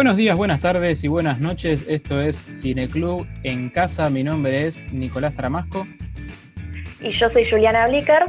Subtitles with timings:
[0.00, 1.84] Buenos días, buenas tardes y buenas noches.
[1.86, 4.08] Esto es Cineclub en casa.
[4.08, 5.86] Mi nombre es Nicolás Tramasco.
[7.02, 8.24] Y yo soy Juliana Blicker.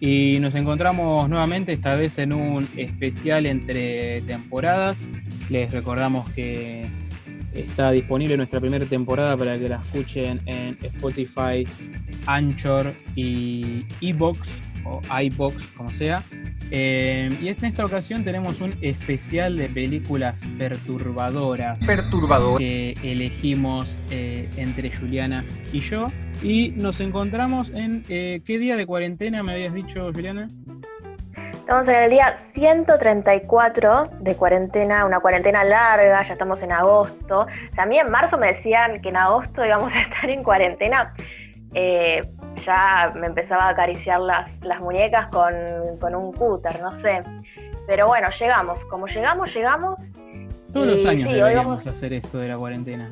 [0.00, 5.06] Y nos encontramos nuevamente, esta vez en un especial entre temporadas.
[5.50, 6.88] Les recordamos que
[7.52, 11.66] está disponible nuestra primera temporada para que la escuchen en Spotify,
[12.24, 14.48] Anchor y Ebox
[14.84, 16.22] o iBox, como sea.
[16.70, 21.84] Eh, y en esta ocasión tenemos un especial de películas perturbadoras.
[21.84, 22.58] Perturbador.
[22.58, 26.12] Que elegimos eh, entre Juliana y yo.
[26.42, 28.04] Y nos encontramos en.
[28.08, 30.48] Eh, ¿Qué día de cuarentena me habías dicho, Juliana?
[31.70, 37.46] Estamos en el día 134 de cuarentena, una cuarentena larga, ya estamos en agosto.
[37.76, 41.14] También en marzo me decían que en agosto íbamos a estar en cuarentena.
[41.74, 42.22] Eh,
[42.64, 45.54] ya me empezaba a acariciar las, las muñecas con,
[46.14, 47.22] un cúter, no sé.
[47.86, 48.84] Pero bueno, llegamos.
[48.86, 49.98] Como llegamos, llegamos.
[50.72, 53.10] Todos los años sí, deberíamos a hacer esto de la cuarentena.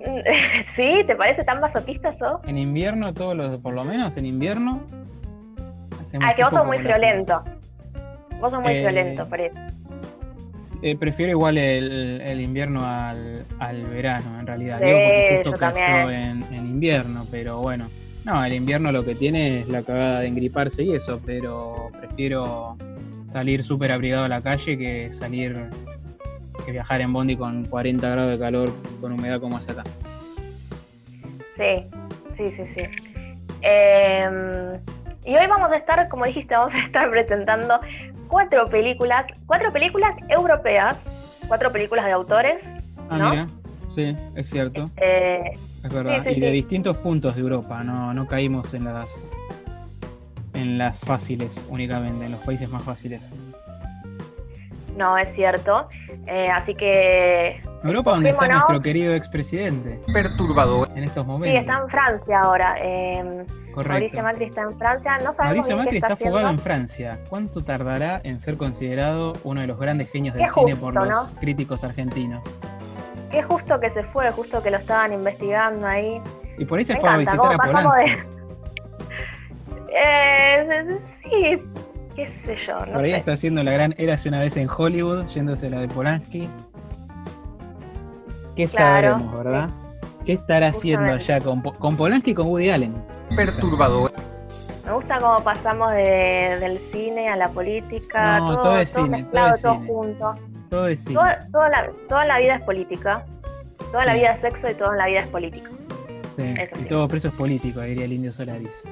[0.74, 1.04] ¿Sí?
[1.06, 2.40] ¿Te parece tan masoquista eso?
[2.46, 4.80] En invierno, todos los, por lo menos en invierno.
[6.20, 7.44] Ah, que vos sos muy violento.
[8.40, 9.56] Vos sos muy eh, violento, por eso.
[10.82, 13.44] Eh, prefiero igual el, invierno al,
[13.92, 14.80] verano, en realidad.
[14.80, 17.90] Digo porque justo cayó en, invierno, pero bueno.
[18.24, 22.76] No, el invierno lo que tiene es la cagada de engriparse y eso, pero prefiero
[23.28, 25.68] salir súper abrigado a la calle que salir,
[26.64, 29.84] que viajar en Bondi con 40 grados de calor, con humedad como hace acá.
[31.56, 31.86] Sí,
[32.36, 32.82] sí, sí, sí.
[33.62, 34.80] Em,
[35.24, 37.80] y hoy vamos a estar, como dijiste, vamos a estar presentando
[38.30, 40.96] cuatro películas, cuatro películas europeas,
[41.48, 42.64] cuatro películas de autores.
[43.10, 43.46] Ah, mira,
[43.94, 44.88] sí, es cierto.
[44.96, 45.52] Eh,
[45.82, 46.24] es verdad.
[46.24, 49.30] y de distintos puntos de Europa, no, no caímos en las
[50.54, 53.22] en las fáciles únicamente, en los países más fáciles.
[54.96, 55.88] No, es cierto.
[56.26, 57.60] Eh, así que.
[57.82, 60.00] Europa, donde está nuestro querido expresidente.
[60.12, 60.88] Perturbador.
[60.94, 61.50] En estos momentos.
[61.50, 62.76] Sí, está en Francia ahora.
[62.78, 65.18] Eh, Mauricio Macri está en Francia.
[65.18, 67.18] No sabemos Mauricio Macri está, fugado en Francia.
[67.28, 71.84] ¿Cuánto tardará en ser considerado uno de los grandes genios del cine por los críticos
[71.84, 72.42] argentinos?
[73.30, 76.20] Qué justo que se fue, justo que lo estaban investigando ahí.
[76.58, 78.12] Y por ahí se fue a visitar a Polanski.
[79.92, 81.62] Eh, sí,
[82.14, 82.78] qué sé yo.
[82.86, 85.88] No por ahí está haciendo la gran Érase una vez en Hollywood, yéndose la de
[85.88, 86.48] Polanski.
[88.56, 89.70] ¿Qué sabremos, verdad?
[90.26, 92.94] ¿Qué estará haciendo allá con, con Polanski y con Woody Allen?
[93.34, 94.12] Perturbador.
[94.84, 98.40] Me gusta cómo pasamos del cine a la política.
[98.40, 100.34] No, todo, es cine, todo, es todo junto.
[100.68, 101.20] Todo es cine.
[101.52, 103.24] toda, la, toda la vida es política.
[103.92, 105.70] Toda la vida es sexo y toda la vida es político.
[106.36, 106.54] Sí.
[106.80, 108.82] y todo preso es político, diría el Indio Solaris.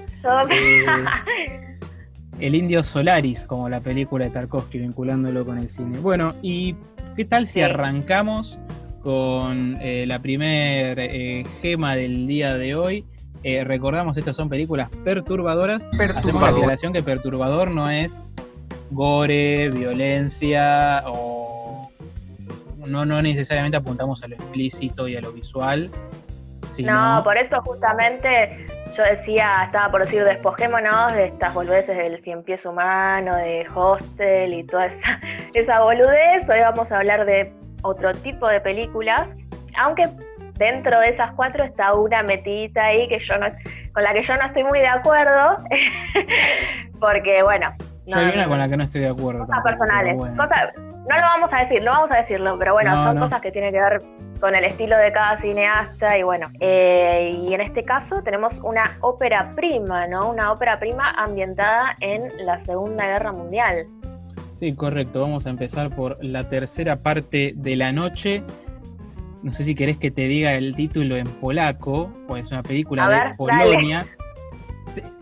[0.50, 0.84] Eh,
[2.40, 5.98] el Indio Solaris, como la película de Tarkovsky, vinculándolo con el cine.
[5.98, 6.74] Bueno, ¿y
[7.16, 8.58] qué tal si arrancamos
[9.02, 13.06] con eh, la primer eh, gema del día de hoy.
[13.42, 15.86] Eh, recordamos, estas son películas perturbadoras.
[16.14, 18.12] Hacemos la aclaración que perturbador no es
[18.90, 21.90] gore, violencia o
[22.86, 25.90] no, no necesariamente apuntamos a lo explícito y a lo visual.
[26.78, 28.66] No, por eso justamente
[28.98, 34.52] yo decía, estaba por decir, despojémonos de estas boludeces del cien pies humano, de hostel
[34.52, 35.20] y toda esa,
[35.54, 36.48] esa boludez.
[36.48, 39.28] Hoy vamos a hablar de otro tipo de películas,
[39.78, 40.08] aunque
[40.54, 43.46] dentro de esas cuatro está una metidita ahí que yo no,
[43.92, 45.62] con la que yo no estoy muy de acuerdo,
[47.00, 47.72] porque bueno.
[48.08, 49.46] No, yo hay una con la que no estoy de acuerdo.
[49.46, 50.16] Cosas personales.
[50.16, 53.70] no lo vamos a decir, no vamos a decirlo, pero bueno, son cosas que tienen
[53.70, 54.02] que ver
[54.40, 56.50] con el estilo de cada cineasta y bueno.
[56.60, 60.30] Eh, y en este caso tenemos una ópera prima, ¿no?
[60.30, 63.86] Una ópera prima ambientada en la Segunda Guerra Mundial.
[64.54, 65.20] Sí, correcto.
[65.20, 68.42] Vamos a empezar por la tercera parte de la noche.
[69.42, 73.08] No sé si querés que te diga el título en polaco, pues es una película
[73.08, 74.04] de Polonia.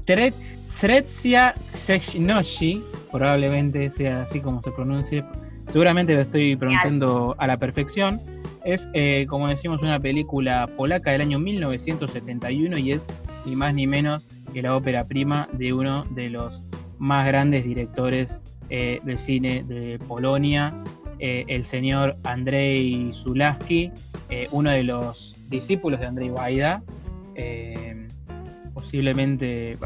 [0.06, 2.82] Trecia Przejnosi,
[3.12, 5.24] probablemente sea así como se pronuncie.
[5.68, 8.20] Seguramente lo estoy pronunciando a la perfección.
[8.64, 13.06] Es, eh, como decimos, una película polaca del año 1971 y es
[13.44, 16.64] ni más ni menos que la ópera prima de uno de los
[16.98, 20.74] más grandes directores eh, del cine de Polonia,
[21.18, 23.92] eh, el señor Andrzej Zulaski,
[24.28, 26.82] eh, uno de los discípulos de Andrzej Wajda,
[28.74, 29.78] posiblemente,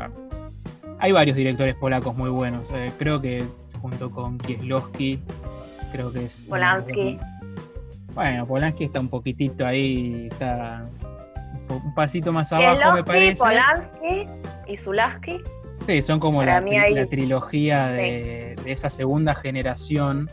[0.99, 2.69] hay varios directores polacos muy buenos,
[2.99, 3.45] creo que
[3.83, 5.21] junto con Kieslowski,
[5.91, 6.45] creo que es...
[6.49, 7.19] Polanski.
[8.15, 10.87] Bueno, Polanski está un poquitito ahí, está
[11.69, 13.37] un pasito más abajo, me parece.
[13.37, 14.27] Polanski
[14.67, 15.41] y Zulaski.
[15.87, 16.63] Sí, son como la,
[17.09, 20.31] trilogía de, esa segunda generación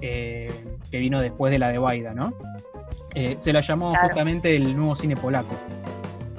[0.00, 0.50] que
[0.92, 2.32] vino después de la de Baida, ¿no?
[3.40, 5.54] se la llamó justamente el nuevo cine polaco.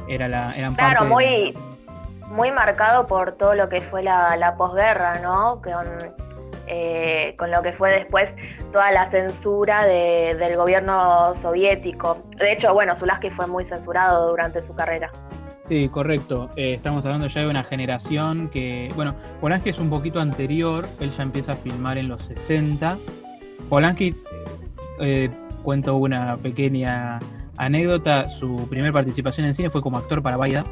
[0.07, 1.57] Era la, eran claro, muy,
[2.29, 5.61] muy marcado por todo lo que fue la, la posguerra, ¿no?
[5.61, 6.26] Con,
[6.67, 8.29] eh, con lo que fue después
[8.71, 12.23] toda la censura del gobierno soviético.
[12.37, 15.11] De hecho, bueno, Zulaski fue muy censurado durante su carrera.
[15.63, 16.49] Sí, correcto.
[16.55, 21.11] Eh, estamos hablando ya de una generación que, bueno, Polanski es un poquito anterior, él
[21.11, 22.97] ya empieza a filmar en los 60.
[23.69, 24.15] Polanski,
[25.01, 25.29] eh,
[25.63, 27.19] cuento una pequeña
[27.57, 30.63] anécdota, su primera participación en cine fue como actor para Baida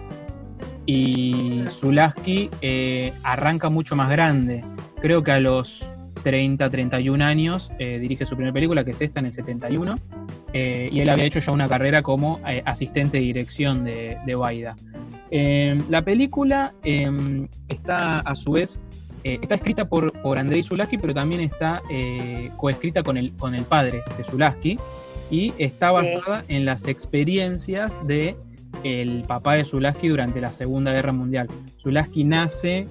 [0.86, 4.64] y Zulaski eh, arranca mucho más grande.
[5.06, 5.86] Creo que a los
[6.24, 10.00] 30, 31 años eh, dirige su primera película, que es esta en el 71,
[10.52, 14.76] eh, y él había hecho ya una carrera como asistente de dirección de, de Baida.
[15.30, 16.74] la película
[17.68, 18.80] está a su vez
[19.24, 21.84] está escrita por, por Andrei Zulaski, pero también está
[22.58, 24.80] coescrita con el, con el padre de Zulaski
[25.30, 28.36] y está basada en las experiencias de
[28.84, 31.48] el papá de Zulaski durante la Segunda Guerra Mundial.
[31.80, 32.88] Zulaski nace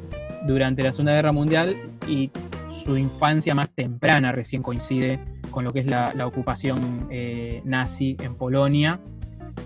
[0.47, 1.77] durante la Segunda Guerra Mundial
[2.09, 2.31] y
[2.71, 5.19] su infancia más temprana recién coincide
[5.51, 9.01] con lo que es la, ocupación eh, nazi en Polonia.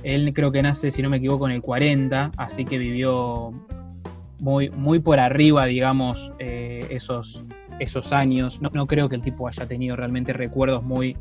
[0.02, 3.52] Él creo que nace, si no me equivoco, en el 40, así que vivió
[4.38, 7.44] muy, muy por arriba, digamos, eh, esos,
[7.80, 8.60] esos años.
[8.60, 11.16] No, no, creo que el tipo haya tenido realmente recuerdos muy,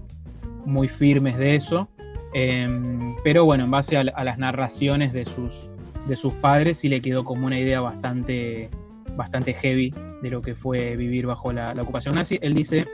[0.66, 1.88] muy firmes de eso.
[2.34, 5.70] Em, pero bueno, en base a, las narraciones de sus,
[6.08, 8.70] de sus padres, sí le quedó como una idea bastante,
[9.18, 12.40] bastante heavy de lo que fue vivir bajo la, ocupación nazi.
[12.42, 12.86] Él dice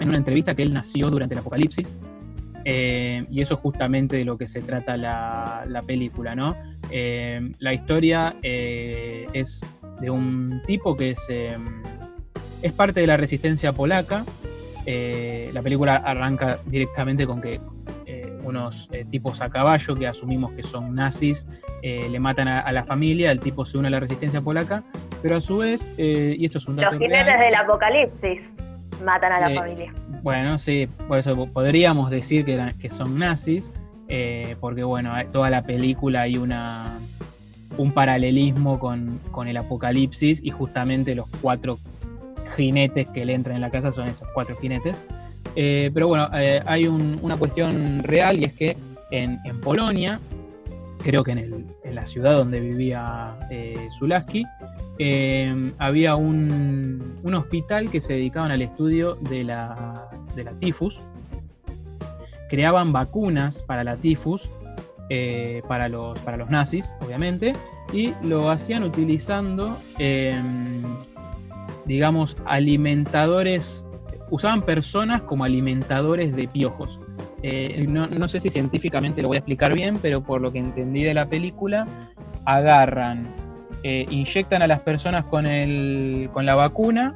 [0.00, 1.94] en una entrevista que él nació durante el apocalipsis,
[2.64, 6.56] em, y eso es justamente de lo que se trata la, película, ¿no?
[6.90, 9.60] Em, la historia eh, es
[10.00, 11.28] de un tipo que es,
[12.62, 14.24] es parte de la resistencia polaca.
[14.86, 17.60] Eh, la película arranca directamente con que
[18.48, 21.46] unos eh, tipos a caballo que asumimos que son nazis,
[21.82, 24.82] eh, le matan a, la familia, el tipo se une a la resistencia polaca,
[25.22, 28.40] pero a su vez, eh, y esto es un dato Los jinetes del apocalipsis
[29.04, 29.92] matan a la familia.
[30.22, 33.72] Bueno, sí, por eso podríamos decir que, que son nazis,
[34.60, 36.98] porque bueno, toda la película hay una
[37.76, 41.78] un paralelismo con, con el apocalipsis y justamente los cuatro
[42.56, 44.96] jinetes que le entran en la casa son esos cuatro jinetes.
[45.60, 48.76] Eh, pero bueno, eh, hay una cuestión real y es que
[49.10, 50.20] en, Polonia,
[51.02, 51.66] creo que en,
[51.96, 54.44] la ciudad donde vivía eh, Zulaski,
[55.78, 61.00] había un, hospital que se dedicaban al estudio de la, de la tifus.
[62.48, 64.48] Creaban vacunas para la tifus,
[65.66, 67.52] para, los, para los nazis, obviamente,
[67.92, 69.76] y lo hacían utilizando,
[71.84, 73.84] digamos, alimentadores
[74.30, 76.98] usaban personas como alimentadores de piojos.
[77.42, 81.04] Eh, no, sé si científicamente lo voy a explicar bien, pero por lo que entendí
[81.04, 81.86] de la película,
[82.44, 83.28] agarran,
[83.84, 87.14] eh, inyectan a las personas con, el, con la vacuna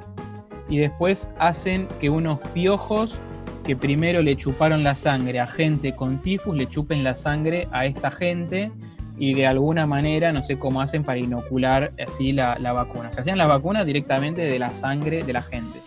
[0.69, 3.19] y después hacen que unos piojos
[3.65, 7.87] que primero le chuparon la sangre a gente con tifus, le chupen la sangre a
[7.87, 8.71] esta gente
[9.19, 13.13] y de alguna manera, no sé cómo hacen para inocular así la, la vacuna.
[13.13, 15.79] Se hacían las vacunas directamente de la sangre de la gente.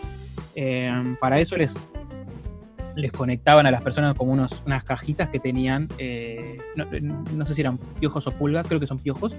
[0.56, 1.76] Em, para eso les,
[2.96, 7.62] les conectaban a las personas como unos, unas cajitas que tenían, eh, no, sé si
[7.62, 9.36] eran piojos o pulgas, creo que son piojos,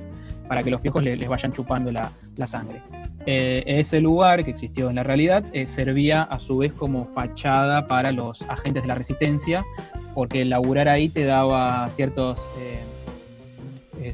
[0.46, 2.12] para que los piojos les vayan chupando la,
[2.46, 2.80] sangre.
[3.24, 7.88] Eh, ese lugar que existió en la realidad eh, servía a su vez como fachada
[7.88, 9.64] para los agentes de la resistencia,
[10.14, 12.40] porque laburar ahí te daba ciertos,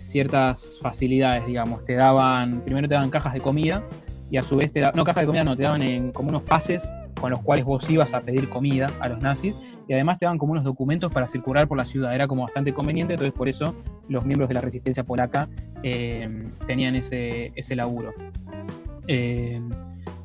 [0.01, 1.85] ciertas facilidades, digamos.
[1.85, 3.83] Te daban, primero te daban cajas de comida,
[4.33, 6.43] y a su vez te daban, no cajas de comida, no, te daban como unos
[6.43, 9.55] pases con los cuales vos ibas a pedir comida a los nazis
[9.87, 12.73] y además te daban como unos documentos para circular por la ciudad, era como bastante
[12.73, 13.75] conveniente, entonces por eso
[14.09, 15.51] los miembros de la resistencia polaca
[15.83, 18.15] eh, tenían ese, ese laburo.
[19.07, 19.61] Eh,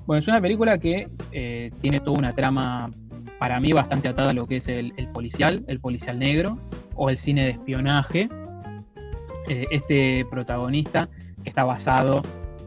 [0.06, 2.90] bueno, es una película que eh, tiene toda una trama
[3.40, 6.58] para mí bastante atada a lo que es el policial, el policial negro
[6.96, 8.30] o el cine de espionaje.
[9.48, 11.10] este protagonista
[11.44, 12.22] que está basado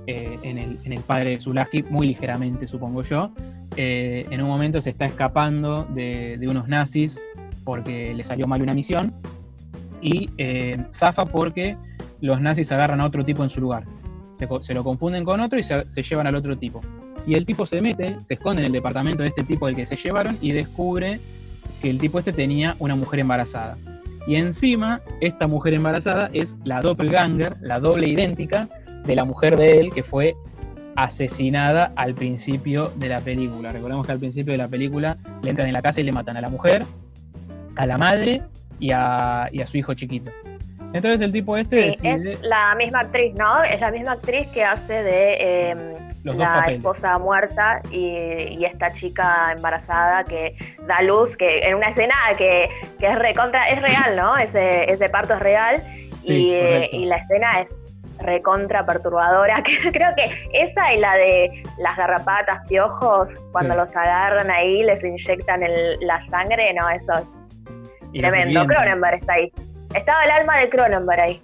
[0.06, 0.58] eh, en,
[0.92, 3.30] el, padre de Zulaski, muy ligeramente, supongo yo.
[3.76, 7.20] Eh, en un momento se está escapando de, unos nazis
[7.64, 9.12] porque le salió mal una misión
[10.02, 11.76] y eh, zafa porque
[12.20, 13.84] los nazis agarran a otro tipo en su lugar.
[14.62, 16.80] Se, lo confunden con otro y se, llevan al otro tipo.
[17.26, 19.84] Y el tipo se mete, se esconde en el departamento de este tipo del que
[19.84, 21.20] se llevaron y descubre
[21.82, 23.76] que el tipo este tenía una mujer embarazada.
[24.26, 28.68] Y encima, esta mujer embarazada es la doppelganger, la doble idéntica
[29.04, 30.36] de la mujer de él, que fue
[30.96, 33.72] asesinada al principio de la película.
[33.72, 36.36] Recordemos que al principio de la película le entran en la casa y le matan
[36.36, 36.84] a la mujer,
[37.76, 38.42] a la madre
[38.78, 40.30] y a, su hijo chiquito.
[40.92, 43.62] Entonces el tipo este Es la misma actriz, ¿no?
[43.62, 45.78] Es la misma actriz que hace de em,
[46.24, 52.68] la esposa muerta y, esta chica embarazada que da luz, que en una escena que,
[52.98, 54.36] es recontra, es real, ¿no?
[54.36, 55.82] Ese, ese parto es real
[56.24, 56.52] y,
[56.92, 57.68] y la escena es
[58.20, 59.62] recontra perturbadora.
[59.92, 65.60] Creo que esa y la de las garrapatas, piojos, cuando los agarran ahí, les inyectan
[66.00, 67.12] la sangre, no, eso
[68.12, 68.66] es tremendo.
[68.66, 69.52] Cronenberg está ahí.
[69.94, 71.42] Estaba el alma de Cronenberg ahí.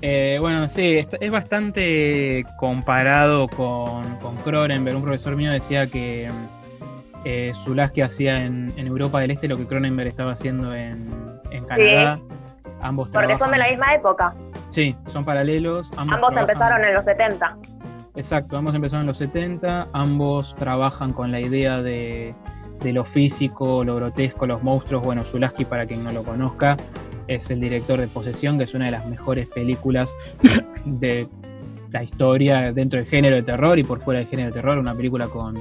[0.00, 4.96] Eh, bueno, sí, es bastante comparado con, con, Cronenberg.
[4.96, 6.28] Un profesor mío decía que
[7.24, 11.08] eh, Zulaski hacía en, Europa del Este lo que Cronenberg estaba haciendo en,
[11.66, 12.20] Canadá.
[12.80, 14.34] Ambos Porque son de la misma época.
[14.68, 15.90] Sí, son paralelos.
[15.96, 17.56] Ambos, empezaron en los 70.
[18.14, 22.34] Exacto, ambos empezaron en los 70, ambos trabajan con la idea de,
[22.82, 25.04] lo físico, lo grotesco, los monstruos.
[25.04, 26.76] Bueno, Zulaski, para quien no lo conozca,
[27.28, 30.12] es el director de Posesión, que es una de las mejores películas
[30.84, 31.28] de
[31.90, 34.78] la historia dentro del género de terror y por fuera del género de terror.
[34.78, 35.56] Una película con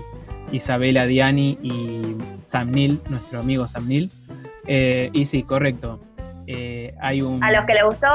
[0.52, 2.02] Isabela Diani y
[2.48, 4.12] Sam Neill, nuestro amigo Sam Neill.
[4.66, 6.00] Eh, y sí, correcto.
[6.48, 7.44] Eh, hay un...
[7.44, 8.08] A los que le gustó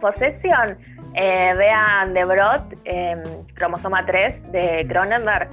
[0.00, 0.78] Posesión,
[1.14, 3.22] eh, vean The Broad, em,
[3.54, 5.48] cromosoma 3 de Cronenberg,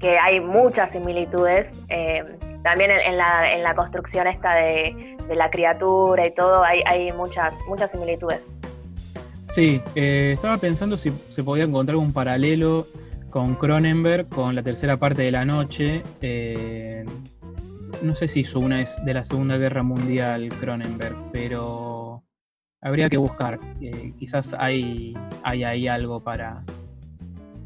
[0.00, 1.66] que hay muchas similitudes.
[1.88, 2.26] Em,
[2.62, 7.52] también en, la, en, la, construcción esta de, la criatura y todo, hay, hay muchas,
[7.68, 8.40] muchas similitudes.
[9.50, 12.86] Sí, eh, estaba pensando si se podía encontrar un paralelo
[13.30, 16.02] con Cronenberg, con la tercera parte de la noche
[18.02, 22.22] no sé si su una es de la Segunda Guerra Mundial Cronenberg, pero
[22.80, 23.58] habría que buscar.
[23.80, 26.62] Eh, quizás hay, hay ahí algo para.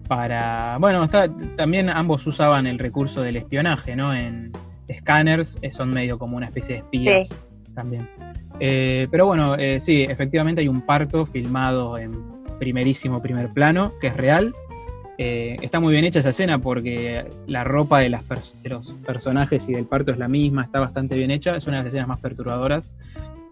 [0.09, 0.79] para.
[0.79, 1.09] Bueno,
[1.57, 4.15] también ambos usaban el recurso del espionaje, ¿no?
[4.15, 4.53] En
[4.93, 7.35] scanners eh, son medio como una especie de espías
[7.75, 8.09] también.
[8.61, 12.13] Eh, pero bueno, sí, efectivamente hay un parto filmado en
[12.59, 14.55] primerísimo primer plano, que es real,
[15.25, 19.85] eh, está muy bien hecha esa escena porque la ropa de, los personajes y del
[19.85, 22.91] parto es la misma, está bastante bien hecha, es una de las escenas más perturbadoras.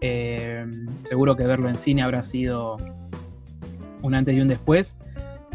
[0.01, 0.65] Eh,
[1.03, 2.75] seguro que verlo en cine habrá sido
[4.01, 4.97] un antes y un después.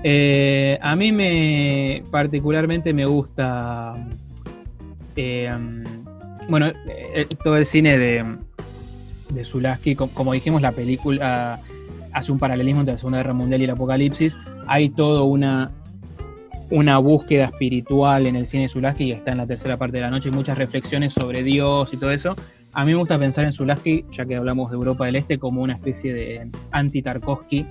[0.02, 3.94] Eh, a mí me particularmente me gusta,
[6.48, 6.72] bueno,
[7.44, 8.24] todo el cine de,
[9.34, 11.60] de Zulaski, como dijimos, la película
[12.14, 14.38] hace un paralelismo entre la Segunda Guerra Mundial y el Apocalipsis.
[14.66, 15.70] Hay toda una
[16.70, 20.10] una búsqueda espiritual en el cine Zulaski, que está en la tercera parte de la
[20.10, 22.34] noche, muchas reflexiones sobre Dios y todo eso.
[22.72, 25.62] A mí me gusta pensar en Zulaski, ya que hablamos de Europa del Este, como
[25.62, 27.66] una especie de anti-Tarkovsky,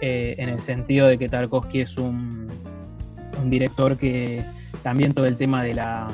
[0.00, 2.48] eh, en el sentido de que Tarkovsky es un,
[3.46, 4.42] director que
[4.82, 6.08] también todo el tema de la.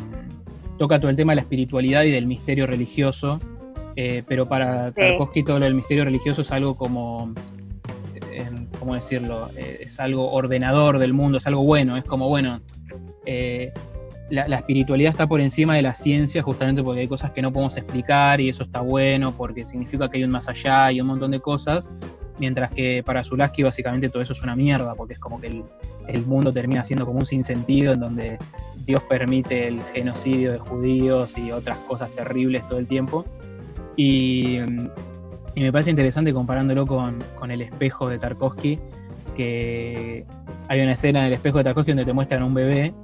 [0.79, 3.39] toca todo el tema de la espiritualidad y del misterio religioso,
[3.97, 7.33] eh, pero para Tarkovsky todo lo del misterio religioso es algo como
[8.83, 9.49] ¿cómo decirlo?
[9.57, 12.61] Eh, es algo ordenador del mundo, es algo bueno, es como, bueno,
[13.25, 13.73] eh,
[14.29, 17.77] la, espiritualidad está por encima de la ciencia justamente porque hay cosas que no podemos
[17.77, 21.31] explicar y eso está bueno porque significa que hay un más allá y un montón
[21.31, 21.91] de cosas,
[22.41, 25.63] mientras que para Zulaski básicamente todo eso es una mierda porque es como que
[26.09, 28.39] el, mundo termina siendo como un sinsentido en donde
[28.85, 33.25] Dios permite el genocidio de judíos y otras cosas terribles todo el tiempo.
[33.97, 34.59] Y
[35.55, 38.79] y me parece interesante comparándolo con, el espejo de Tarkovsky,
[39.37, 40.25] que
[40.69, 42.95] hay una escena en el espejo de Tarkovsky donde te muestran un bebé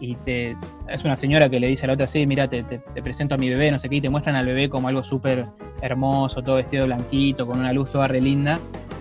[0.00, 0.56] y te,
[0.88, 2.62] es una señora que le dice a la otra, sí, mira, te,
[3.02, 5.46] presento a mi bebé, no sé qué, y te muestran al bebé como algo súper
[5.80, 8.58] hermoso, todo vestido blanquito, con una luz toda re linda,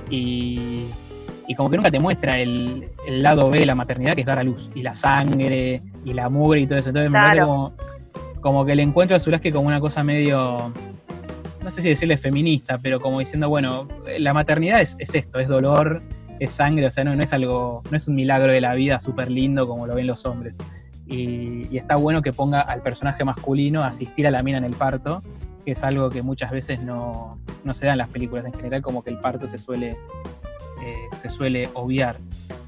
[0.09, 0.85] y,
[1.57, 4.43] como que nunca te muestra el, lado B de la maternidad, que es dar a
[4.43, 6.89] luz, y la sangre, y la mugre y todo eso.
[6.89, 7.73] Entonces me parece como,
[8.41, 10.71] como que le encuentro a Zulaski como una cosa medio
[11.65, 13.87] no sé si decirle feminista, pero como diciendo, bueno,
[14.19, 16.03] la maternidad es, esto, es dolor,
[16.39, 19.31] es sangre, o sea, no, es algo, no es un milagro de la vida súper
[19.31, 20.55] lindo como lo ven los hombres.
[21.07, 24.75] Y, está bueno que ponga al personaje masculino a asistir a la mina en el
[24.75, 25.23] parto,
[25.65, 27.39] que es algo que muchas veces no,
[27.73, 29.97] se da en las películas en general, como que el parto se suele,
[30.85, 32.17] eh, se suele obviar.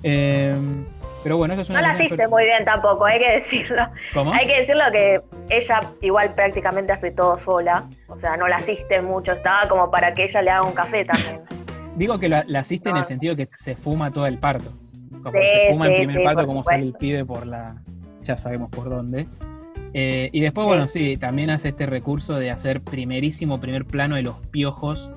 [0.01, 0.86] Em,
[1.27, 3.86] pero bueno, eso es una No la asiste muy bien tampoco, hay que decirlo.
[4.13, 4.31] ¿Cómo?
[4.31, 5.19] Hay que decirlo que
[5.50, 7.84] ella igual prácticamente hace todo sola.
[8.07, 9.34] O sea, no la asiste mucho.
[9.34, 11.41] Estaba como para que ella le haga un café también.
[11.98, 14.72] Digo que la, asiste en el sentido que se fuma todo el parto.
[15.22, 17.75] Como se fuma el primer parto, como sale el pibe por la.
[18.22, 19.27] Ya sabemos por dónde.
[19.93, 24.22] Eh, y después, bueno, sí, también hace este recurso de hacer primerísimo primer plano de
[24.22, 25.12] los piojos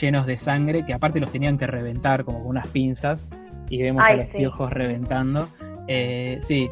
[0.00, 3.30] llenos de sangre, que aparte los tenían que reventar como con unas pinzas
[3.72, 5.48] y vemos a los piojos reventando.
[5.88, 6.70] Eh, sí,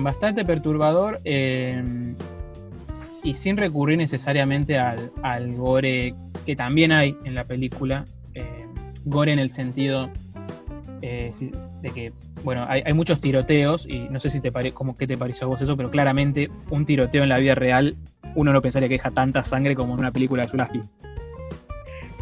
[0.00, 6.14] bastante perturbador y sin recurrir necesariamente al, al, gore
[6.46, 8.04] que también hay en la película.
[9.04, 10.10] gore en el sentido
[11.00, 12.12] de que
[12.44, 15.50] bueno, hay, muchos tiroteos y no sé si te pare, como, qué te pareció a
[15.50, 17.96] vos eso, pero claramente un tiroteo en la vida real
[18.34, 20.80] uno no pensaría que deja tanta sangre como en una película de Zulawski.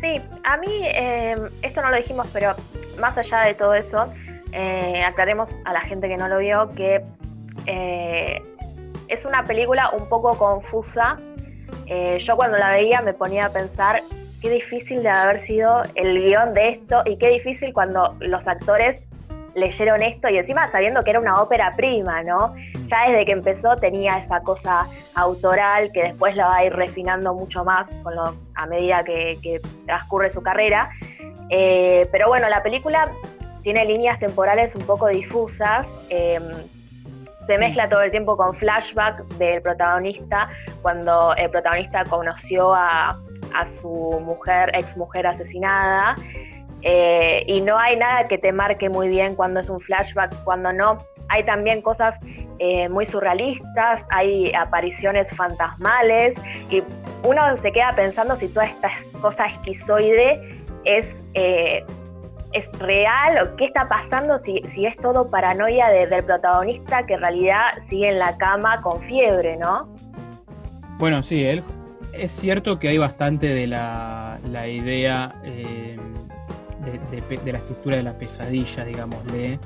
[0.00, 2.54] Sí, a mí em, esto no lo dijimos, pero
[2.98, 4.12] más allá de todo eso,
[4.52, 7.02] eh, aclaremos a la gente que no lo vio que
[7.66, 8.42] eh,
[9.08, 11.18] es una película un poco confusa.
[11.86, 14.02] Eh, yo cuando la veía me ponía a pensar
[14.40, 19.00] qué difícil de haber sido el guion de esto y qué difícil cuando los actores
[19.56, 22.54] leyeron esto y encima sabiendo que era una ópera prima, ¿no?
[22.86, 27.34] Ya desde que empezó tenía esa cosa autoral que después la va a ir refinando
[27.34, 28.14] mucho más con
[28.54, 30.90] a medida que, transcurre su carrera.
[31.48, 33.10] Eh, pero bueno, la película
[33.62, 35.86] tiene líneas temporales un poco difusas.
[36.10, 36.42] Em,
[37.46, 40.50] se mezcla todo el tiempo con flashback del protagonista,
[40.82, 43.18] cuando el protagonista conoció a,
[43.54, 46.14] a su mujer, ex mujer asesinada.
[46.88, 50.72] Eh, y no hay nada que te marque muy bien cuando es un flashback, cuando
[50.72, 50.98] no.
[51.28, 52.14] Hay también cosas
[52.60, 56.34] eh, muy surrealistas, hay apariciones fantasmales
[56.70, 56.84] y
[57.24, 58.88] uno se queda pensando si toda esta
[59.20, 61.84] cosa esquizoide es, eh,
[62.52, 67.20] es real o qué está pasando, si, si es todo paranoia del protagonista que en
[67.20, 69.88] realidad sigue en la cama con fiebre, ¿no?
[70.98, 71.64] Bueno, sí, él,
[72.12, 75.34] es cierto que hay bastante de la, la idea
[76.90, 79.58] de, la estructura de la pesadilla, digámosle.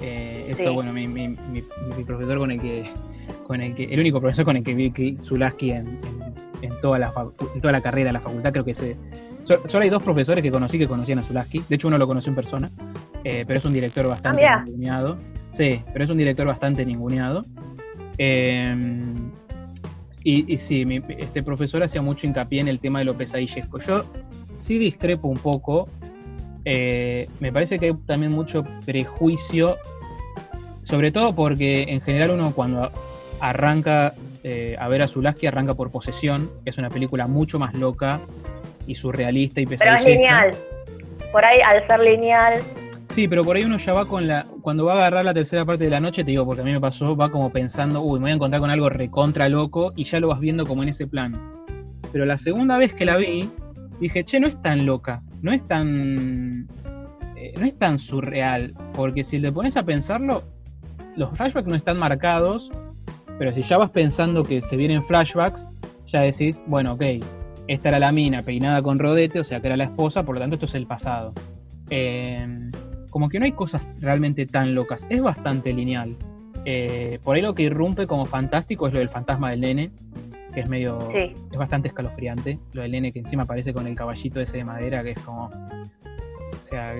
[0.00, 2.84] Eh, eso, bueno, mi, mi, mi, profesor con el que,
[3.44, 5.98] con el que, el único profesor con el que vi Zulaski en,
[6.62, 7.12] en, toda la
[7.54, 8.96] en toda la carrera de la facultad, creo que se,
[9.44, 11.64] solo hay dos profesores que conocí que conocían a Zulaski.
[11.68, 12.70] De hecho, uno lo conocí en persona,
[13.24, 15.18] eh, pero es un director bastante ah, ninguneado.
[15.52, 17.42] Sí, pero es un director bastante ninguneado.
[18.18, 19.30] Em,
[20.24, 20.86] y, y, sí,
[21.18, 23.78] este profesor hacía mucho hincapié en el tema de lo pesadillesco.
[23.80, 24.04] Yo
[24.56, 25.88] sí discrepo un poco
[26.64, 29.78] eh, me parece que hay también mucho prejuicio,
[30.80, 32.90] sobre todo porque en general uno cuando
[33.40, 37.74] arranca eh, a ver a Zulaski arranca por Posesión, que es una película mucho más
[37.74, 38.20] loca
[38.86, 39.98] y surrealista y pesada.
[39.98, 40.54] Pero es lineal.
[41.30, 42.60] Por ahí, al ser lineal.
[43.10, 44.46] Sí, pero por ahí uno ya va con la.
[44.62, 46.72] Cuando va a agarrar la tercera parte de la noche, te digo, porque a mí
[46.72, 50.04] me pasó, va como pensando, uy, me voy a encontrar con algo recontra loco y
[50.04, 51.40] ya lo vas viendo como en ese plan.
[52.10, 53.50] Pero la segunda vez que la vi,
[54.00, 56.68] dije, che, no es tan loca no es tan.
[57.36, 58.74] Eh, no es tan surreal.
[58.94, 60.44] Porque si le pones a pensarlo,
[61.16, 62.70] los flashbacks no están marcados.
[63.38, 65.68] Pero si ya vas pensando que se vienen flashbacks,
[66.06, 67.02] ya decís, bueno, ok,
[67.66, 70.40] esta era la mina peinada con rodete, o sea que era la esposa, por lo
[70.40, 71.32] tanto esto es el pasado.
[71.90, 72.70] Em,
[73.10, 76.16] como que no hay cosas realmente tan locas, es bastante lineal.
[76.64, 79.90] Eh, por ahí lo que irrumpe como fantástico es lo del fantasma del nene,
[80.52, 81.10] que es medio.
[81.12, 82.58] es bastante escalofriante.
[82.72, 85.46] Lo del nene que encima aparece con el caballito ese de madera, que es como.
[85.46, 86.94] O sea,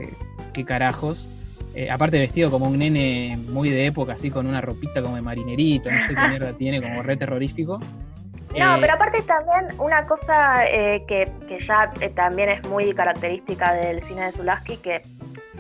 [0.52, 1.28] qué carajos.
[1.74, 5.22] Eh, aparte vestido como un nene muy de época, así con una ropita como de
[5.22, 7.78] marinerito, no sé qué mierda tiene, como re terrorífico.
[8.58, 13.72] No, eh, pero aparte también una cosa eh, que, que, ya también es muy característica
[13.72, 15.00] del cine de Zulaski, que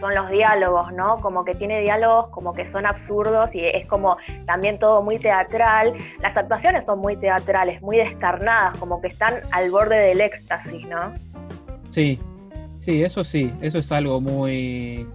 [0.02, 1.18] son los diálogos, ¿no?
[1.18, 5.94] Como que tiene diálogos como que son absurdos y es como también todo muy teatral.
[6.20, 11.14] Las actuaciones son muy teatrales, muy descarnadas, como que están al borde del éxtasis, ¿no?
[11.88, 12.18] Sí,
[12.78, 15.06] sí, eso sí, eso es algo muy,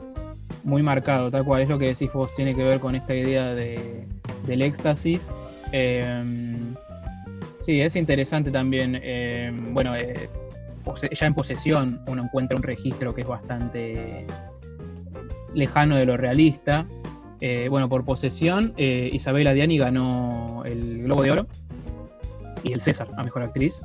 [0.63, 3.53] muy marcado, tal cual es lo que decís vos, tiene que ver con esta idea
[3.53, 4.07] de,
[4.45, 5.29] del éxtasis.
[5.73, 6.73] Em,
[7.65, 10.29] sí, es interesante también, em, bueno, eh,
[11.11, 14.25] ya en posesión uno encuentra un registro que es bastante
[15.57, 16.85] lejano de lo realista.
[17.41, 21.47] Eh, bueno, por posesión, eh, Isabela Diani ganó el Globo de Oro
[22.63, 23.81] y el César a Mejor Actriz.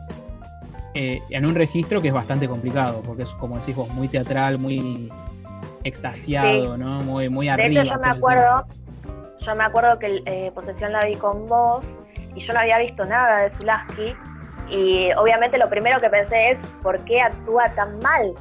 [0.94, 4.58] Eh, en un registro que es bastante complicado, porque es, como decís vos, muy teatral,
[4.58, 5.10] muy
[5.84, 7.00] extasiado, ¿no?
[7.00, 7.82] Muy, muy arriba.
[7.82, 8.66] De hecho, yo me acuerdo,
[9.40, 11.84] yo me acuerdo que Posesión la vi con vos
[12.34, 14.14] y yo no había visto nada de Zulaski
[14.70, 18.34] y obviamente lo primero que pensé es, ¿por qué actúa tan mal?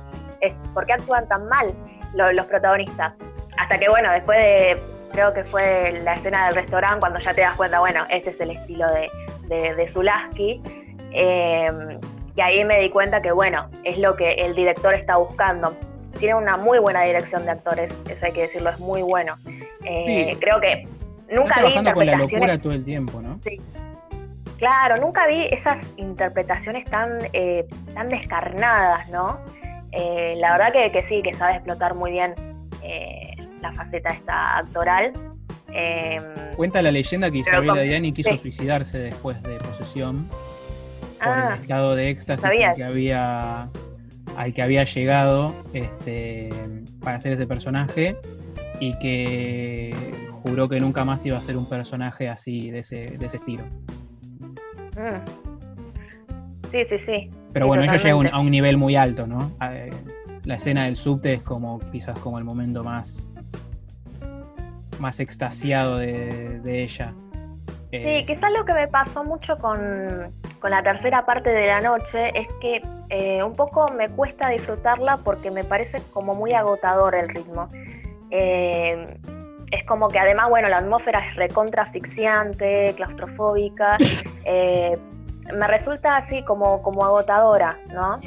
[0.73, 1.73] ¿Por qué actúan tan mal?
[2.13, 3.13] Los protagonistas.
[3.57, 7.41] Hasta que, bueno, después de, creo que fue la escena del restaurante, cuando ya te
[7.41, 10.61] das cuenta, bueno, este es el estilo de, de, Zulaski.
[11.11, 11.99] Em,
[12.35, 15.75] y ahí me di cuenta que, bueno, es lo que el director está buscando.
[16.19, 19.37] Tiene una muy buena dirección de actores, eso hay que decirlo, es muy bueno.
[19.83, 20.87] Eh, creo que
[21.29, 21.93] nunca vi interpretaciones...
[21.93, 23.39] con la locura todo el tiempo, ¿no?
[23.43, 23.59] Sí.
[24.57, 29.39] Claro, nunca vi esas interpretaciones tan, eh, tan descarnadas, ¿no?
[29.91, 32.33] Eh, la verdad que, sí, que sabe explotar muy bien
[32.83, 35.13] eh, la faceta esta actoral.
[35.73, 36.23] Em,
[36.55, 40.27] Cuenta la leyenda que Isabel Adriani quiso suicidarse después de posesión
[41.19, 41.57] por el ah.
[41.61, 43.69] estado de éxtasis al que había
[44.35, 46.49] al que había llegado este,
[47.03, 48.15] para hacer ese personaje
[48.79, 49.93] y que
[50.43, 53.63] juró que nunca más iba a ser un personaje así de ese, de ese estilo.
[54.95, 55.50] Mm.
[56.71, 57.29] Sí, sí, sí.
[57.53, 59.51] Pero bueno, ella llega a un nivel muy alto, ¿no?
[59.61, 59.91] Eh,
[60.45, 63.23] la escena del subte es como quizás como el momento más
[65.01, 67.13] más extasiado de, ella.
[67.89, 70.31] Sí, eh, quizás lo que me pasó mucho con,
[70.63, 75.51] la tercera parte de la noche es que eh, un poco me cuesta disfrutarla porque
[75.51, 77.67] me parece como muy agotador el ritmo.
[78.29, 79.17] Eh,
[79.71, 83.97] es como que además, bueno, la atmósfera es recontra asfixiante, claustrofóbica.
[85.53, 88.19] me resulta así como, como agotadora, ¿no?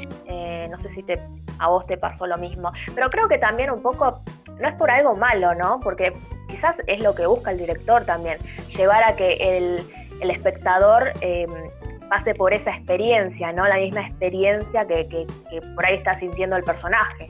[0.69, 1.19] no sé si te,
[1.59, 2.71] a vos te pasó lo mismo.
[2.93, 4.21] Pero creo que también un poco,
[4.59, 5.79] no es por algo malo, ¿no?
[5.81, 6.13] Porque
[6.47, 8.37] quizás es lo que busca el director también,
[8.75, 9.81] llevar a que el,
[10.29, 11.49] espectador em,
[12.09, 13.67] pase por esa experiencia, ¿no?
[13.67, 15.27] La misma experiencia que,
[15.75, 17.29] por ahí está sintiendo el personaje.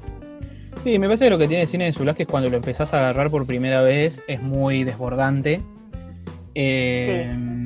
[0.81, 2.57] Sí, me parece que lo que tiene el cine de Zulás que es cuando lo
[2.57, 5.61] empezás a agarrar por primera vez es muy desbordante.
[6.53, 7.63] Em,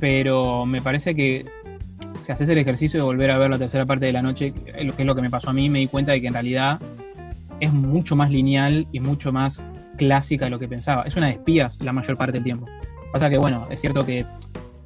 [0.00, 1.46] pero me parece que
[2.22, 4.90] si haces el ejercicio de volver a ver la tercera parte de la noche, que
[4.98, 6.80] es lo que me pasó a mí, me di cuenta de que en realidad
[7.60, 9.64] es mucho más lineal y mucho más
[9.96, 11.02] clásica de lo que pensaba.
[11.02, 12.66] Es una de espías la mayor parte del tiempo.
[13.12, 14.24] Pasa que, bueno, es cierto que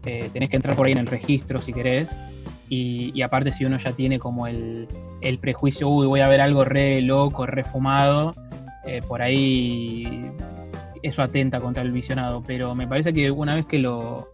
[0.05, 2.09] eh, tenés que entrar por ahí en el registro si querés.
[2.69, 4.89] Y, aparte, si uno ya tiene como el,
[5.41, 8.35] prejuicio, uy, voy a ver algo re loco, re fumado,
[8.85, 10.29] eh, por ahí
[11.03, 12.43] eso atenta contra el visionado.
[12.45, 14.33] Pero me parece que una vez que lo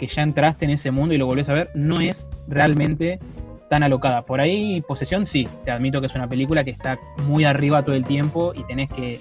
[0.00, 3.20] que ya entraste en ese mundo y lo volvés a ver, no es realmente
[3.68, 4.22] tan alocada.
[4.22, 7.94] Por ahí, Posesión, sí, te admito que es una película que está muy arriba todo
[7.94, 9.20] el tiempo y tenés que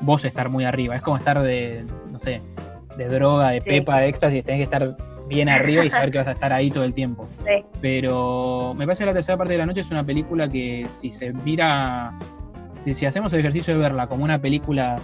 [0.00, 0.94] vos estar muy arriba.
[0.94, 2.40] Es como estar de, no sé,
[2.96, 4.96] de droga, de pepa, de éxtasis, tenés que estar
[5.28, 7.28] bien arriba y saber que vas a estar ahí todo el tiempo.
[7.80, 11.10] Pero me parece que la tercera parte de la noche es una película que si
[11.10, 12.14] se mira,
[12.84, 14.96] si, hacemos el ejercicio de verla como una película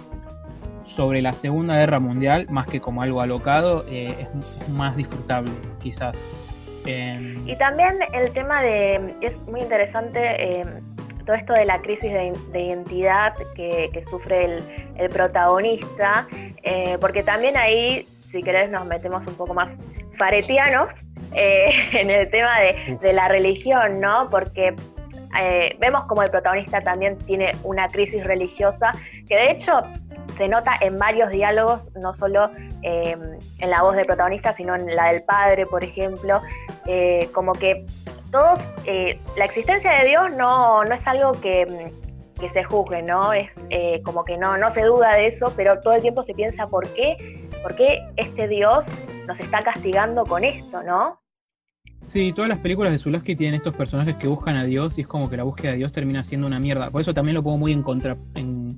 [0.89, 4.27] sobre la Segunda Guerra Mundial, más que como algo alocado, eh,
[4.61, 6.23] es más disfrutable, quizás.
[6.85, 10.65] y también el tema de, es muy interesante, eh,
[11.25, 14.61] todo esto de la crisis de, identidad que, sufre
[14.97, 16.27] el, protagonista,
[16.63, 19.69] eh, porque también ahí, si querés, nos metemos un poco más
[20.17, 20.89] faretianos
[21.35, 24.27] eh, en el tema de, la religión, ¿no?
[24.29, 24.75] Porque
[25.39, 28.91] eh, vemos como el protagonista también tiene una crisis religiosa,
[29.27, 29.83] que de hecho
[30.37, 32.49] se nota en varios diálogos, no solo
[32.81, 36.41] en la voz del protagonista, sino en la del padre, por ejemplo,
[37.33, 37.85] como que
[38.31, 41.91] todos, eh, la existencia de Dios no, no es algo que,
[42.53, 43.33] se juzgue, ¿no?
[43.33, 46.33] Es eh, como que no, no se duda de eso, pero todo el tiempo se
[46.33, 47.17] piensa por qué,
[47.61, 48.85] por qué este Dios
[49.27, 51.19] nos está castigando con esto, ¿no?
[52.03, 55.07] Sí, todas las películas de Zulaski tienen estos personajes que buscan a Dios y es
[55.07, 56.89] como que la búsqueda de Dios termina siendo una mierda.
[56.89, 58.77] Por eso también lo pongo muy en, contra, en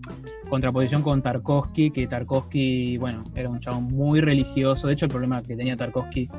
[0.49, 4.87] contraposición con Tarkovsky, que Tarkovsky, bueno, era un chavo muy religioso.
[4.87, 6.29] De hecho, el problema que tenía Tarkovsky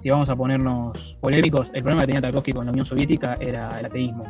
[0.00, 3.78] si vamos a ponernos polémicos, el problema que tenía Tarkovsky con la Unión Soviética era
[3.78, 4.24] el ateísmo.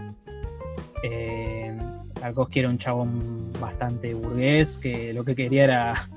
[1.04, 1.78] Eh,
[2.14, 6.08] Tarkovsky era un chabón bastante burgués, que lo que quería era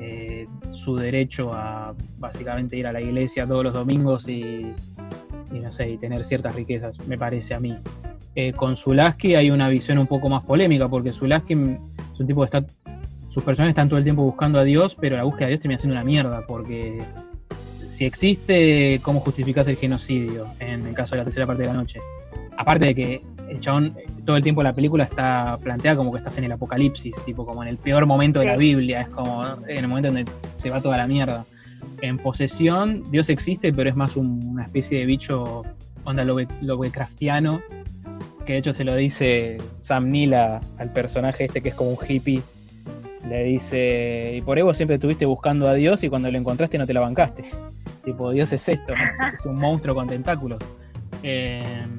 [0.00, 4.72] eh, su derecho a básicamente ir a la iglesia todos los domingos y,
[5.50, 7.76] no sé, y tener ciertas riquezas, me parece a mí.
[8.34, 12.42] Eh, con Zulaski hay una visión un poco más polémica, porque Zulaski es un tipo
[12.42, 12.64] que está.
[13.30, 15.78] Sus personajes están todo el tiempo buscando a Dios, pero la búsqueda de Dios termina
[15.78, 17.02] siendo una mierda, porque
[17.88, 21.74] si existe, ¿cómo justificas el genocidio en el caso de la tercera parte de la
[21.74, 22.00] noche?
[22.56, 26.36] Aparte de que el chabón, todo el tiempo la película está planteada como que estás
[26.38, 29.78] en el apocalipsis, tipo como en el peor momento de la Biblia, es como en
[29.78, 31.46] el momento donde se va toda la mierda.
[32.00, 35.64] En posesión, Dios existe, pero es más una especie de bicho,
[36.04, 37.60] onda Lovecraftiano,
[38.44, 41.98] que de hecho se lo dice Sam Neill al personaje este que es como un
[42.06, 42.42] hippie.
[43.28, 46.86] Le dice, y por eso siempre estuviste buscando a Dios y cuando lo encontraste no
[46.86, 47.44] te la bancaste.
[48.04, 48.94] Tipo, Dios es esto,
[49.34, 50.58] es un monstruo con tentáculos.
[51.22, 51.90] Em,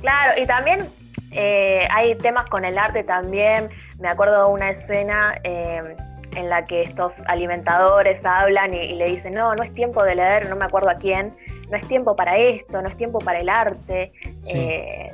[0.00, 0.88] claro, y también
[1.32, 3.68] eh, hay temas con el arte también.
[3.98, 5.94] Me acuerdo de una escena em,
[6.36, 10.48] en la que estos alimentadores hablan y, le dicen, no, no es tiempo de leer,
[10.48, 11.36] no me acuerdo a quién,
[11.70, 14.12] no es tiempo para esto, no es tiempo para el arte.
[14.44, 15.10] Sí, eh,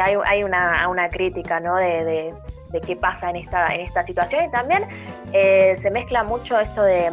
[0.00, 1.76] hay, una, crítica ¿no?
[1.76, 2.32] de,
[2.86, 4.84] qué pasa en esta, en esta situación y también
[5.32, 7.10] eh, se mezcla mucho esto de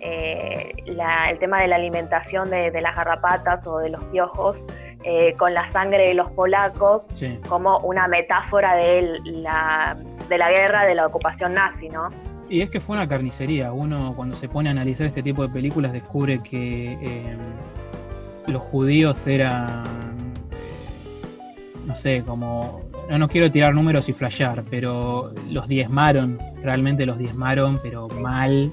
[0.00, 4.56] eh, el tema de la alimentación de, las garrapatas o de los piojos
[5.02, 7.08] eh, con la sangre de los polacos
[7.48, 9.96] como una metáfora de la,
[10.28, 12.10] de la guerra, de la ocupación nazi, ¿no?
[12.50, 13.72] Y es que fue una carnicería.
[13.72, 17.36] Uno cuando se pone a analizar este tipo de películas descubre que eh,
[18.48, 19.84] los judíos eran,
[21.86, 22.82] no sé, como...
[23.08, 28.70] No, no quiero tirar números y flashear, pero los diezmaron, realmente los diezmaron, pero mal,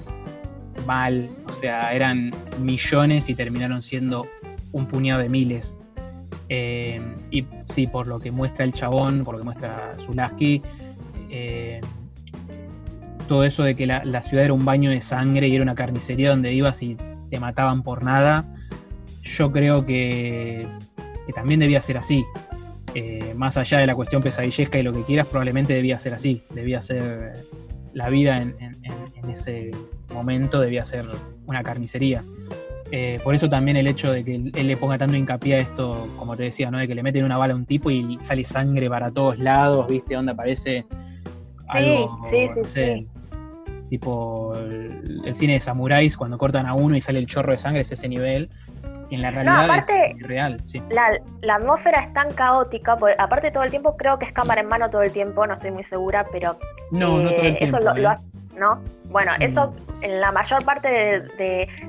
[0.86, 1.28] mal.
[1.48, 4.26] O sea, eran millones y terminaron siendo
[4.72, 5.77] un puñado de miles.
[6.48, 10.62] Eh, y sí, por lo que muestra el chabón, por lo que muestra Zulaski,
[11.30, 11.80] eh,
[13.28, 16.30] todo eso de que la, ciudad era un baño de sangre y era una carnicería
[16.30, 16.96] donde ibas y
[17.30, 18.44] te mataban por nada,
[19.22, 20.66] yo creo que,
[21.34, 22.24] también debía ser así.
[22.94, 26.42] Eh, más allá de la cuestión pesadillesca y lo que quieras, probablemente debía ser así.
[26.50, 27.44] Debía ser
[27.92, 28.54] la vida en,
[29.30, 29.70] ese
[30.14, 31.06] momento, debía ser
[31.46, 32.24] una carnicería.
[32.90, 36.08] Eh, por eso también el hecho de que él, le ponga tanto hincapié a esto,
[36.18, 36.78] como te decía, ¿no?
[36.78, 39.86] De que le meten una bala a un tipo y sale sangre para todos lados,
[39.88, 40.16] ¿viste?
[40.16, 40.86] Onda parece
[41.68, 43.08] algo, sí, sí, sí,
[43.88, 47.82] tipo el, cine de samuráis cuando cortan a uno y sale el chorro de sangre
[47.82, 48.48] es ese nivel
[49.10, 50.82] y en la realidad es real sí.
[50.90, 54.68] la, atmósfera es tan caótica porque aparte todo el tiempo creo que es cámara en
[54.68, 56.58] mano todo el tiempo no estoy muy segura pero
[56.90, 58.14] no no todo el tiempo, eso lo, ¿eh?
[58.58, 59.42] No bueno mm.
[59.42, 61.22] eso en la mayor parte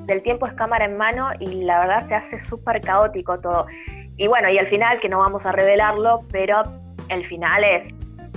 [0.06, 3.68] del tiempo es cámara en mano y la verdad se hace súper caótico todo
[4.18, 6.64] y bueno y al final que no vamos a revelarlo pero
[7.10, 7.94] el final es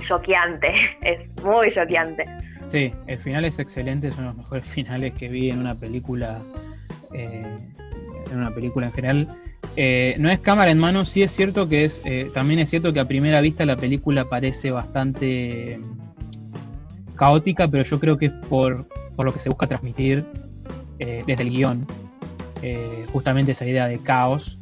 [0.07, 2.25] choqueante es muy choqueante
[2.67, 5.75] Sí, el final es excelente, es uno de los mejores finales que vi en una
[5.75, 6.41] película,
[7.13, 7.45] eh,
[8.31, 9.27] en una película en general.
[9.75, 12.93] Eh, no es cámara en mano, sí es cierto que es, eh, también es cierto
[12.93, 15.79] que a primera vista la película parece bastante
[17.15, 20.25] caótica, pero yo creo que es por, por lo que se busca transmitir
[20.99, 21.85] desde el guion,
[23.11, 24.57] justamente esa idea de caos.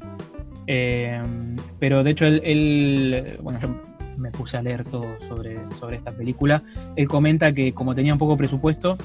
[0.65, 3.69] pero de hecho, él, bueno, yo
[4.17, 6.63] me puse a leer todo sobre, sobre esta película.
[6.95, 8.97] Él comenta que como tenía un poco presupuesto,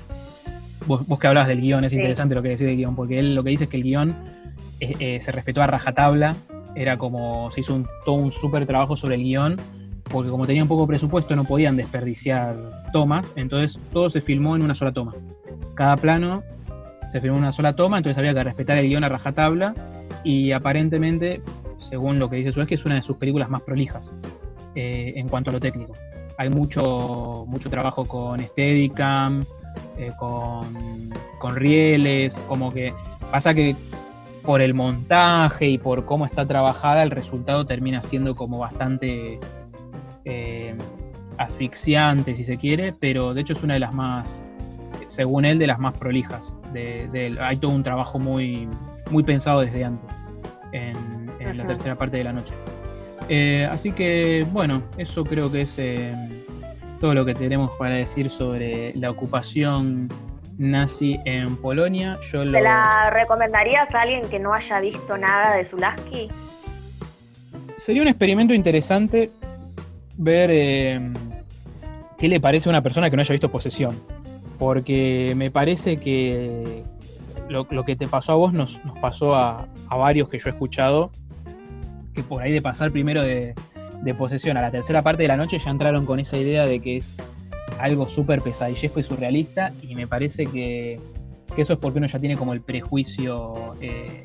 [0.87, 3.43] vos, que hablabas del guion, es interesante lo que decís del guion, porque él lo
[3.43, 4.15] que dice es que el guion
[4.81, 6.37] eh, eh, se respetó a rajatabla,
[6.75, 9.57] era como se hizo un, todo un súper trabajo sobre el guion,
[10.11, 12.57] porque como tenía un poco presupuesto no podían desperdiciar
[12.93, 15.15] tomas, entonces todo se filmó en una sola toma.
[15.75, 16.43] Cada plano
[17.09, 19.75] se filmó en una sola toma, entonces había que respetar el guion a rajatabla
[20.25, 21.43] y aparentemente,
[21.79, 24.15] según lo que dice Suez, que es una de sus películas más prolijas.
[24.77, 25.95] Eh, en cuanto a lo técnico.
[26.37, 29.43] Hay mucho, mucho trabajo con Steadicam,
[29.97, 32.93] eh, con, con rieles, como que
[33.31, 33.75] pasa que
[34.43, 39.41] por el montaje y por cómo está trabajada, el resultado termina siendo como bastante
[40.27, 40.75] eh,
[41.39, 44.45] asfixiante, si se quiere, pero de hecho es una de las más,
[45.07, 46.55] según él, de las más prolijas.
[46.73, 48.69] De, hay todo un trabajo muy,
[49.11, 50.15] muy pensado desde antes,
[50.73, 52.53] en, en la tercera parte de la noche.
[53.29, 56.15] Eh, así que bueno, eso creo que es eh,
[57.01, 60.09] todo lo que tenemos para decir sobre la ocupación
[60.59, 62.19] nazi en Polonia.
[62.31, 66.29] Yo ¿Te la recomendarías a alguien que no haya visto nada de Zulaski?
[67.79, 69.31] Sería un experimento interesante
[70.17, 71.13] ver eh,
[72.19, 73.99] qué le parece a una persona que no haya visto Posesión.
[74.59, 76.83] Porque me parece que
[77.49, 81.11] lo, que te pasó a vos nos, pasó a, a varios que yo he escuchado
[82.17, 83.55] que por ahí de pasar primero de,
[84.19, 86.97] posesión a la tercera parte de la noche ya entraron con esa idea de que
[86.97, 87.17] es
[87.79, 90.99] algo súper pesadillesco y surrealista y me parece que,
[91.57, 94.23] eso es porque uno ya tiene como el prejuicio eh,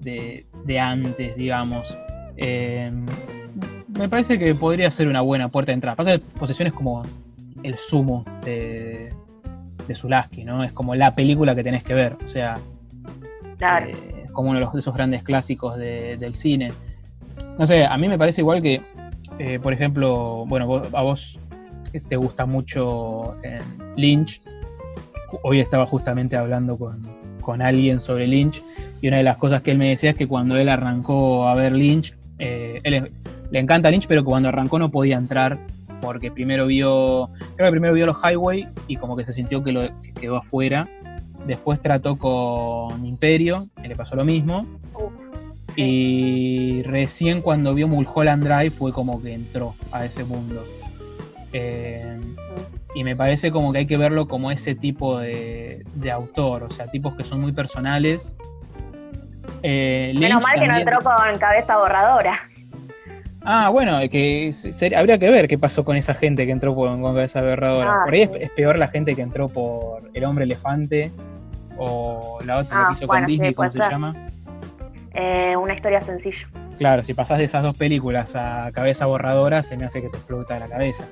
[0.00, 1.96] de, antes, digamos.
[2.36, 2.92] Eh,
[3.98, 5.96] me parece que podría ser una buena puerta de entrada.
[5.96, 7.04] Pasa que posesión es como
[7.62, 9.12] el sumo de,
[9.86, 10.64] de Zulaski, ¿no?
[10.64, 12.58] Es como la película que tenés que ver, o sea,
[13.60, 16.72] eh, es como uno de, los, esos grandes clásicos del cine.
[17.58, 18.82] No sé, a mí me parece igual que,
[19.38, 21.38] eh, por ejemplo, bueno, a vos
[22.00, 23.58] te gusta mucho eh,
[23.96, 24.42] Lynch.
[25.42, 27.14] Hoy estaba justamente hablando con,
[27.60, 28.62] alguien sobre Lynch
[29.02, 31.54] y una de las cosas que él me decía es que cuando él arrancó a
[31.54, 33.12] ver Lynch, eh, él
[33.54, 35.60] le encanta Lynch, pero cuando arrancó no podía entrar
[36.00, 39.70] porque primero vio, creo que primero vio los Highway y como que se sintió que,
[39.70, 39.88] lo,
[40.20, 40.88] quedó afuera.
[41.46, 44.66] Después trató con Imperio, que le pasó lo mismo.
[45.76, 50.64] Y recién cuando vio Mulholland Drive fue como que entró a ese mundo.
[51.52, 52.20] Eh,
[52.96, 56.88] y me parece como que hay que verlo como ese tipo de, autor, o sea,
[56.88, 58.32] tipos que son muy personales.
[59.62, 62.50] Eh, Menos mal que no entró con cabeza borradora.
[63.44, 64.54] Ah, bueno, que
[64.96, 68.00] habría que ver qué pasó con esa gente que entró con, cabeza borradora.
[68.00, 71.12] Ah, por ahí es, peor la gente que entró por El Hombre Elefante
[71.76, 74.14] o la otra que ah, hizo con Disney, ¿cómo se llama?
[75.12, 76.48] Eh, una historia sencilla.
[76.78, 80.16] Claro, si pasás de esas dos películas a cabeza borradora, se me hace que te
[80.16, 81.04] explota la cabeza.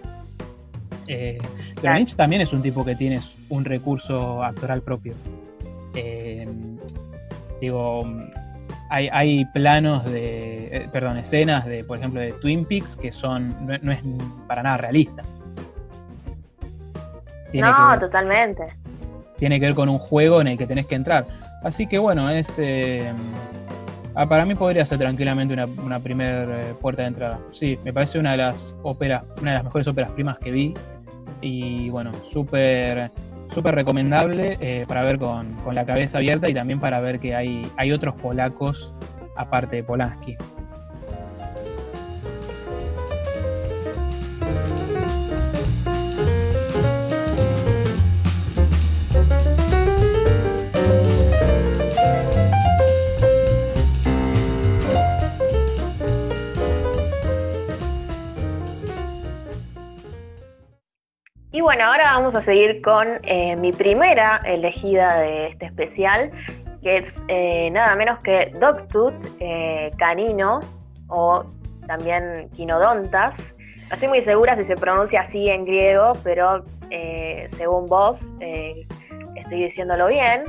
[1.09, 1.39] Eh,
[1.81, 5.15] pero Lynch también es un tipo que tiene un recurso actoral propio.
[5.95, 6.49] Eh,
[7.61, 8.07] digo,
[8.95, 13.93] hay, planos de, eh, perdón, escenas de, por ejemplo, de Twin Peaks que son, no,
[13.93, 14.01] es
[14.47, 15.23] para nada realista.
[17.53, 18.65] no, totalmente.
[19.39, 21.27] Tiene que ver con un juego en el que tenés que entrar.
[21.63, 22.59] Así que bueno, es
[24.15, 27.41] Ah, para mí podría ser tranquilamente una, primera eh, puerta de entrada.
[27.53, 30.75] Sí, me parece una de las óperas, una de las mejores óperas primas que vi.
[31.41, 33.11] Y bueno, súper
[33.53, 37.35] súper recomendable eh, para ver con, con, la cabeza abierta y también para ver que
[37.35, 38.95] hay, hay otros polacos
[39.37, 40.37] aparte de Polanski.
[61.75, 66.31] Bueno, ahora vamos a seguir con eh, mi primera elegida de este especial,
[66.83, 70.61] que es eh, nada menos que Doctut eh, canino
[71.09, 71.47] o
[71.87, 73.35] también quinodontas.
[73.89, 76.63] No estoy muy segura si se pronuncia así en griego, pero
[77.57, 78.21] según vos
[79.35, 80.45] estoy diciéndolo bien.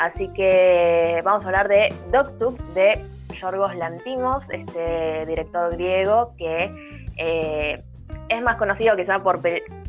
[0.00, 3.00] Así que vamos a hablar de Doctut de
[3.40, 7.78] Yorgos Lantimos, este director griego que
[8.28, 9.40] es más conocido quizá por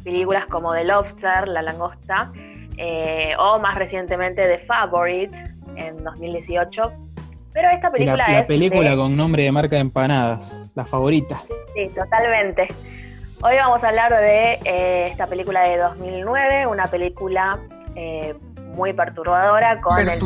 [0.10, 2.32] películas como The Lobster, La Langosta,
[2.78, 5.38] eh, o más recientemente The Favorite
[5.76, 6.92] en 2018.
[7.54, 11.44] Pero esta película la, la película con nombre de marca de empanadas, la favorita.
[11.76, 12.68] Sí, totalmente.
[13.44, 17.60] Hoy vamos a hablar de eh, esta película de 2009, una película
[17.96, 18.34] eh,
[18.76, 20.20] muy perturbadora con el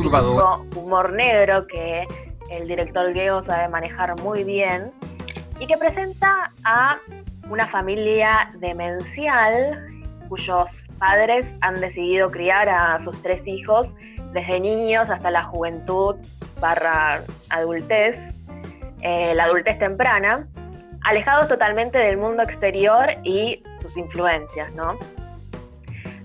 [0.78, 2.06] humor negro que
[2.50, 4.92] el director griego sabe manejar muy bien
[5.60, 6.98] y que presenta a
[7.50, 13.96] una familia demencial cuyos padres han decidido criar a sus tres hijos
[14.32, 16.16] desde niños hasta la juventud
[16.60, 18.18] barra adultez,
[19.02, 20.48] eh, la adultez temprana,
[21.04, 24.98] alejados totalmente del mundo exterior y sus influencias, ¿no?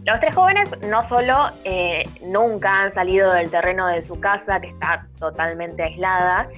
[0.05, 4.69] Los tres jóvenes no solo eh, nunca han salido del terreno de su casa, que
[4.69, 6.49] está totalmente aislada,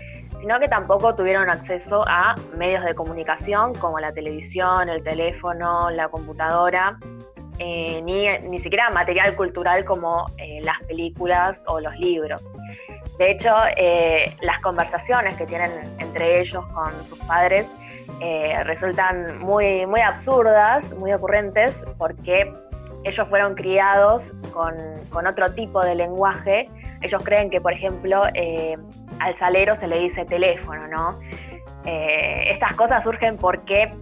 [0.41, 6.09] sino que tampoco tuvieron acceso a medios de comunicación como la televisión, el teléfono, la
[6.09, 6.99] computadora,
[7.63, 12.43] eh, ni, ni, siquiera material cultural como eh, las películas o los libros.
[13.19, 17.67] De hecho, eh, las conversaciones que tienen entre ellos con sus padres
[18.65, 22.53] resultan muy, muy absurdas, muy ocurrentes, porque
[23.05, 24.23] ellos fueron criados
[24.53, 24.75] con,
[25.09, 26.69] con otro tipo de lenguaje.
[27.01, 28.25] Ellos creen que, por ejemplo,
[29.21, 31.19] al salero se le dice teléfono, ¿no?
[31.85, 33.93] Eh, estas cosas surgen porque,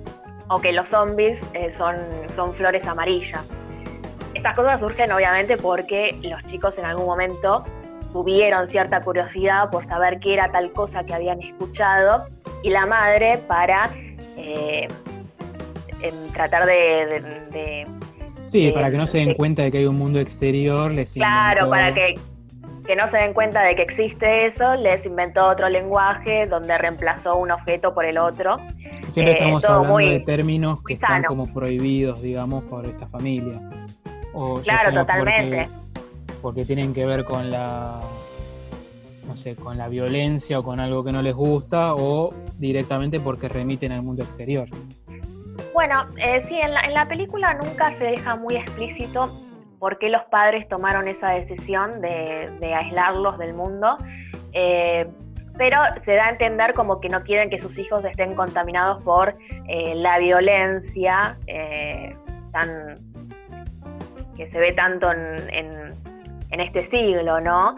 [0.48, 1.96] o que los zombies eh, son,
[2.34, 3.44] son flores amarillas.
[4.34, 7.64] Estas cosas surgen obviamente porque los chicos en algún momento
[8.12, 12.26] tuvieron cierta curiosidad por saber qué era tal cosa que habían escuchado
[12.62, 13.90] y la madre para
[14.36, 14.88] eh,
[16.32, 17.86] tratar de,
[18.46, 21.68] Sí, para que no se den cuenta de que hay un mundo exterior, les Claro,
[21.68, 22.14] para que
[22.88, 27.36] que no se den cuenta de que existe eso, les inventó otro lenguaje donde reemplazó
[27.36, 28.56] un objeto por el otro.
[29.12, 33.60] Siempre eh, estamos hablando de términos que están como prohibidos, digamos, por esta familia.
[34.64, 35.68] claro, totalmente.
[36.40, 38.00] Porque, tienen que ver con la,
[39.26, 43.48] no sé, con la violencia o con algo que no les gusta o directamente porque
[43.48, 44.66] remiten al mundo exterior.
[45.74, 49.30] Bueno, eh, sí, en la, en la película nunca se deja muy explícito
[49.78, 53.96] por qué los padres tomaron esa decisión de, aislarlos del mundo.
[54.52, 55.06] Eh,
[55.56, 59.34] pero se da a entender como que no quieren que sus hijos estén contaminados por
[59.66, 62.14] eh, la violencia eh,
[62.52, 62.98] tan
[64.36, 65.96] que se ve tanto en,
[66.50, 67.76] este siglo, ¿no?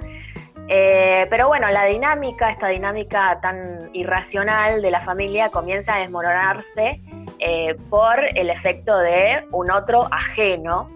[0.69, 7.01] pero bueno, la dinámica, esta dinámica tan irracional de la familia comienza a desmoronarse
[7.89, 10.87] por el efecto de un otro ajeno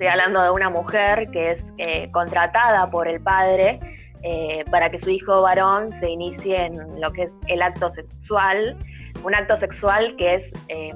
[0.00, 3.78] Estoy hablando de una mujer que es eh, contratada por el padre
[4.22, 8.78] eh, para que su hijo varón se inicie en lo que es el acto sexual,
[9.22, 10.94] un acto sexual que es eh,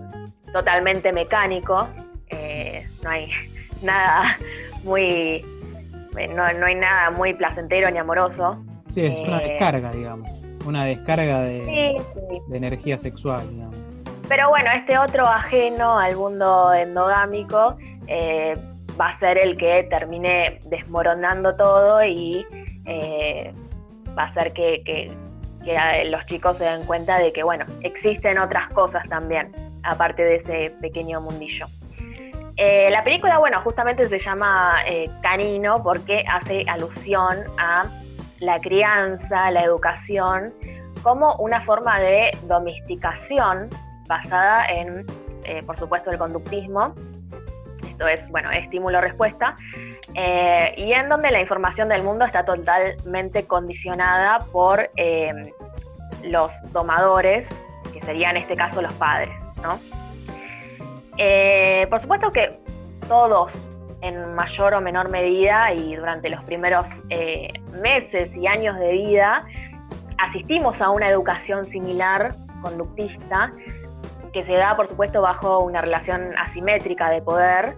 [0.54, 1.86] totalmente mecánico,
[3.02, 3.28] no hay
[3.82, 4.38] nada
[4.84, 5.44] muy,
[6.34, 8.64] no, hay nada muy placentero ni amoroso.
[8.88, 10.30] Sí, es una descarga, digamos,
[10.64, 12.00] una descarga de,
[12.48, 13.76] de energía sexual, digamos.
[14.30, 17.76] Pero bueno, este otro ajeno al mundo endogámico
[19.00, 22.46] va a ser el que termine desmoronando todo y
[22.86, 23.52] eh,
[24.16, 25.12] va a ser que,
[26.06, 29.50] los chicos se den cuenta de que, bueno, existen otras cosas también,
[29.82, 31.66] aparte de ese pequeño mundillo.
[32.56, 37.86] Eh, la película, bueno, justamente se llama eh, Canino porque hace alusión a
[38.40, 40.52] la crianza, la educación,
[41.02, 43.68] como una forma de domesticación
[44.06, 45.04] basada en,
[45.44, 46.94] eh, por supuesto, el conductismo.
[47.94, 49.56] Esto es, bueno, estímulo-respuesta.
[50.76, 54.90] y en donde la información del mundo está totalmente condicionada por
[56.24, 57.48] los domadores,
[57.92, 59.78] que serían en este caso los padres, ¿no?
[61.16, 62.58] Eh, por supuesto que
[63.08, 63.52] todos,
[64.00, 67.48] en mayor o menor medida, y durante los primeros eh,
[67.80, 69.46] meses y años de vida,
[70.18, 73.52] asistimos a una educación similar, conductista,
[74.34, 77.74] que se da, por supuesto, bajo una relación asimétrica de poder,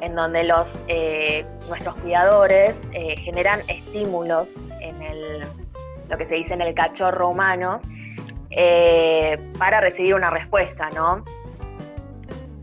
[0.00, 2.76] en donde los, eh, nuestros cuidadores
[3.22, 4.48] generan estímulos
[4.80, 5.40] en el,
[6.08, 7.82] lo que se dice en el cachorro humano,
[9.58, 11.22] para recibir una respuesta, ¿no?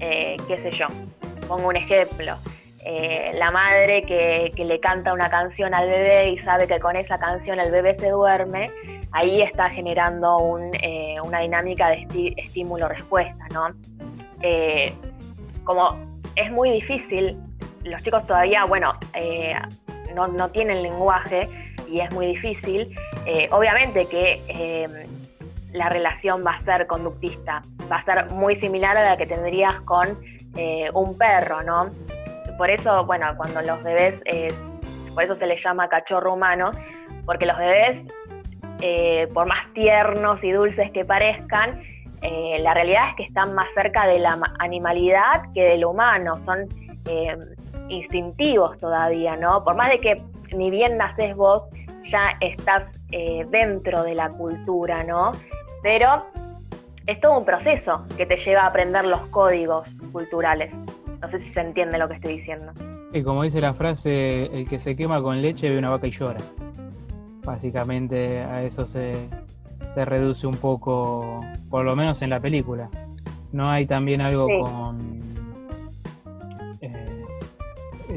[0.05, 0.87] Eh, qué sé yo,
[1.47, 2.35] pongo un ejemplo,
[2.83, 7.17] eh, la madre que, le canta una canción al bebé y sabe que con esa
[7.17, 8.69] canción el bebé se duerme,
[9.13, 13.69] ahí está generando eh, una dinámica de estímulo-respuesta, ¿no?
[15.63, 15.97] como
[16.35, 17.37] es muy difícil,
[17.85, 18.91] los chicos todavía, bueno,
[20.13, 21.47] no, no, tienen lenguaje
[21.89, 22.93] y es muy difícil,
[23.51, 24.41] obviamente que
[25.73, 27.61] la relación va a ser conductista,
[27.91, 30.17] va a ser muy similar a la que tendrías con
[30.55, 31.89] eh, un perro, ¿no?
[32.57, 34.53] Por eso, bueno, cuando los bebés, eh,
[35.13, 36.71] por eso se les llama cachorro humano,
[37.25, 38.05] porque los bebés,
[38.83, 41.81] eh, por más tiernos y dulces que parezcan,
[42.59, 46.69] la realidad es que están más cerca de la animalidad que de lo humano, son
[47.89, 49.61] instintivos todavía, ¿no?
[49.65, 50.21] Por más de que
[50.55, 51.69] ni bien naces vos,
[52.05, 52.83] ya estás
[53.49, 55.31] dentro de la cultura, ¿no?
[55.81, 56.25] Pero
[57.07, 60.73] es todo un proceso que te lleva a aprender los códigos culturales.
[61.21, 62.71] No sé si se entiende lo que estoy diciendo.
[63.11, 66.11] Sí, como dice la frase, el que se quema con leche ve una vaca y
[66.11, 66.39] llora.
[67.43, 69.27] Básicamente a eso se,
[69.95, 72.89] reduce un poco, por lo menos en la película.
[73.51, 75.21] No hay también algo con...
[76.81, 77.25] Eh,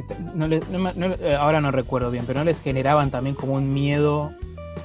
[0.00, 4.32] eh, ahora no recuerdo bien, pero no les generaban también como un miedo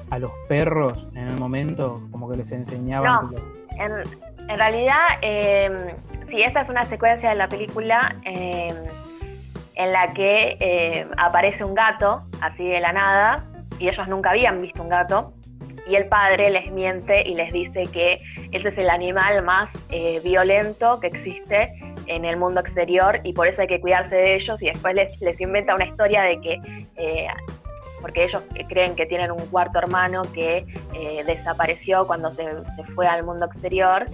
[0.09, 3.31] a los perros en el momento, como que les enseñaban.
[3.31, 3.37] No,
[3.77, 5.95] en, realidad, eh,
[6.29, 8.75] sí, esta es una secuencia de la película em,
[9.75, 13.45] en la que eh, aparece un gato, así de la nada,
[13.81, 15.33] y ellos nunca habían visto un gato,
[15.87, 18.17] y el padre les miente y les dice que
[18.51, 21.73] ese es el animal más eh, violento que existe
[22.05, 25.19] en el mundo exterior y por eso hay que cuidarse de ellos y después les,
[25.21, 26.61] les inventa una historia de que
[26.97, 27.27] eh,
[28.01, 32.45] porque ellos creen que tienen un cuarto hermano que eh, desapareció cuando se,
[32.95, 34.05] fue al mundo exterior.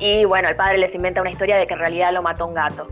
[0.00, 2.54] Y bueno, el padre les inventa una historia de que en realidad lo mató un
[2.54, 2.88] gato.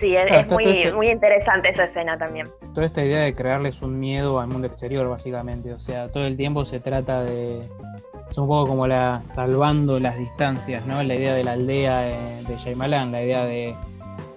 [0.00, 2.48] Sí, es, muy, este muy interesante esa escena también.
[2.74, 5.72] Toda esta idea de crearles un miedo al mundo exterior, básicamente.
[5.72, 7.60] O sea, todo el tiempo se trata de.
[8.30, 11.02] Es un poco como la salvando las distancias, ¿no?
[11.02, 13.74] La idea de la aldea de, de Shyamalan, la idea de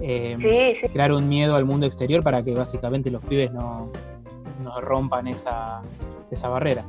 [0.05, 3.89] eh, crear un miedo al mundo exterior para que básicamente los pibes no,
[4.81, 5.81] rompan esa,
[6.29, 6.83] esa barrera.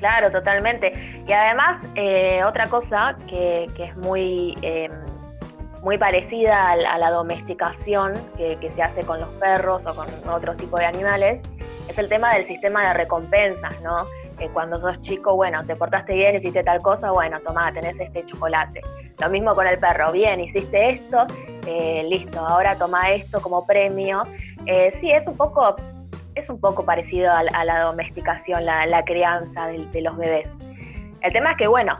[0.00, 0.92] Claro, totalmente.
[1.26, 4.90] Y además, eh, otra cosa que, es muy, em,
[5.86, 10.78] muy parecida a, la domesticación que, se hace con los perros o con otro tipo
[10.78, 11.40] de animales,
[11.88, 14.04] es el tema del sistema de recompensas, ¿no?
[14.52, 18.80] cuando sos chico, bueno, te portaste bien, hiciste tal cosa, bueno, tomá, tenés este chocolate.
[19.20, 21.24] Lo mismo con el perro, bien, hiciste esto,
[21.68, 24.24] eh, listo, ahora toma esto como premio.
[24.66, 25.76] Eh, sí, es un poco,
[26.34, 30.48] es un poco parecido a, la domesticación, la, crianza de, los bebés.
[31.22, 31.94] El tema es que, bueno,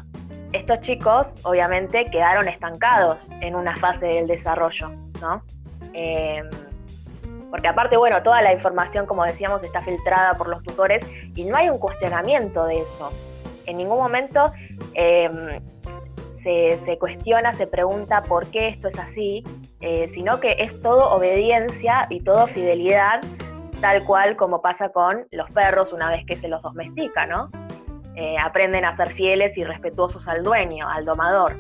[0.53, 4.91] estos chicos obviamente quedaron estancados en una fase del desarrollo,
[5.21, 5.43] ¿no?
[5.95, 6.43] Eh,
[7.51, 11.57] porque aparte, bueno, toda la información, como decíamos, está filtrada por los tutores y no
[11.57, 13.13] hay un cuestionamiento de eso.
[13.67, 14.53] En ningún momento
[14.95, 15.61] em,
[16.43, 19.43] se, cuestiona, se pregunta por qué esto es así,
[19.81, 23.21] eh, sino que es todo obediencia y todo fidelidad,
[23.81, 27.51] tal cual como pasa con los perros una vez que se los domestica, ¿no?
[28.19, 31.55] Eh, aprenden a ser fieles y respetuosos al dueño, al domador.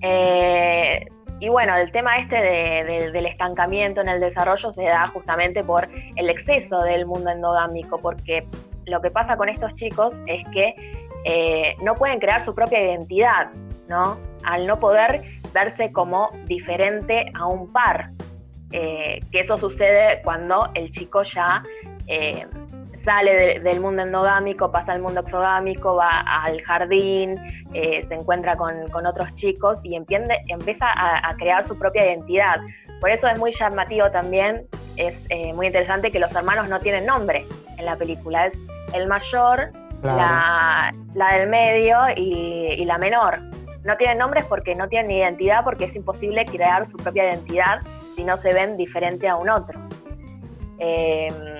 [0.00, 1.06] Eh,
[1.40, 6.30] y bueno, el tema este del estancamiento en el desarrollo se da justamente por el
[6.30, 8.46] exceso del mundo endogámico, porque
[8.86, 10.74] lo que pasa con estos chicos es que
[11.26, 13.50] eh, no pueden crear su propia identidad,
[13.88, 14.18] ¿no?
[14.44, 18.10] Al no poder verse como diferente a un par.
[18.70, 21.62] Que eso sucede cuando el chico ya
[23.04, 27.36] sale del mundo endogámico, pasa al mundo exogámico, va al jardín,
[27.72, 28.74] eh, se encuentra con,
[29.06, 32.56] otros chicos y empieza a, crear su propia identidad.
[33.00, 37.06] Por eso es muy llamativo también, es eh, muy interesante que los hermanos no tienen
[37.06, 37.46] nombre
[37.78, 38.46] en la película.
[38.46, 38.58] Es
[38.92, 39.72] el mayor,
[40.02, 40.92] la,
[41.32, 43.40] del medio y, la menor.
[43.84, 47.80] No tienen nombres porque no tienen identidad, porque es imposible crear su propia identidad
[48.14, 49.80] si no se ven diferente a un otro.
[50.78, 51.59] Em,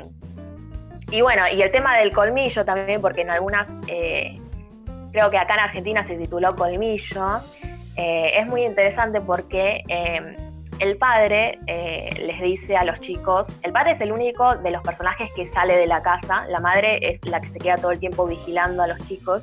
[1.10, 4.40] y bueno, y el tema del colmillo también, porque en algunas, eh,
[5.12, 7.40] creo que acá en Argentina se tituló Colmillo,
[7.96, 10.36] eh, es muy interesante porque em,
[10.78, 14.82] el padre eh, les dice a los chicos, el padre es el único de los
[14.82, 17.98] personajes que sale de la casa, la madre es la que se queda todo el
[17.98, 19.42] tiempo vigilando a los chicos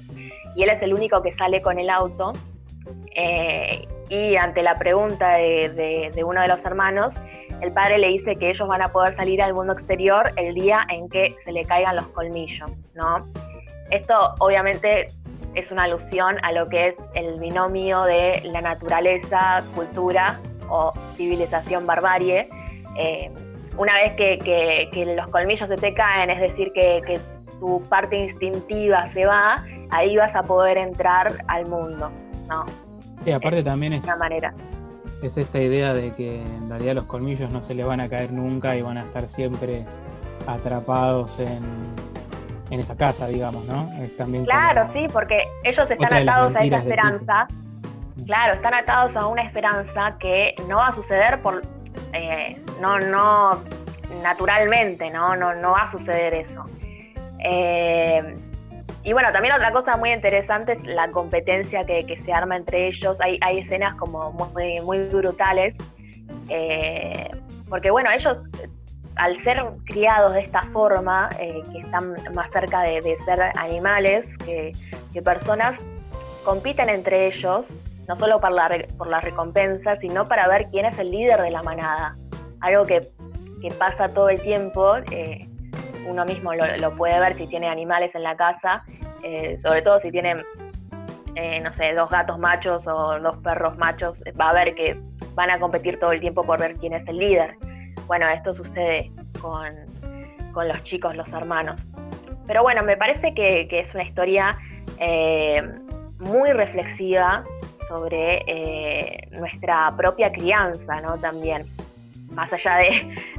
[0.55, 2.33] y él es el único que sale con el auto.
[4.09, 7.15] Y ante la pregunta de, uno de los hermanos,
[7.61, 10.85] el padre le dice que ellos van a poder salir al mundo exterior el día
[10.89, 13.25] en que se le caigan los colmillos, ¿no?
[13.89, 15.07] Esto obviamente
[15.55, 20.39] es una alusión a lo que es el binomio de la naturaleza, cultura
[20.69, 22.47] o civilización barbarie.
[22.97, 23.31] Eh,
[23.77, 27.19] una vez que, los colmillos se te caen, es decir, que,
[27.59, 32.11] tu parte instintiva se va, ahí vas a poder entrar al mundo,
[32.47, 32.65] ¿no?
[33.23, 34.53] Sí, aparte también es, una manera.
[35.21, 38.31] Es esta idea de que en realidad los colmillos no se le van a caer
[38.31, 39.85] nunca y van a estar siempre
[40.45, 41.63] atrapados en,
[42.69, 43.89] en esa casa, digamos, ¿no?
[44.17, 47.47] también claro, sí, porque ellos están atados a esa esperanza
[48.25, 51.61] Claro, están atados a una esperanza que no va a suceder por
[52.13, 53.61] eh, no, no
[54.21, 55.35] naturalmente, ¿no?
[55.35, 56.65] No, no va a suceder eso.
[57.39, 58.35] Eh,
[59.07, 63.17] y bueno, también otra cosa muy interesante es la competencia que, se arma entre ellos.
[63.21, 65.75] Hay, escenas como muy, muy brutales.
[66.49, 67.29] Eh,
[67.69, 68.39] porque bueno, ellos
[69.15, 74.73] al ser criados de esta forma, que están más cerca de, ser animales que,
[75.13, 75.79] que personas,
[76.43, 77.65] compiten entre ellos
[78.07, 81.51] no solo por la, por la recompensa, sino para ver quién es el líder de
[81.51, 82.17] la manada.
[82.61, 83.01] Algo que,
[83.77, 85.47] pasa todo el tiempo, eh,
[86.07, 88.83] uno mismo lo, puede ver si tiene animales en la casa,
[89.23, 90.43] eh, sobre todo si tiene,
[91.35, 94.99] eh, no sé, dos gatos machos o dos perros machos, va a ver que
[95.35, 97.55] van a competir todo el tiempo por ver quién es el líder.
[98.07, 99.75] Bueno, esto sucede con,
[100.67, 101.79] los chicos, los hermanos.
[102.47, 104.57] Pero bueno, me parece que, que es una historia
[106.19, 107.43] muy reflexiva,
[107.87, 111.17] sobre eh, nuestra propia crianza, ¿no?
[111.17, 111.65] También,
[112.31, 112.77] más allá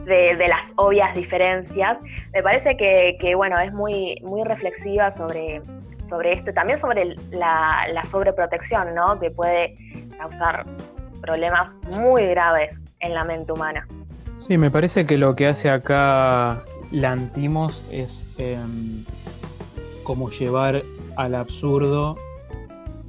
[0.04, 1.98] de, las obvias diferencias,
[2.32, 5.60] me parece que, bueno, es muy, muy reflexiva sobre,
[6.08, 9.18] sobre esto, también sobre la, la sobreprotección, ¿no?
[9.18, 9.74] Que puede
[10.18, 10.66] causar
[11.20, 13.86] problemas muy graves en la mente humana.
[14.38, 19.04] Sí, me parece que lo que hace acá Lantimos es em,
[20.04, 20.82] como llevar
[21.16, 22.16] al absurdo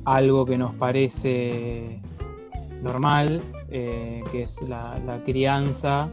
[0.06, 2.00] algo que nos parece
[2.82, 3.42] normal,
[3.72, 6.10] eh, que es la, crianza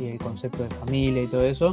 [0.00, 1.72] y el concepto de familia y todo eso,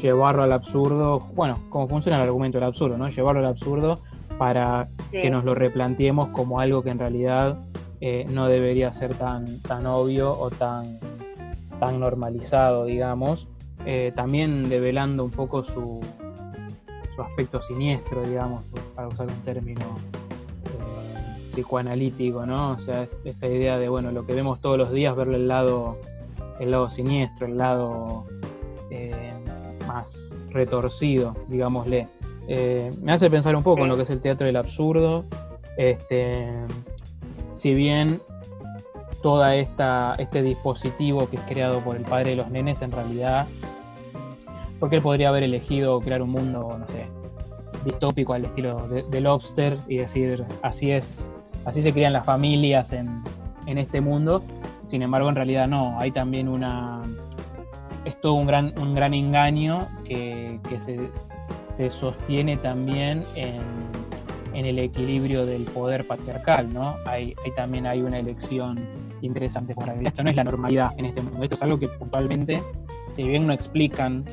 [0.00, 3.08] llevarlo al absurdo, bueno, como funciona el argumento del absurdo, ¿no?
[3.08, 4.00] Llevarlo al absurdo
[4.38, 7.58] para que nos lo replanteemos como algo que en realidad
[8.00, 10.98] eh, no debería ser tan, tan obvio o tan,
[11.80, 13.48] tan normalizado, digamos.
[13.86, 16.00] Eh, también develando un poco su,
[17.14, 18.64] su aspecto siniestro, digamos,
[18.94, 19.96] para usar un término
[21.56, 22.72] psicoanalítico, ¿no?
[22.72, 25.98] O sea, esta idea de, bueno, lo que vemos todos los días, verlo el lado,
[26.60, 28.26] el lado siniestro, el lado
[28.90, 29.32] eh,
[29.86, 32.08] más retorcido, digámosle.
[32.48, 35.24] Eh, me hace pensar un poco en lo que es el teatro del absurdo.
[35.76, 36.48] Este,
[37.54, 38.20] si bien
[39.52, 43.48] esta este dispositivo que es creado por el padre de los nenes en realidad
[44.78, 47.06] porque él podría haber elegido crear un mundo no sé
[47.84, 51.28] distópico al estilo de, de Lobster y decir así es
[51.66, 53.22] así se crían las familias en,
[53.66, 54.42] este mundo.
[54.86, 57.02] Sin embargo, en realidad no, hay también una...
[58.04, 60.60] Es todo un gran, un gran engaño que,
[61.70, 63.60] se, sostiene también en,
[64.54, 66.96] el equilibrio del poder patriarcal, ¿no?
[67.04, 68.78] Hay, también hay una elección
[69.20, 70.06] interesante por ahí.
[70.06, 72.62] Esto no es la normalidad en este mundo, esto es algo que puntualmente,
[73.12, 74.24] si bien no explican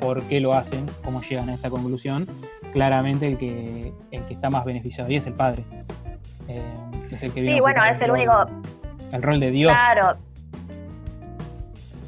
[0.00, 2.26] por qué lo hacen, cómo llegan a esta conclusión,
[2.72, 5.64] claramente el que, el que está más beneficiado ahí es el padre.
[6.50, 6.62] Eh,
[7.12, 8.32] es el que Sí, bueno, es el único.
[9.12, 9.72] El rol de Dios.
[9.72, 10.16] Claro.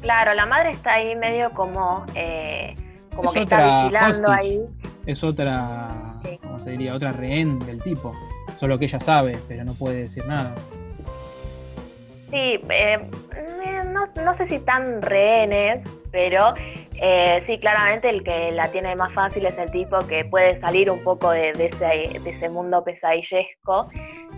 [0.01, 2.05] Claro, la madre está ahí medio como.
[2.15, 2.75] Eh,
[3.15, 4.61] como que está vigilando ahí.
[5.05, 5.89] Es otra.
[6.41, 6.93] ¿Cómo se diría?
[6.93, 8.13] Otra rehén del tipo.
[8.57, 10.53] Solo que ella sabe, pero no puede decir nada.
[12.29, 13.09] Sí, eh,
[13.91, 16.53] no, no sé si tan rehenes, pero
[17.05, 20.89] Eh, sí, claramente el que la tiene más fácil es el tipo que puede salir
[20.91, 23.89] un poco de, ese, mundo pesadillesco.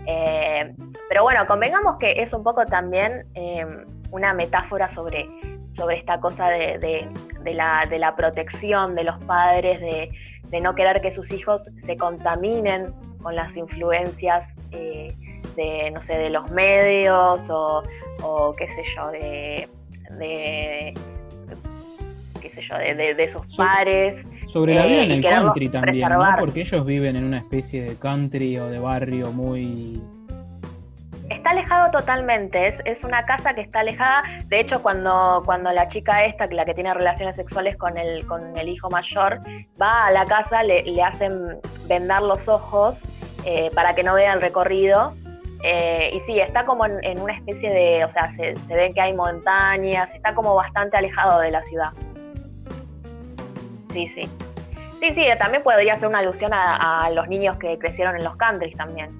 [0.06, 0.74] Eh,
[1.08, 3.66] pero bueno, convengamos que es un poco también eh,
[4.10, 5.28] una metáfora sobre,
[5.74, 7.08] sobre esta cosa de,
[7.44, 12.94] la, de, la, protección de los padres, de, no querer que sus hijos se contaminen
[13.22, 17.82] con las influencias de, no sé, de los medios o,
[18.22, 19.68] o qué sé yo, de
[22.40, 24.24] qué sé yo, de, sus pares.
[24.56, 26.24] Sobre la vida en el country también, ¿no?
[26.38, 30.00] Porque ellos viven en una especie de country o de barrio muy...
[31.28, 34.22] Está alejado totalmente, es, es una casa que está alejada.
[34.46, 38.56] De hecho, cuando, cuando la chica esta, la que tiene relaciones sexuales con el, con
[38.56, 39.40] el hijo mayor,
[39.78, 42.94] va a la casa, le, le hacen vendar los ojos
[43.44, 45.12] eh, para que no vea el recorrido.
[45.64, 49.02] Eh, y sí, está como en, una especie de, o sea, se, se ve que
[49.02, 51.90] hay montañas, está como bastante alejado de la ciudad
[53.96, 54.28] sí, sí.
[55.00, 58.76] Sí, sí, también podría ser una alusión a, los niños que crecieron en los countries
[58.76, 59.10] también.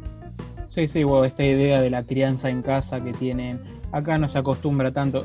[0.68, 3.60] Sí, sí, bueno, esta idea de la crianza en casa que tienen.
[3.92, 5.24] Acá no se acostumbra tanto.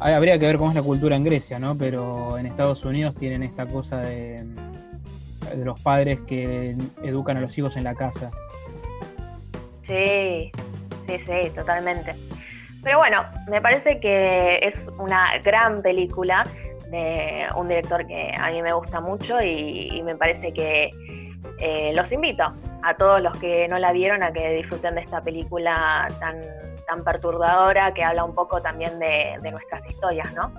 [0.00, 1.76] Habría que ver cómo es la cultura en Grecia, ¿no?
[1.76, 4.44] Pero en Estados Unidos tienen esta cosa de,
[5.54, 8.30] de los padres que educan a los hijos en la casa.
[9.86, 10.50] Sí,
[11.06, 12.14] sí, sí, totalmente.
[12.82, 16.44] Pero bueno, me parece que es una gran película
[16.90, 20.90] de un director que a mí me gusta mucho y, me parece que
[21.58, 22.44] eh, los invito
[22.82, 26.40] a todos los que no la vieron a que disfruten de esta película tan,
[26.86, 30.52] tan perturbadora que habla un poco también de, de nuestras historias, ¿no?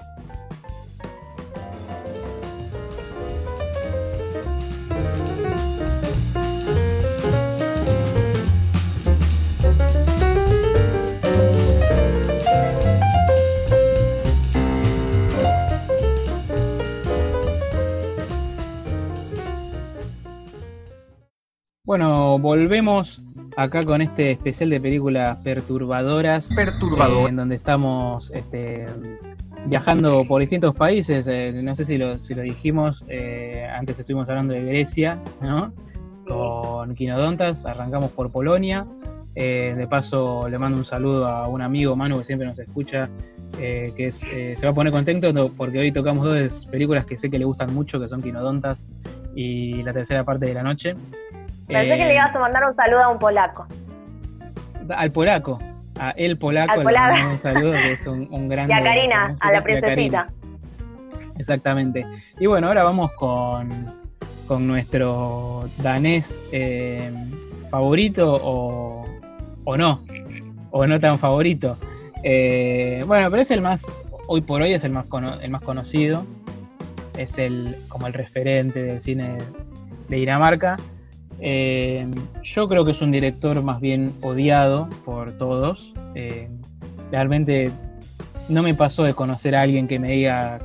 [21.87, 23.23] Bueno, volvemos
[23.55, 26.53] acá con este especial de películas perturbadoras.
[26.53, 27.27] Perturbador.
[27.27, 28.85] Eh, en donde estamos este,
[29.67, 31.29] viajando por distintos países.
[31.29, 35.71] Eh, no sé si lo, si lo dijimos, eh, antes estuvimos hablando de Grecia, ¿no?
[36.27, 38.85] Con Quinodontas, arrancamos por Polonia.
[39.33, 43.09] de paso, le mando un saludo a un amigo, Manu, que siempre nos escucha,
[43.57, 47.45] que se va a poner contento porque hoy tocamos dos películas que sé que le
[47.45, 48.89] gustan mucho, que son Quinodontas
[49.37, 50.95] y La tercera parte de la noche.
[51.67, 53.67] Pensé que le ibas a mandar un saludo a un polaco.
[54.95, 55.59] Al polaco,
[55.99, 58.69] a el polaco, le mando un saludo, que es un, gran.
[58.69, 60.27] Y a Karina, a la princesita.
[61.37, 62.05] Exactamente.
[62.39, 63.85] Y bueno, ahora vamos con,
[64.47, 67.11] con nuestro danés eh,
[67.69, 69.05] favorito o,
[69.65, 70.01] o, no,
[70.71, 71.77] o no tan favorito.
[72.23, 75.05] Eh, bueno, pero es el más, hoy por hoy es el más,
[75.41, 76.25] el más conocido,
[77.17, 79.37] es el como el referente del cine
[80.07, 80.77] de Dinamarca.
[81.39, 82.07] Eh,
[82.43, 85.93] yo creo que es un director más bien odiado por todos.
[86.15, 86.47] Eh,
[87.11, 87.71] realmente
[88.49, 90.59] no me pasó de conocer a alguien que me diga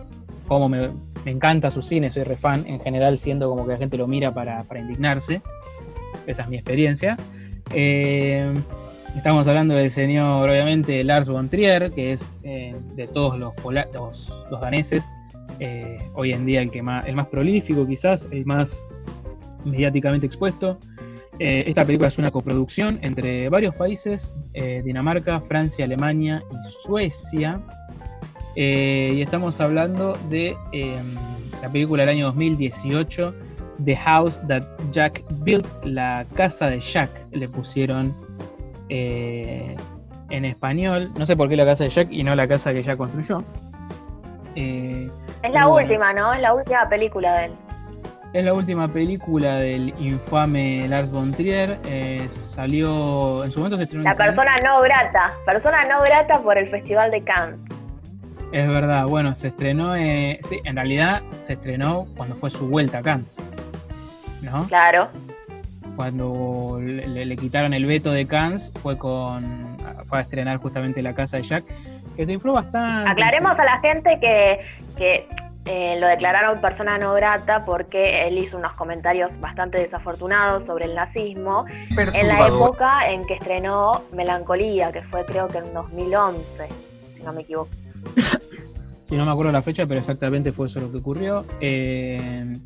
[0.46, 0.90] cómo me,
[1.24, 4.64] encanta su cine, soy refan, en general siendo como que la gente lo mira para,
[4.78, 5.42] indignarse.
[6.26, 7.16] Esa es mi experiencia.
[7.74, 8.52] Eh,
[9.16, 13.52] estamos hablando del señor, obviamente, Lars von Trier, que es de todos los,
[14.50, 15.04] los, daneses,
[16.14, 18.86] hoy en día el, que más, el más prolífico quizás, el más
[19.64, 20.78] mediáticamente expuesto.
[21.38, 27.60] Eh, esta película es una coproducción entre varios países, eh, Dinamarca, Francia, Alemania y Suecia.
[28.54, 31.14] Eh, y estamos hablando de em,
[31.62, 33.34] la película del año 2018,
[33.84, 38.14] The House That Jack Built, la casa de Jack, le pusieron
[38.88, 41.10] en español.
[41.18, 43.42] No sé por qué la casa de Jack y no la casa que Jack construyó.
[44.54, 45.10] es
[45.50, 46.34] la última, ¿no?
[46.34, 47.52] Es la última película de él.
[48.32, 51.78] Es la última película del infame Lars von Trier.
[51.84, 54.04] Eh, salió, en su momento se estrenó.
[54.04, 57.60] La persona no grata, persona no grata por el Festival de Cannes.
[58.52, 62.98] Es verdad, bueno, se estrenó, eh, sí, en realidad se estrenó cuando fue su vuelta
[62.98, 63.36] a Cannes,
[64.40, 64.66] ¿no?
[64.66, 65.08] Claro.
[65.96, 69.76] Cuando le, quitaron el veto de Cannes fue con,
[70.06, 71.64] fue a estrenar justamente La Casa de Jack,
[72.16, 73.10] que se infló bastante.
[73.10, 74.60] Aclaremos a la gente que,
[74.96, 75.28] que
[75.64, 80.94] eh, lo declararon persona no grata porque él hizo unos comentarios bastante desafortunados sobre el
[80.96, 86.42] nazismo en la época en que estrenó Melancolía, que fue creo que en 2011,
[87.16, 87.70] si no me equivoco.
[89.04, 91.44] si no me acuerdo la fecha, pero exactamente fue eso lo que ocurrió.
[91.60, 92.56] Eh,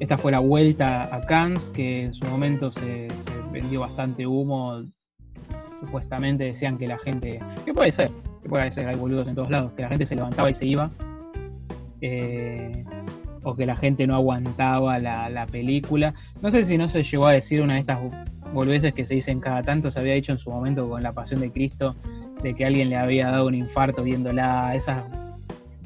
[0.00, 3.08] esta fue la vuelta a Cannes, que en su momento se,
[3.52, 4.82] vendió bastante humo.
[5.80, 7.38] Supuestamente decían que la gente.
[7.66, 8.10] ¿Qué puede ser?
[8.42, 9.72] Que puede ser, hay boludos en todos lados.
[9.76, 10.90] Que la gente se levantaba y se iba
[12.06, 12.84] eh,
[13.44, 16.12] o que la gente no aguantaba la, película.
[16.42, 17.98] No sé si no se llegó a decir una de estas
[18.52, 21.40] volveces que se dicen cada tanto, se había dicho en su momento con la Pasión
[21.40, 21.96] de Cristo,
[22.42, 25.02] de que alguien le había dado un infarto viéndola, esas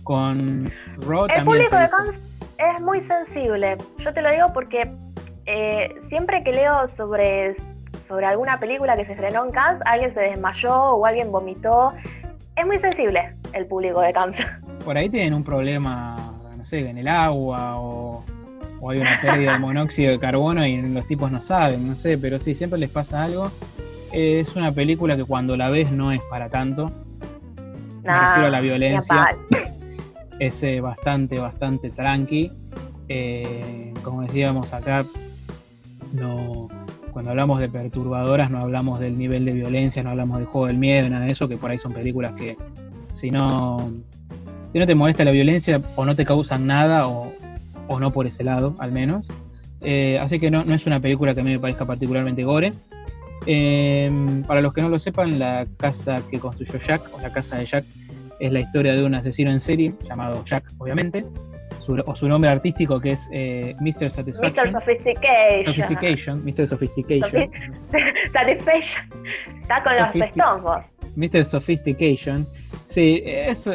[0.03, 0.71] con
[1.07, 2.17] Raw El público de Cannes
[2.59, 4.91] es muy sensible, yo te lo digo porque
[5.47, 7.55] eh, siempre que leo sobre,
[8.09, 11.93] sobre alguna película que se estrenó en Cannes, alguien se desmayó o alguien vomitó.
[12.57, 14.39] Es muy sensible el público de Cannes.
[14.85, 16.39] Por ahí tienen un problema
[16.77, 18.25] en el agua o,
[18.89, 22.39] hay una pérdida de monóxido de carbono y los tipos no saben, no sé, pero
[22.39, 23.51] sí, siempre les pasa algo.
[24.13, 26.93] es una película que cuando la ves no es para tanto.
[28.05, 29.37] Me refiero a la violencia.
[30.41, 32.53] Es eh, bastante, bastante tranqui.
[33.09, 35.05] Eh, como decíamos acá,
[36.13, 36.69] no,
[37.11, 40.79] cuando hablamos de perturbadoras no hablamos del nivel de violencia, no hablamos del juego del
[40.79, 42.57] miedo, nada de eso, que por ahí son películas que
[43.09, 43.91] si no
[44.73, 47.33] si no te molesta la violencia o no te causan nada o,
[47.99, 49.27] no por ese lado al menos.
[49.81, 52.73] Eh, así que no, no, es una película que a mí me parezca particularmente gore.
[53.47, 57.57] Em, para los que no lo sepan, la casa que construyó Jack, o la casa
[57.57, 57.85] de Jack,
[58.41, 61.25] es la historia de un asesino en serie llamado Jack, obviamente,
[62.05, 64.11] o su nombre artístico que es eh, Mr.
[64.11, 64.73] Satisfaction.
[64.73, 64.81] Mr.
[64.81, 65.75] Sophistication.
[65.75, 66.67] Sophistication, Mr.
[66.67, 67.51] Sophistication.
[68.33, 69.09] Satisfaction.
[69.63, 71.45] Está con los Stones Mr.
[71.45, 72.47] Sophistication.
[72.87, 73.67] Sí, es,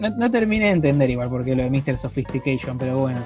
[0.00, 1.98] no, terminé de entender igual porque lo de Mr.
[1.98, 3.20] Sophistication, pero bueno.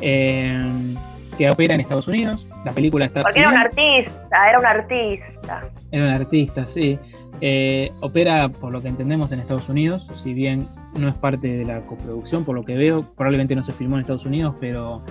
[0.00, 0.94] Eh,
[1.36, 2.46] que opera en Estados Unidos.
[2.64, 3.22] La película está.
[3.22, 5.68] Porque era un artista, era un artista.
[5.90, 6.98] Era un artista, sí.
[7.40, 11.64] Eh, opera, por lo que entendemos, en Estados Unidos, si bien no es parte de
[11.64, 15.02] la coproducción, por lo que veo, probablemente no se filmó en Estados Unidos, pero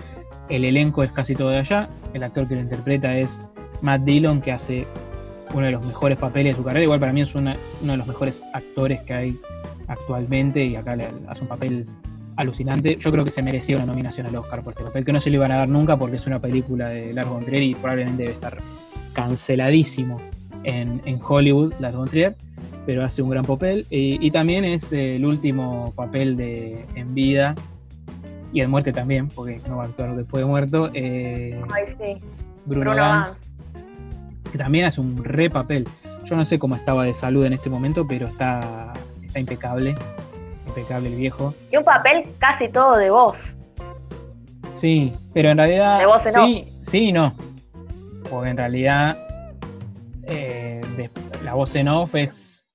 [0.49, 1.89] el elenco es casi todo de allá.
[2.13, 3.41] El actor que lo interpreta es
[3.81, 4.87] Matt Dillon, que hace
[5.53, 6.83] uno de los mejores papeles de su carrera.
[6.83, 9.39] Igual para mí es uno de los mejores actores que hay
[9.87, 11.87] actualmente y acá le hace un papel
[12.35, 12.97] alucinante.
[12.97, 15.29] Yo creo que se merecía una nominación al Oscar por este papel, que no se
[15.29, 18.23] le iban a dar nunca porque es una película de Lars von Trier y probablemente
[18.23, 18.57] debe estar
[19.13, 20.19] canceladísimo
[20.63, 22.35] en, Hollywood, Lars von Trier,
[22.85, 23.85] pero hace un gran papel.
[23.89, 27.55] Y, también es el último papel de en vida
[28.51, 30.89] y en muerte también, porque no va a actuar después de muerto.
[30.93, 31.59] Eh,
[32.65, 33.23] Bruno, Bruno
[34.53, 35.87] que también hace un re papel.
[36.25, 38.93] Yo no sé cómo estaba de salud en este momento, pero está
[39.25, 39.95] está impecable,
[40.67, 41.55] impecable el viejo.
[41.71, 43.35] Y un papel casi todo de voz.
[44.73, 45.97] Sí, pero en realidad...
[45.97, 47.33] De voz en sí, sí y no.
[48.29, 49.17] Porque en realidad
[50.27, 50.81] eh,
[51.43, 52.67] la voz en off es...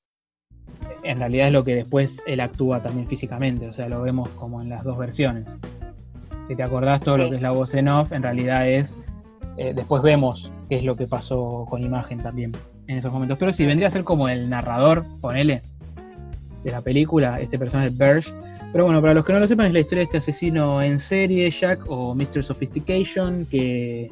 [1.04, 4.60] En realidad es lo que después él actúa también físicamente, o sea, lo vemos como
[4.60, 5.46] en las dos versiones.
[6.48, 8.96] Si te acordás todo lo que es la voz en off, en realidad es...
[9.58, 12.52] Eh, después vemos qué es lo que pasó con imagen también
[12.86, 13.38] en esos momentos.
[13.38, 15.62] Pero sí, vendría a ser como el narrador, ponele,
[16.64, 18.32] de la película, este personaje Berge.
[18.72, 21.00] Pero bueno, para los que no lo sepan, es la historia de este asesino en
[21.00, 22.44] serie, Jack o Mr.
[22.44, 24.10] Sophistication, que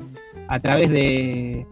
[0.49, 1.65] a través de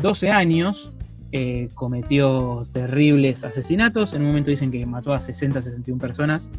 [0.00, 0.90] 12 años
[1.30, 4.14] eh, cometió terribles asesinatos.
[4.14, 6.50] En un momento dicen que mató a 60, 61 personas.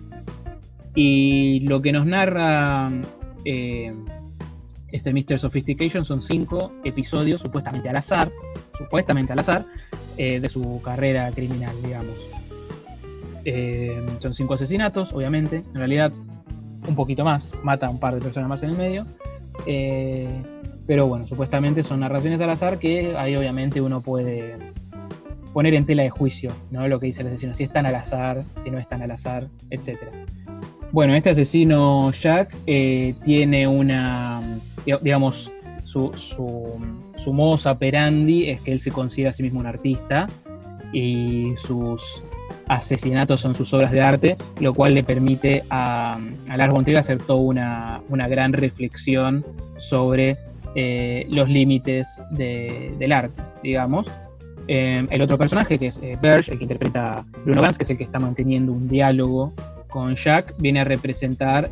[0.95, 2.91] Y lo que nos narra
[3.45, 3.93] eh,
[4.94, 5.39] este Mr.
[5.39, 8.32] Sophistication son cinco episodios supuestamente al azar,
[8.78, 9.66] supuestamente al azar,
[10.18, 12.16] eh, de su carrera criminal, digamos.
[13.44, 15.58] Eh, son cinco asesinatos, obviamente.
[15.58, 16.14] En realidad,
[16.88, 17.52] un poquito más.
[17.64, 19.08] Mata a un par de personas más en el medio.
[19.66, 20.30] Eh,
[20.86, 24.58] pero bueno, supuestamente son narraciones al azar que ahí obviamente uno puede
[25.54, 26.88] poner en tela de juicio, ¿no?
[26.88, 29.98] Lo que dice el asesino, si están al azar, si no están al azar, etc.
[30.94, 34.41] Bueno, este asesino Jack eh, tiene una,
[35.02, 35.52] digamos,
[35.84, 36.80] su, su,
[37.16, 40.30] su modus operandi es que él se considera a sí mismo un artista
[40.94, 42.24] y sus
[42.68, 47.00] asesinatos son sus obras de arte, lo cual le permite a, a Lars von Trier
[47.00, 49.44] hacer toda una, gran reflexión
[49.80, 50.38] sobre
[50.76, 54.06] eh, los límites del arte, digamos.
[54.68, 57.98] Eh, el otro personaje, que es eh, el que interpreta Bruno Gans, que es el
[57.98, 59.54] que está manteniendo un diálogo
[59.94, 61.70] con Jack, viene a representar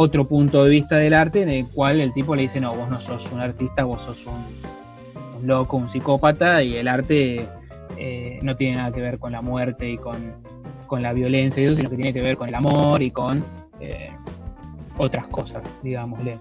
[0.00, 2.88] otro punto de vista del arte en el cual el tipo le dice, no, vos
[2.88, 7.48] no sos un artista, vos sos un loco, un psicópata, y el arte
[7.96, 10.36] eh, no tiene nada que ver con la muerte y con,
[11.02, 13.44] la violencia y eso, sino que tiene que ver con el amor y con
[13.80, 14.10] eh,
[14.98, 16.38] otras cosas, digámosle.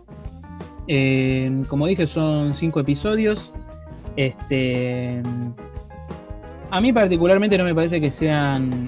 [0.88, 3.55] Eh, como dije, son cinco episodios.
[4.17, 5.23] Este,
[6.69, 8.88] a mí particularmente no me parece que sean...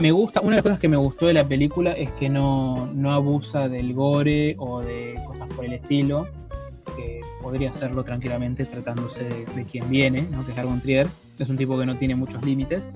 [0.00, 2.90] me gusta, una de las cosas que me gustó de la película es que no,
[3.06, 6.26] abusa del gore o de cosas por el estilo
[6.96, 10.44] que podría hacerlo tranquilamente tratándose de, quien viene, ¿no?
[10.44, 11.06] que es Argon Trier.
[11.38, 12.88] Es un tipo que no tiene muchos límites.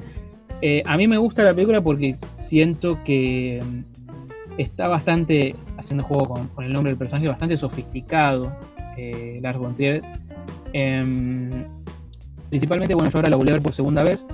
[0.62, 6.26] Eh, a mí me gusta la película porque siento que mm, está bastante, haciendo juego
[6.54, 8.50] con, el nombre del personaje, bastante sofisticado,
[8.96, 10.02] eh, Lars von Trier.
[10.72, 11.50] Em,
[12.48, 14.24] principalmente, bueno, yo ahora la volví a ver por segunda vez.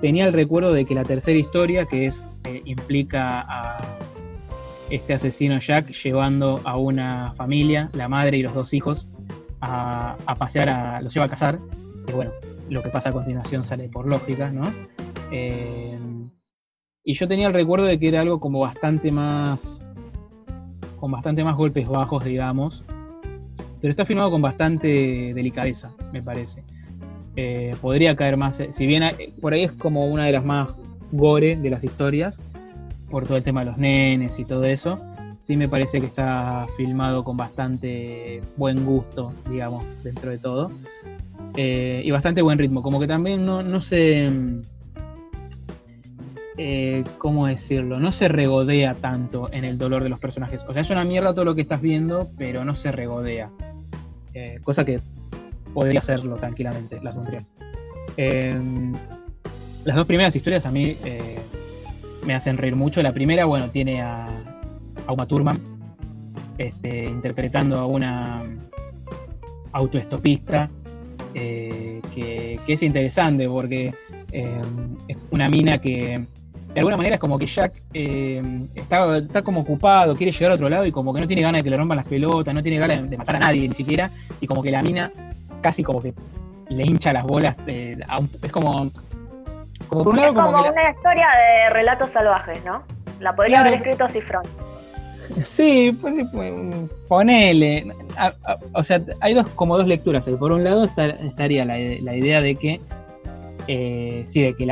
[0.00, 3.98] Tenía el recuerdo de que la tercera historia, que es eh, implica a
[4.90, 9.08] este asesino Jack llevando a una familia, la madre y los dos hijos,
[9.60, 11.58] a, pasear, a, los lleva a casar.
[12.06, 12.30] Que bueno,
[12.70, 14.64] lo que pasa a continuación sale por lógica, ¿no?
[15.30, 16.30] Em,
[17.04, 19.82] y yo tenía el recuerdo de que era algo como bastante más.
[20.98, 22.84] con bastante más golpes bajos, digamos.
[23.80, 26.64] Pero está filmado con bastante delicadeza, me parece.
[27.40, 28.58] Eh, podría caer más.
[28.58, 30.70] Eh, si bien eh, por ahí es como una de las más
[31.12, 32.40] gore de las historias,
[33.10, 34.98] por todo el tema de los nenes y todo eso,
[35.40, 40.72] sí me parece que está filmado con bastante buen gusto, digamos, dentro de todo.
[41.56, 42.82] y bastante buen ritmo.
[42.82, 44.28] Como que también no, no se
[46.60, 48.00] eh, ¿cómo decirlo?
[48.00, 50.64] No se regodea tanto en el dolor de los personajes.
[50.66, 53.48] O sea, es una mierda todo lo que estás viendo, pero no se regodea.
[54.34, 55.00] Eh, cosa que
[55.78, 57.14] podría hacerlo tranquilamente, las
[58.16, 58.92] em,
[59.84, 61.38] las dos primeras historias a mí eh,
[62.26, 63.00] me hacen reír mucho.
[63.00, 64.26] La primera, bueno, tiene a,
[65.06, 65.60] a Uma Thurman
[66.58, 68.42] este, interpretando a una
[69.70, 70.68] autoestopista
[71.32, 72.00] que,
[72.66, 73.94] que, es interesante porque
[74.32, 76.20] em, es una mina que
[76.74, 78.42] de alguna manera es como que Jack eh,
[78.74, 81.60] está, está, como ocupado, quiere llegar a otro lado y como que no tiene ganas
[81.60, 84.10] de que le rompan las pelotas, no tiene ganas de, matar a nadie ni siquiera,
[84.40, 85.10] y como que la mina
[85.60, 86.14] casi como que
[86.68, 87.98] le hincha las bolas, eh,
[88.42, 88.90] es como...
[89.88, 92.82] Como por un lado, como, una historia de relatos salvajes, ¿no?
[93.20, 94.42] La podría haber escrito Cifrón.
[95.44, 95.98] Sí,
[97.08, 97.92] ponele.
[98.74, 100.28] o sea, hay dos como dos lecturas.
[100.28, 102.80] Por un lado estaría la, la idea de que
[103.70, 104.64] eh, sí, de que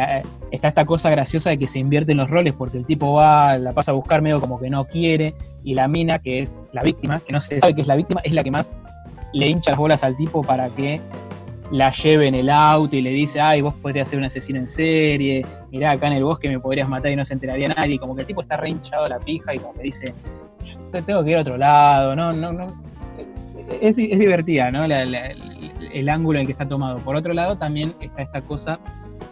[0.50, 3.72] está esta cosa graciosa de que se invierten los roles porque el tipo va, la
[3.72, 7.20] pasa a buscar medio como que no quiere, y la mina, que es la víctima,
[7.20, 8.72] que no se sabe que es la víctima, es la que más
[9.36, 11.00] le hincha las bolas al tipo para que
[11.70, 14.68] la lleve en el auto y le dice, ay, vos podrías ser un asesino en
[14.68, 18.14] serie, mirá, acá en el bosque me podrías matar y no se enteraría nadie, como
[18.14, 20.14] que el tipo está re hinchado la pija y como que dice,
[20.64, 22.66] yo tengo que ir a otro lado, no, no, no.
[23.80, 24.84] Es, divertida, ¿no?
[24.84, 26.98] El ángulo en el que está tomado.
[26.98, 28.78] Por otro lado, también está esta cosa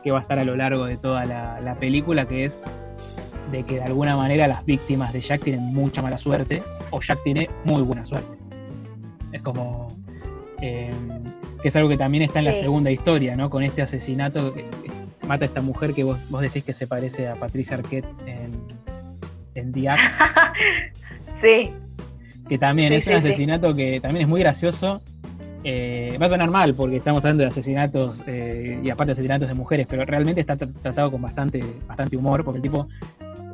[0.02, 2.58] que va a estar a lo largo de toda la, película, que es
[3.52, 7.22] de que de alguna manera las víctimas de Jack tienen mucha mala suerte o Jack
[7.22, 8.33] tiene muy buena suerte.
[9.34, 9.88] Es como...
[10.60, 10.90] Eh,
[11.60, 13.48] que es algo que también está en la segunda historia, ¿no?
[13.50, 14.66] Con este asesinato que
[15.26, 18.52] mata a esta mujer que vos, decís que se parece a Patricia Arquette en,
[19.54, 19.72] en
[21.42, 21.72] sí.
[22.48, 25.00] Que también es un asesinato que también es muy gracioso
[25.66, 29.48] eh, va a sonar mal porque estamos hablando de asesinatos eh, y aparte de asesinatos
[29.48, 32.86] de mujeres, pero realmente está tratado con bastante, bastante humor porque el tipo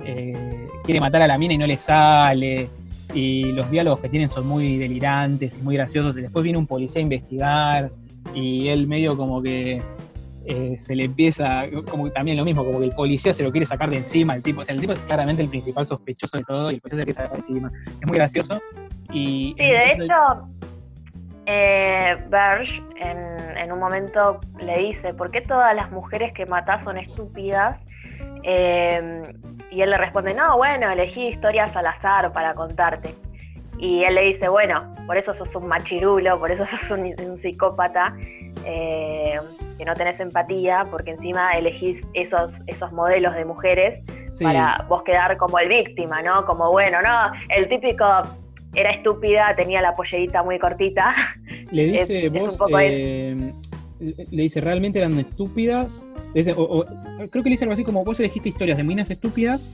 [0.04, 2.68] eh, quiere matar a la mina y no le sale.
[3.12, 6.16] Y los diálogos que tienen son muy delirantes y muy graciosos.
[6.18, 7.90] Y después viene un policía a investigar
[8.34, 9.82] y él medio como que
[10.78, 13.90] se le empieza, como también lo mismo, como que el policía se lo quiere sacar
[13.90, 14.62] de encima el tipo.
[14.62, 17.04] O sea, el tipo es claramente el principal sospechoso de todo y el policía se
[17.04, 17.72] quiere sacar de encima.
[18.00, 18.60] Es muy gracioso.
[19.12, 20.48] Y sí, de hecho,
[21.46, 26.98] eh, Berge en, un momento le dice, ¿por qué todas las mujeres que matás son
[26.98, 27.78] estúpidas?
[28.42, 29.32] Eh,
[29.70, 33.14] y él le responde, no, bueno, elegí historias al azar para contarte.
[33.78, 38.14] Y él le dice, bueno, por eso sos un machirulo, por eso sos un, psicópata,
[38.64, 39.38] eh,
[39.78, 44.04] que no tenés empatía, porque encima elegís esos, esos modelos de mujeres
[44.42, 46.44] para vos quedar como el víctima, ¿no?
[46.44, 48.04] Como, bueno, no, el típico
[48.74, 51.14] era estúpida, tenía la pollerita muy cortita.
[51.70, 53.52] Le dice, vos, eh,
[54.00, 56.04] le dice, realmente eran estúpidas.
[56.32, 56.84] creo
[57.30, 59.68] que le dice algo así como, vos elegiste historias de minas estúpidas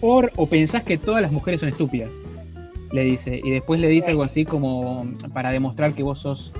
[0.00, 2.10] por, o pensás que todas las mujeres son estúpidas.
[2.92, 6.52] Le dice, y después le dice algo así como para demostrar que vos sos,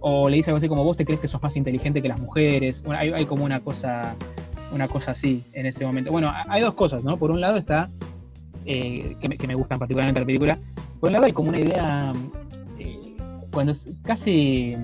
[0.00, 2.20] o le dice algo así como, vos te crees que sos más inteligente que las
[2.20, 2.82] mujeres.
[2.82, 4.14] Bueno, hay, como una cosa,
[4.72, 6.10] una cosa así en ese momento.
[6.10, 7.16] Bueno, hay dos cosas, ¿no?
[7.16, 7.88] Por un lado está
[8.66, 10.58] eh, que, me, gustan particularmente la película.
[11.00, 12.12] Por un lado hay como una idea,
[12.78, 13.16] eh,
[13.50, 14.76] cuando casi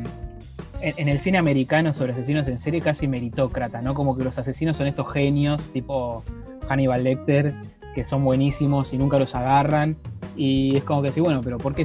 [0.86, 3.94] en, el cine americano sobre asesinos en serie, casi meritócrata, ¿no?
[3.94, 6.22] Como que los asesinos son estos genios, tipo
[6.68, 7.54] Hannibal Lecter,
[7.94, 9.96] que son buenísimos y nunca los agarran.
[10.36, 11.84] Y es como que sí, bueno, pero ¿por qué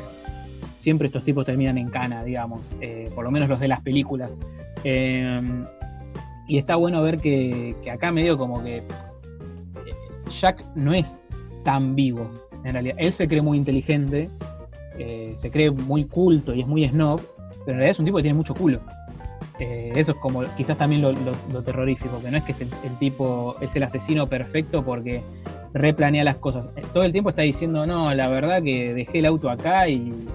[0.77, 2.69] siempre estos tipos terminan en cana, digamos?
[2.79, 4.29] Eh, por lo menos los de las películas.
[4.83, 8.83] y está bueno ver que, acá medio como que
[10.29, 11.23] Jack no es
[11.63, 12.29] tan vivo.
[12.63, 14.29] En realidad, él se cree muy inteligente,
[14.99, 17.19] eh, se cree muy culto y es muy snob,
[17.65, 18.79] pero en realidad es un tipo que tiene mucho culo.
[19.59, 21.13] Eh, eso es como quizás también lo,
[21.63, 25.21] terrorífico, que no es que es el, tipo, es el asesino perfecto porque
[25.73, 26.69] replanea las cosas.
[26.93, 30.25] Todo el tiempo está diciendo, no, la verdad que dejé el auto acá y,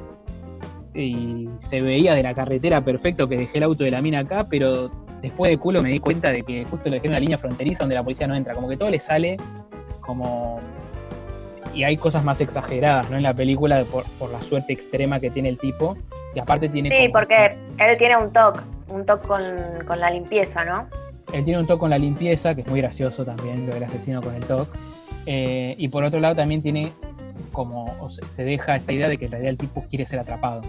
[1.59, 4.91] se veía de la carretera perfecto que dejé el auto de la mina acá, pero
[5.21, 7.97] después de culo me di cuenta de que justo le dejé una línea fronteriza donde
[7.97, 8.55] la policía no entra.
[8.55, 9.37] Como que todo le sale
[10.01, 10.59] como
[11.77, 13.19] y hay cosas más exageradas ¿no?
[13.19, 15.97] en la película por, la suerte extrema que tiene el tipo.
[16.35, 16.89] Y aparte tiene.
[16.89, 20.89] Sí, porque él tiene un toque, un toque con, la limpieza, ¿no?
[21.33, 24.23] Él tiene un toque con la limpieza, que es muy gracioso también, lo del asesino
[24.23, 24.79] con el toque.
[25.27, 26.93] Eh, y por otro lado también tiene
[27.53, 30.63] como, se deja esta idea de que en realidad el tipo quiere ser atrapado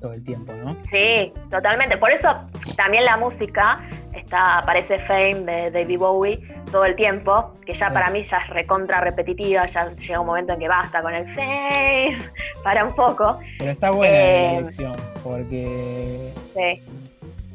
[0.00, 0.76] todo el tiempo, ¿no?
[0.90, 1.96] Sí, totalmente.
[1.98, 2.28] Por eso
[2.76, 3.80] también la música
[4.18, 6.40] está, aparece Fame de David Bowie
[6.70, 10.52] todo el tiempo, que ya para mí ya es recontra repetitiva, ya llega un momento
[10.52, 12.18] en que basta con el Fame,
[12.62, 13.38] para un poco.
[13.58, 14.92] Pero está buena la eh, dirección,
[15.22, 16.32] porque...
[16.54, 16.82] Sí.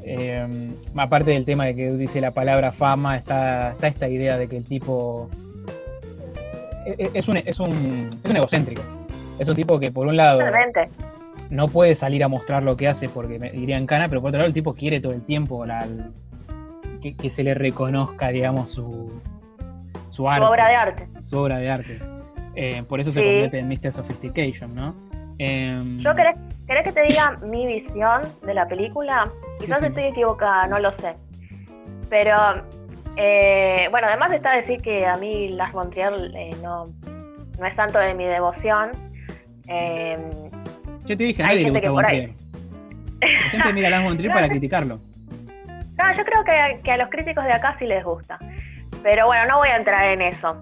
[0.06, 4.50] Eh, aparte del tema de que dice la palabra fama, está, está esta idea de
[4.50, 5.30] que el tipo
[6.86, 8.82] eh, es un, es un, es un egocéntrico.
[9.40, 10.40] Es un tipo que por un lado
[11.50, 14.40] no puede salir a mostrar lo que hace porque iría en cana, pero por otro
[14.40, 15.88] lado el tipo quiere todo el tiempo la,
[17.12, 19.12] que, se le reconozca, digamos, su,
[20.10, 20.46] su arte.
[20.46, 21.08] Su obra de arte.
[21.22, 22.00] Su obra de arte.
[22.56, 23.92] Eh, por eso se convierte en Mr.
[23.92, 24.96] Sophistication, ¿no?
[25.40, 26.36] Em, Yo querés,
[26.68, 29.32] que te diga mi visión de la película.
[29.60, 31.16] Quizás estoy equivocada, no lo sé.
[32.10, 32.36] Pero,
[33.18, 36.86] eh, bueno, además está decir que a mí Las Montreal eh, no,
[37.60, 38.92] no es tanto de mi devoción.
[39.68, 40.22] Em,
[41.06, 42.34] Yo te dije, a nadie le gusta Montreal.
[43.22, 45.00] La gente mira Las Montreal para criticarlo.
[46.04, 48.38] No, yo creo que, a los críticos de acá sí les gusta.
[49.04, 50.58] Pero bueno, no voy a entrar en eso.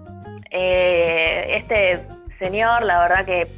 [0.50, 2.06] Eh, este
[2.38, 3.48] señor, la verdad que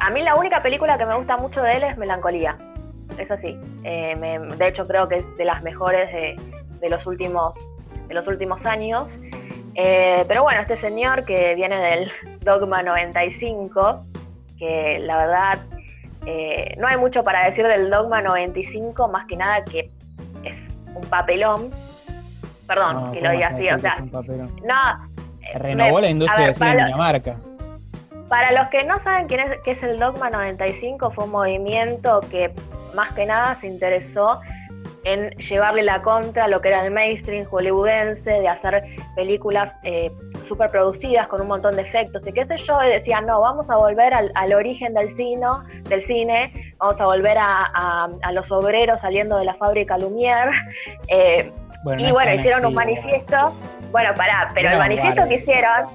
[0.00, 2.56] a mí la única película que me gusta mucho de él es Melancolía.
[3.18, 3.58] Es así.
[3.84, 4.14] Eh,
[4.56, 6.10] de hecho, creo que es de las mejores
[6.80, 7.54] de, los últimos
[8.08, 9.20] de los últimos años.
[9.74, 14.06] Eh, pero bueno, este señor que viene del Dogma 95,
[14.58, 15.58] que la verdad
[16.78, 19.90] no hay mucho para decir del Dogma 95, más que nada que
[20.96, 21.70] un papelón.
[22.66, 25.08] Perdón, que lo diga así, o sea, no.
[25.54, 27.36] Renovó la industria de cine Dinamarca.
[28.28, 32.20] Para los que no saben quién es, qué es el Dogma 95, fue un movimiento
[32.28, 32.52] que
[32.94, 34.40] más que nada se interesó
[35.06, 38.84] en llevarle la contra a lo que era el mainstream hollywoodense, de hacer
[39.14, 40.10] películas eh,
[40.48, 43.70] super producidas con un montón de efectos y qué sé yo, y decían, no, vamos
[43.70, 45.46] a volver al, origen del cine,
[45.88, 50.52] del cine, vamos a volver a, los obreros saliendo de la fábrica Lumière.
[51.08, 51.52] Eh,
[51.98, 53.52] y bueno, hicieron un manifiesto.
[53.92, 55.86] Bueno, pará, pero el manifiesto que hicieron,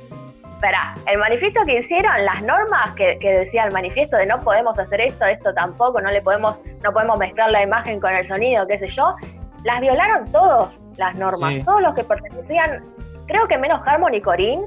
[0.61, 5.01] pará, el manifiesto que hicieron, las normas que, decía el manifiesto de no podemos hacer
[5.01, 8.79] esto, esto tampoco, no le podemos, no podemos mezclar la imagen con el sonido, qué
[8.79, 9.15] sé yo,
[9.63, 12.83] las violaron todos las normas, todos los que pertenecían
[13.31, 14.65] Creo que menos Harmony y Corinne,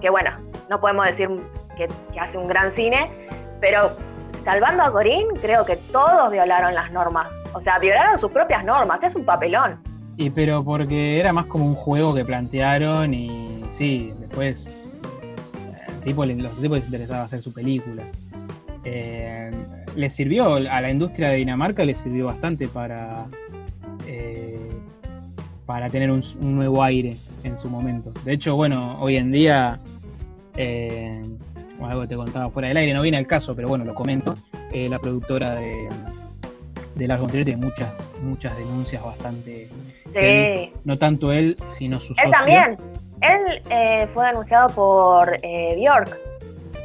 [0.00, 0.30] que bueno,
[0.70, 1.28] no podemos decir
[1.76, 1.88] que,
[2.20, 3.10] hace un gran cine,
[3.60, 3.90] pero
[4.44, 7.26] salvando a Corinne, creo que todos violaron las normas.
[7.52, 9.82] O sea, violaron sus propias normas, es un papelón.
[10.16, 14.83] Y pero porque era más como un juego que plantearon y sí, después
[16.04, 18.04] tipo, los tipos les interesaba hacer su película.
[18.84, 19.50] Eh,
[19.96, 23.26] les sirvió, a la industria de Dinamarca les sirvió bastante para,
[24.06, 24.68] eh,
[25.66, 28.12] para tener un, nuevo aire en su momento.
[28.24, 29.80] De hecho, bueno, hoy en día,
[30.56, 31.22] eh,
[31.80, 34.34] algo te contaba fuera del aire, no viene al caso, pero bueno, lo comento.
[34.72, 35.88] Eh, la productora de,
[36.94, 39.68] de Lars tiene muchas, muchas denuncias bastante.
[40.12, 40.72] Sí.
[40.84, 42.24] No tanto él, sino su socio.
[42.24, 42.78] Él también.
[43.20, 46.18] Él eh, fue denunciado por eh, Bjork.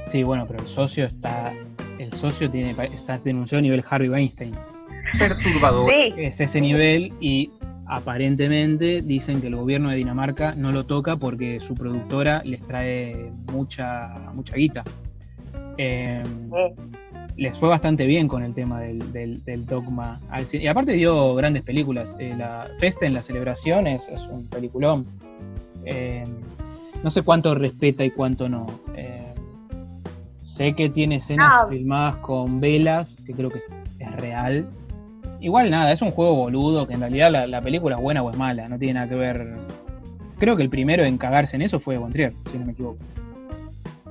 [0.08, 1.54] Sí, bueno, pero el socio está.
[1.98, 4.54] El socio tiene está denunciado a nivel Harvey Weinstein.
[5.18, 5.92] Perturbador.
[5.92, 6.14] Sí.
[6.18, 7.52] Es ese nivel y
[7.90, 13.32] aparentemente dicen que el gobierno de Dinamarca no lo toca porque su productora les trae
[13.52, 14.84] mucha, mucha guita.
[15.78, 16.52] Em,
[17.36, 20.22] les fue bastante bien con el tema del, dogma.
[20.52, 22.16] Y aparte dio grandes películas.
[22.20, 25.08] Eh, la Festa en las celebraciones es un peliculón.
[25.90, 26.30] Em,
[27.04, 28.66] no sé cuánto respeta y cuánto no.
[28.96, 29.34] Em,
[30.44, 33.60] sé que tiene escenas filmadas con velas, que creo que
[34.00, 34.68] es real.
[35.40, 38.38] Igual nada, es un juego boludo que en realidad la, película es buena o es
[38.38, 39.56] mala, no tiene nada que ver.
[40.38, 42.98] Creo que el primero en cagarse en eso fue Bontrier, si no me equivoco.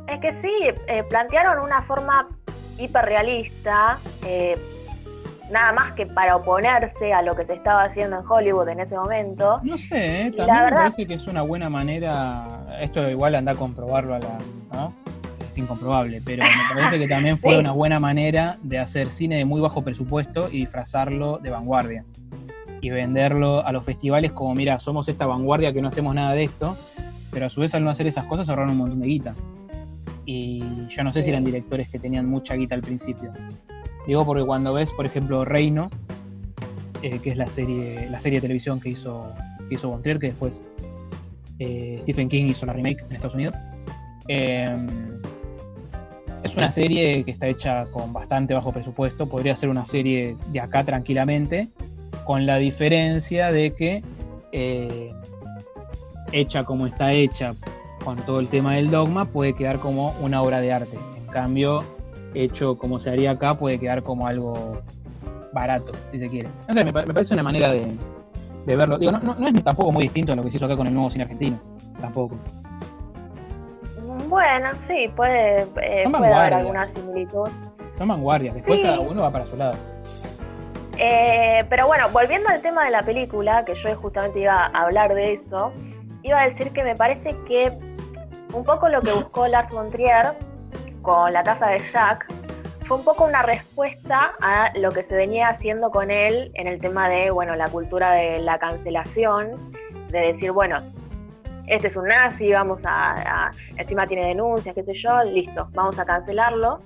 [0.07, 0.53] Es que sí,
[0.89, 2.29] eh, plantearon una forma
[2.79, 4.57] hiperrealista, eh,
[5.51, 8.97] nada más que para oponerse a lo que se estaba haciendo en Hollywood en ese
[8.97, 9.61] momento.
[9.63, 12.47] No sé, eh, también me parece que es una buena manera,
[12.81, 14.39] esto igual anda a comprobarlo a la,
[14.73, 14.93] ¿no?
[15.59, 19.61] incomprobable, pero me parece que también fue una buena manera de hacer cine de muy
[19.61, 22.05] bajo presupuesto y disfrazarlo de vanguardia.
[22.81, 26.45] Y venderlo a los festivales como, mira, somos esta vanguardia que no hacemos nada de
[26.45, 26.77] esto,
[27.33, 29.35] pero a su vez al no hacer esas cosas ahorraron un montón de guita.
[30.25, 33.33] Y yo no sé si eran directores que tenían mucha guita al principio.
[34.09, 35.91] Digo porque cuando ves, por ejemplo, Reino,
[37.03, 39.35] eh, que es la serie, la serie de televisión que hizo,
[39.69, 40.65] que hizo Bontrier, que después
[41.59, 43.55] eh, Stephen King hizo la remake en Estados Unidos.
[44.29, 44.75] Eh,
[46.43, 50.61] es una serie que está hecha con bastante bajo presupuesto, podría ser una serie de
[50.61, 51.69] acá tranquilamente,
[52.25, 54.03] con la diferencia de que
[56.33, 57.55] hecha como está hecha,
[58.03, 60.97] con todo el tema del dogma, puede quedar como una obra de arte.
[61.19, 61.85] En cambio,
[62.35, 64.83] hecho como se haría acá, puede quedar como algo
[65.53, 66.49] barato, si se quiere.
[66.69, 67.97] No sé, me, parece una manera de,
[68.77, 68.99] verlo.
[68.99, 71.11] Digo, no, es tampoco muy distinto a lo que se hizo acá con el nuevo
[71.11, 71.59] cine argentino.
[72.01, 72.37] Tampoco.
[74.29, 77.49] Bueno, sí, puede, eh, puede haber alguna similitud.
[77.97, 79.75] Son vanguardias, después cada uno va para su lado.
[80.99, 85.15] Eh, pero bueno, volviendo al tema de la película, que yo justamente iba a hablar
[85.15, 85.73] de eso,
[86.23, 87.73] iba a decir que me parece que
[88.53, 90.35] un poco lo que buscó Lars von Trier
[91.03, 92.27] con la casa de Jack
[92.87, 96.81] fue un poco una respuesta a lo que se venía haciendo con él en el
[96.81, 99.71] tema de, bueno, la cultura de la cancelación,
[100.11, 100.81] de decir, bueno,
[101.67, 106.07] este es un nazi, vamos a, encima tiene denuncias, qué sé yo, listo, vamos a
[106.07, 106.81] cancelarlo.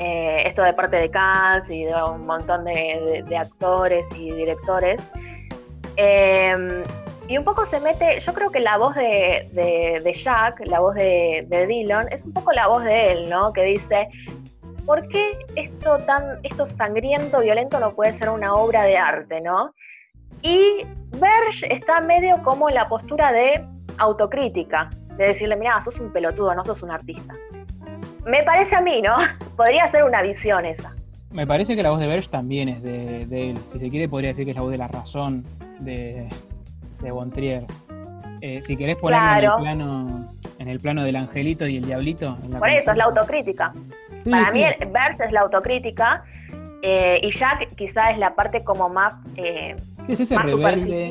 [0.00, 5.00] Eh, esto de parte de Cannes y de un montón de, actores y directores.
[5.94, 6.82] Em,
[7.28, 9.48] y un poco se mete, yo creo que la voz de,
[10.02, 13.52] de Jack, la voz de, de, Dylan, es un poco la voz de él, ¿no?
[13.52, 14.08] Que dice,
[14.84, 19.72] ¿por qué esto tan, esto sangriento, violento no puede ser una obra de arte, no?
[20.42, 23.64] Y Berge está medio como en la postura de
[23.96, 27.34] autocrítica, de decirle, mira, sos un pelotudo, no sos un artista.
[28.26, 29.16] Me parece a mí, ¿no?
[29.56, 30.94] Podría ser una visión esa.
[31.30, 33.58] Me parece que la voz de Berge también es de, él.
[33.66, 35.44] Si se quiere, podría decir que es la voz de la razón
[35.80, 36.28] de,
[37.04, 37.64] de Bontrier.
[38.40, 42.36] Eh, si querés ponerlo en, el plano, en el plano del angelito y el diablito.
[42.58, 43.72] Por eso, es la autocrítica.
[44.28, 46.24] Para mí, Verse es la autocrítica
[46.82, 49.76] eh, y Jack quizá es la parte como más, eh,
[50.06, 51.10] sí, es ese rebelde,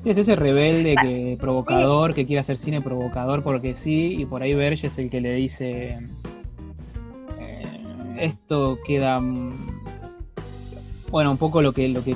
[0.00, 4.42] Sí, es ese rebelde que provocador, que quiere hacer cine provocador porque sí, y por
[4.42, 5.98] ahí Verge es el que le dice
[8.18, 9.80] esto queda mm,
[11.10, 12.14] bueno, un poco lo que, lo que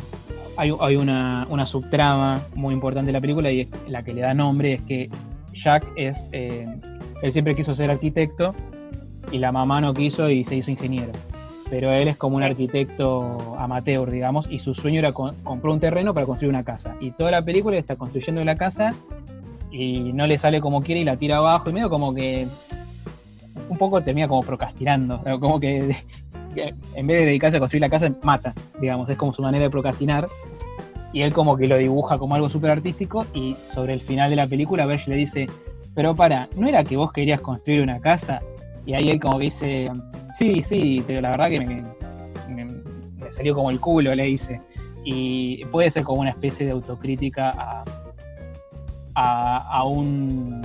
[0.56, 4.20] hay, hay una, una, subtrama muy importante de la película y es la que le
[4.22, 5.10] da nombre es que
[5.52, 6.26] Jack es
[7.24, 8.54] él siempre quiso ser arquitecto
[9.32, 11.12] y la mamá no quiso y se hizo ingeniero.
[11.70, 16.12] Pero él es como un arquitecto amateur, digamos, y su sueño era comprar un terreno
[16.12, 16.94] para construir una casa.
[17.00, 18.94] Y toda la película está construyendo la casa
[19.70, 22.46] y no le sale como quiere y la tira abajo y medio como que
[23.70, 25.96] un poco termina como procrastinando, como que,
[26.56, 29.70] en vez de dedicarse a construir la casa, mata, digamos, es como su manera de
[29.70, 30.26] procrastinar.
[31.12, 34.36] Y él como que lo dibuja como algo súper artístico y sobre el final de
[34.36, 35.46] la película Berge le dice,
[35.94, 38.40] pero para, ¿no era que vos querías construir una casa?
[38.84, 39.90] Y ahí él como que dice,
[40.36, 41.84] sí, sí, pero la verdad que me,
[43.30, 44.60] salió como el culo, le dice.
[45.04, 47.84] Y puede ser como una especie de autocrítica
[49.14, 50.62] a, un,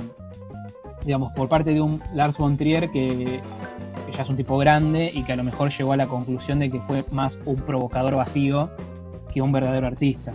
[1.05, 3.39] digamos, por parte de un Lars von Trier que,
[4.11, 6.69] ya es un tipo grande y que a lo mejor llegó a la conclusión de
[6.69, 8.69] que fue más un provocador vacío
[9.33, 10.31] que un verdadero artista.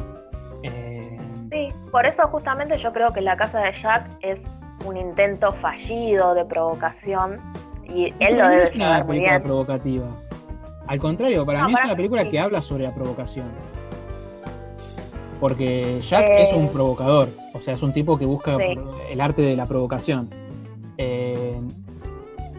[0.62, 1.18] Eh,
[1.50, 4.40] sí, por eso justamente yo creo que La Casa de Jack es
[4.84, 7.40] un intento fallido de provocación
[7.84, 10.06] y él lo debe es una película provocativa.
[10.86, 13.46] Al contrario, para mí es una película que habla sobre la provocación.
[15.40, 18.56] Porque Jack es un eh, provocador, o sea, es un tipo que busca
[19.10, 20.28] el arte de la provocación.
[20.96, 21.60] Eh,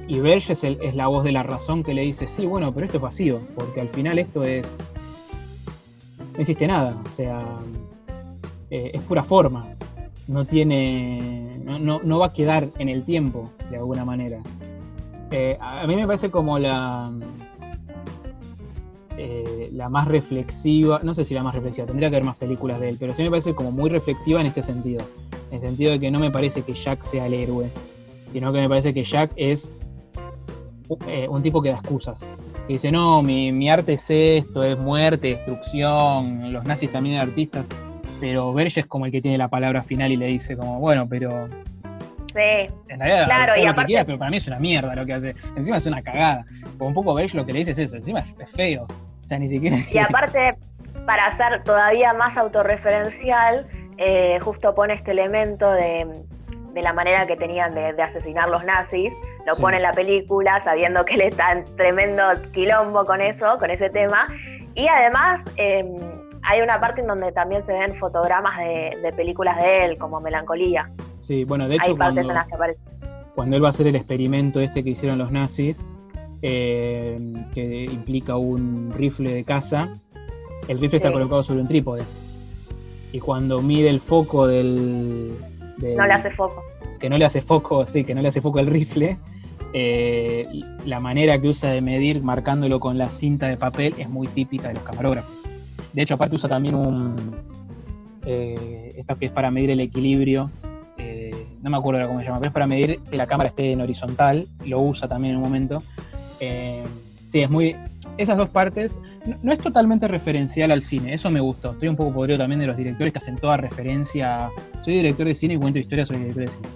[0.08, 2.98] y Verge es, la voz de la razón que le dice, sí, bueno, pero esto
[2.98, 4.94] es vacío, porque al final esto es...
[6.34, 7.40] No existe nada, o sea,
[8.70, 9.68] eh, es pura forma,
[10.28, 11.52] no tiene...
[11.64, 14.42] No, no va a quedar en el tiempo, de alguna manera.
[15.32, 17.12] Eh, a mí me parece como la,
[19.18, 22.80] eh, la más reflexiva, no sé si la más reflexiva, tendría que haber más películas
[22.80, 25.04] de él, pero sí me parece como muy reflexiva en este sentido.
[25.50, 27.72] En el sentido de que no me parece que Jack sea el héroe,
[28.28, 29.72] sino que me parece que Jack es
[31.08, 32.26] eh, un tipo que da excusas.
[32.68, 37.30] Que dice, no, mi, mi, arte es esto, es muerte, destrucción, los nazis también eran
[37.30, 37.66] artistas,
[38.20, 41.08] pero Verge es como el que tiene la palabra final y le dice como, bueno,
[41.08, 41.48] pero
[42.36, 42.70] Sí.
[42.90, 44.04] En realidad, claro, y aparte...
[44.06, 45.36] pero para mí es una mierda lo que hace.
[45.56, 46.46] Encima es una cagada.
[46.78, 47.96] Como un poco ves lo que le dices eso.
[47.96, 48.86] Encima es feo.
[49.24, 49.78] O sea, ni siquiera.
[49.90, 50.56] Y aparte,
[51.06, 53.68] para ser todavía más autorreferencial,
[53.98, 56.08] eh, justo pone este elemento de,
[56.82, 59.14] la manera que tenían de, asesinar los nazis.
[59.46, 62.24] Lo pone en la película, sabiendo que él está en tremendo
[62.54, 64.28] quilombo con eso, con ese tema.
[64.74, 65.42] Y además.
[65.58, 65.98] Em,
[66.48, 70.22] hay una parte en donde también se ven fotogramas de, de películas de él, como
[70.22, 70.92] Melancolía.
[71.18, 72.22] Sí, bueno, de hecho, cuando,
[73.34, 75.88] cuando él va a hacer el experimento este que hicieron los nazis,
[76.44, 77.18] eh,
[77.54, 79.90] que implica un rifle de caza,
[80.68, 82.04] el rifle está colocado sobre un trípode.
[83.12, 85.36] Y cuando mide el foco del,
[85.78, 86.64] No le hace foco.
[87.00, 89.18] Que no le hace foco, sí, que no le hace foco el rifle.
[89.74, 90.48] Eh,
[90.86, 94.70] la manera que usa de medir marcándolo con la cinta de papel es muy típica
[94.70, 95.32] de los camarógrafos.
[95.94, 97.36] De hecho, aparte usa también un...
[98.26, 100.50] Eh, esto que es para medir el equilibrio
[101.66, 103.82] no me acuerdo cómo se llama, pero es para medir que la cámara esté en
[103.82, 105.82] horizontal, lo usa también en un momento.
[106.40, 106.84] Eh,
[107.30, 107.76] sí, es muy.
[108.18, 109.00] Esas dos partes,
[109.42, 111.72] no, es totalmente referencial al cine, eso me gustó.
[111.72, 114.50] Estoy un poco podrido también de los directores que hacen toda referencia.
[114.84, 116.68] Soy director de cine y cuento historias sobre director de cine.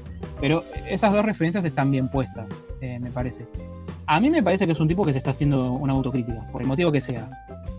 [0.42, 2.50] Pero esas dos referencias están bien puestas,
[2.82, 3.46] eh, me parece.
[4.06, 6.62] A mí me parece que es un tipo que se está haciendo una autocrítica, por
[6.62, 7.30] el motivo que sea.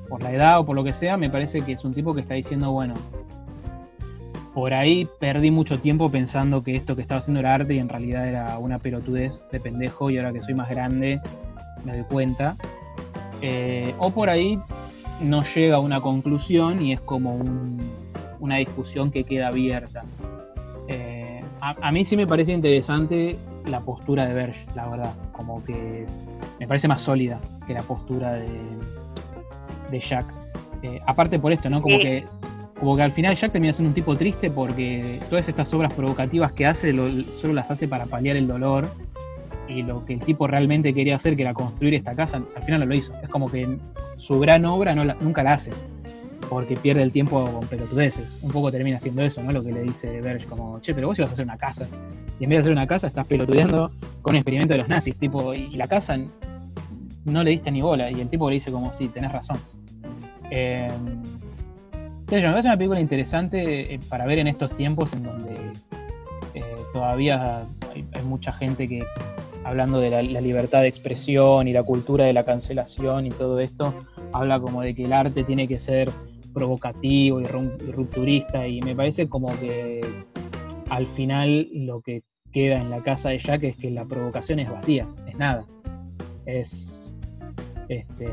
[0.09, 2.21] Por la edad o por lo que sea, me parece que es un tipo que
[2.23, 2.95] está diciendo, bueno,
[4.55, 7.89] por ahí perdí mucho tiempo pensando que esto que estaba haciendo era arte y en
[7.89, 11.21] realidad era una pelotudez de pendejo y ahora que soy más grande
[11.85, 12.57] me doy cuenta.
[13.43, 14.59] Eh, o por ahí
[15.21, 17.39] no llega a una conclusión y es como
[18.39, 20.05] una discusión que queda abierta.
[20.89, 23.37] Eh, a, mí sí me parece interesante
[23.67, 26.07] la postura de Berge, la verdad, como que
[26.59, 28.49] me parece más sólida que la postura de,
[29.91, 30.27] de Jack.
[30.83, 31.83] Eh, aparte por esto, ¿no?
[31.83, 32.25] Como que
[32.81, 36.53] como que al final Jack termina siendo un tipo triste porque todas estas obras provocativas
[36.53, 36.93] que hace
[37.37, 38.89] solo las hace para paliar el dolor
[39.71, 42.81] y lo que el tipo realmente quería hacer, que era construir esta casa, al final
[42.81, 43.15] no lo hizo.
[43.23, 43.79] Es como que
[44.17, 45.71] su gran obra nunca la hace
[46.51, 48.37] porque pierde el tiempo con pelotudeces.
[48.43, 49.53] Un poco termina haciendo eso, ¿no?
[49.53, 51.87] Lo que le dice Berge, como, che, pero vos ibas a hacer una casa.
[52.41, 55.15] Y en vez de hacer una casa, estás pelotudeando con un experimento de los nazis,
[55.17, 56.19] tipo, y, la casa
[57.25, 58.11] no le diste ni bola.
[58.11, 59.59] Y el tipo le dice como, sí, tenés razón.
[60.51, 60.89] Eh,
[62.31, 65.55] me parece una película interesante eh, para ver en estos tiempos en donde
[66.55, 67.65] eh, todavía
[67.95, 69.05] hay, mucha gente que,
[69.65, 73.95] hablando de la, libertad de expresión y la cultura de la cancelación y todo esto,
[74.33, 76.11] habla como de que el arte tiene que ser
[76.53, 80.01] provocativo y rupturista y me parece como que
[80.89, 82.23] al final lo que
[82.53, 85.65] queda en la casa de Jack es que la provocación es vacía, es nada.
[86.47, 87.09] Es
[87.89, 88.29] este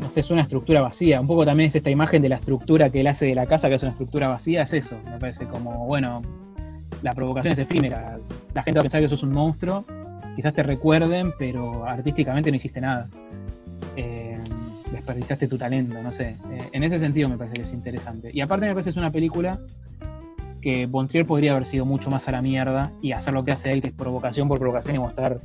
[0.00, 1.20] no sé, es una estructura vacía.
[1.20, 3.68] Un poco también es esta imagen de la estructura que él hace de la casa,
[3.68, 4.96] que es una estructura vacía, es eso.
[5.04, 6.22] Me parece como, bueno,
[7.02, 8.18] la provocación es efímera.
[8.54, 9.84] La gente va a pensar que sos un monstruo,
[10.36, 13.08] quizás te recuerden, pero artísticamente no hiciste nada.
[13.96, 14.38] Eh,
[14.90, 16.36] desperdiciaste tu talento, no sé.
[16.50, 18.30] Eh, en ese sentido me parece que es interesante.
[18.32, 19.58] Y aparte me parece que es una película
[20.60, 23.72] que Bontrier podría haber sido mucho más a la mierda y hacer lo que hace
[23.72, 25.40] él, que es provocación por provocación y mostrar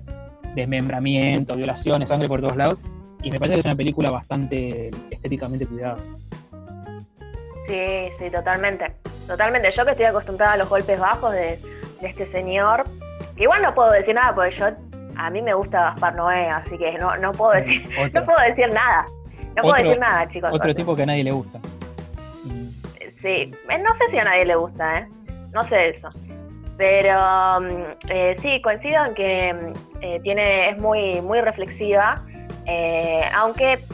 [0.55, 2.79] desmembramiento, violaciones, sangre por todos lados
[3.23, 5.97] y me parece que es una película bastante estéticamente cuidada.
[7.67, 8.91] Sí, sí, totalmente.
[9.25, 9.71] Totalmente.
[9.71, 11.57] Yo que estoy acostumbrada a los golpes bajos de,
[12.07, 12.83] este señor,
[13.35, 14.67] que igual no puedo decir nada porque yo
[15.15, 18.69] a mí me gusta Gaspar Noé, así que no, no puedo decir, no puedo decir
[18.73, 19.05] nada.
[19.55, 20.51] No puedo decir nada, chicos.
[20.51, 21.59] Otro tipo que a nadie le gusta.
[23.17, 25.07] Sí, eh, no sé si a nadie le gusta, ¿eh?
[25.51, 26.09] No sé eso.
[26.75, 32.15] Pero mm, eh, sí, coincido en que mm, eh, tiene, es muy, muy reflexiva
[32.65, 33.85] eh, aunque,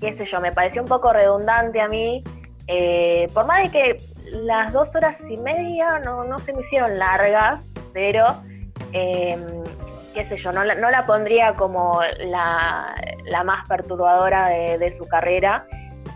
[0.00, 2.22] qué sé yo, me pareció un poco redundante a mí,
[2.66, 4.00] eh, por más de que
[4.34, 8.26] las dos horas y media no, se me hicieron largas, pero,
[8.92, 9.44] em,
[10.12, 12.94] qué sé yo, no, no, la pondría como la,
[13.44, 15.66] más perturbadora de, su carrera.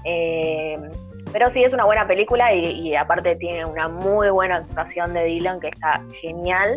[0.05, 0.90] Em,
[1.32, 5.24] pero sí es una buena película y, y, aparte tiene una muy buena actuación de
[5.24, 6.77] Dylan que está genial.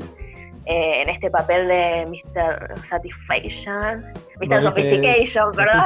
[0.65, 2.75] Eh, en este papel de Mr.
[2.87, 4.05] Satisfaction,
[4.41, 4.63] Mr.
[4.63, 5.85] Sophistication, ¿verdad?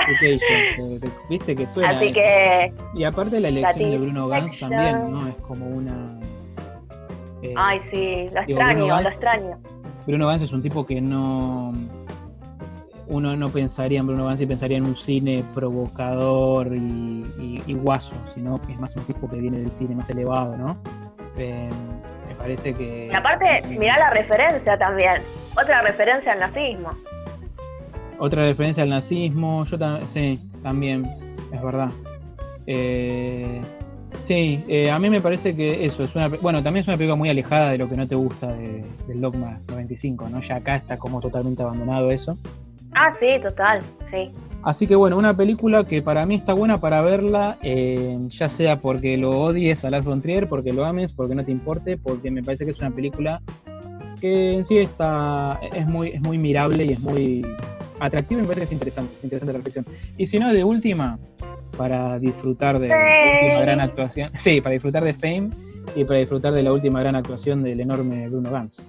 [1.30, 1.90] Viste que suena.
[1.90, 2.74] Así que.
[2.94, 5.28] Y aparte la elección de Bruno Gans también, ¿no?
[5.28, 6.20] Es como una.
[7.42, 9.58] Eh, Ay, sí, lo extraño, lo extraño.
[10.08, 11.74] Bruno Gans es un tipo que no.
[13.08, 18.60] Uno no pensaría en Bruno Gans y pensaría en un cine provocador y, guaso, sino
[18.62, 20.78] que es más un tipo que viene del cine más elevado, ¿no?
[21.38, 21.70] Eh,
[22.38, 23.10] parece que.
[23.12, 25.22] Y aparte, mirá la referencia también.
[25.58, 26.92] Otra referencia al nazismo.
[28.20, 31.06] Otra referencia al nazismo, yo también, sí, también,
[31.52, 31.90] es verdad.
[32.68, 33.62] Eh,
[34.22, 36.30] sí, eh, a mí me parece que eso es una.
[36.30, 39.60] Bueno, también es una película muy alejada de lo que no te gusta del Dogma
[39.68, 40.42] 95, ¿no?
[40.42, 42.38] Ya acá está como totalmente abandonado eso.
[42.94, 44.32] Ah, sí, total, sí.
[44.64, 48.80] Así que bueno, una película que para mí está buena para verla, eh, ya sea
[48.82, 52.32] porque lo odies a Lars von Trier, porque lo ames, porque no te importe, porque
[52.32, 53.42] me parece que es una película
[54.20, 57.46] que en sí está, es muy, es muy mirable y es muy
[58.00, 59.86] atractiva y me parece que es interesante, es interesante la reflexión.
[60.18, 61.20] Y si no, de última,
[61.78, 65.50] para disfrutar de, la última gran actuación, sí, para disfrutar de Fame
[65.96, 68.88] y para disfrutar de la última gran actuación del enorme Bruno Gantz.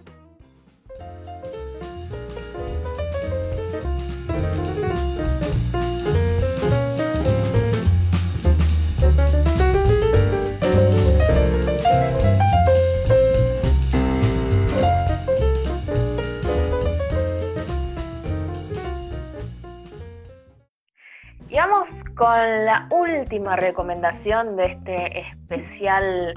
[22.16, 26.32] Con la última recomendación de este especial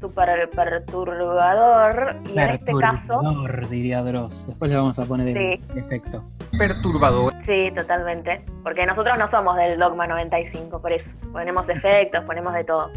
[0.00, 2.16] super perturbador.
[2.34, 3.22] Y en este caso
[3.70, 4.46] diría Dross.
[4.48, 6.24] Después le vamos a poner el efecto.
[6.58, 7.32] Perturbador.
[7.46, 8.42] Sí totalmente.
[8.64, 11.08] Porque nosotros no somos del dogma 95 por eso.
[11.32, 12.90] Ponemos efectos ponemos de todo.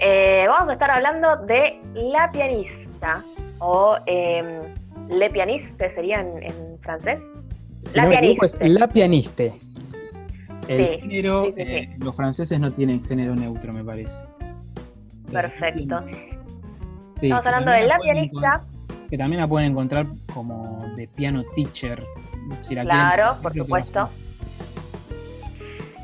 [0.00, 3.24] Eh, vamos a estar hablando de la pianista
[3.58, 4.62] o eh,
[5.08, 7.18] le pianiste sería en, francés.
[7.94, 8.68] La, pianiste.
[8.68, 9.54] la pianiste
[10.66, 14.26] el género, eh, los franceses no tienen género neutro, me parece.
[15.30, 16.02] Perfecto.
[17.16, 18.64] Estamos hablando de la pianista.
[19.10, 22.02] Que también la pueden encontrar como de piano teacher.
[22.82, 24.08] claro, por supuesto.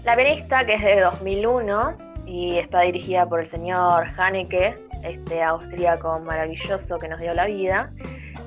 [0.05, 6.18] La pianista, que es de 2001 y está dirigida por el señor Haneke, este austríaco
[6.20, 7.90] maravilloso que nos dio la vida.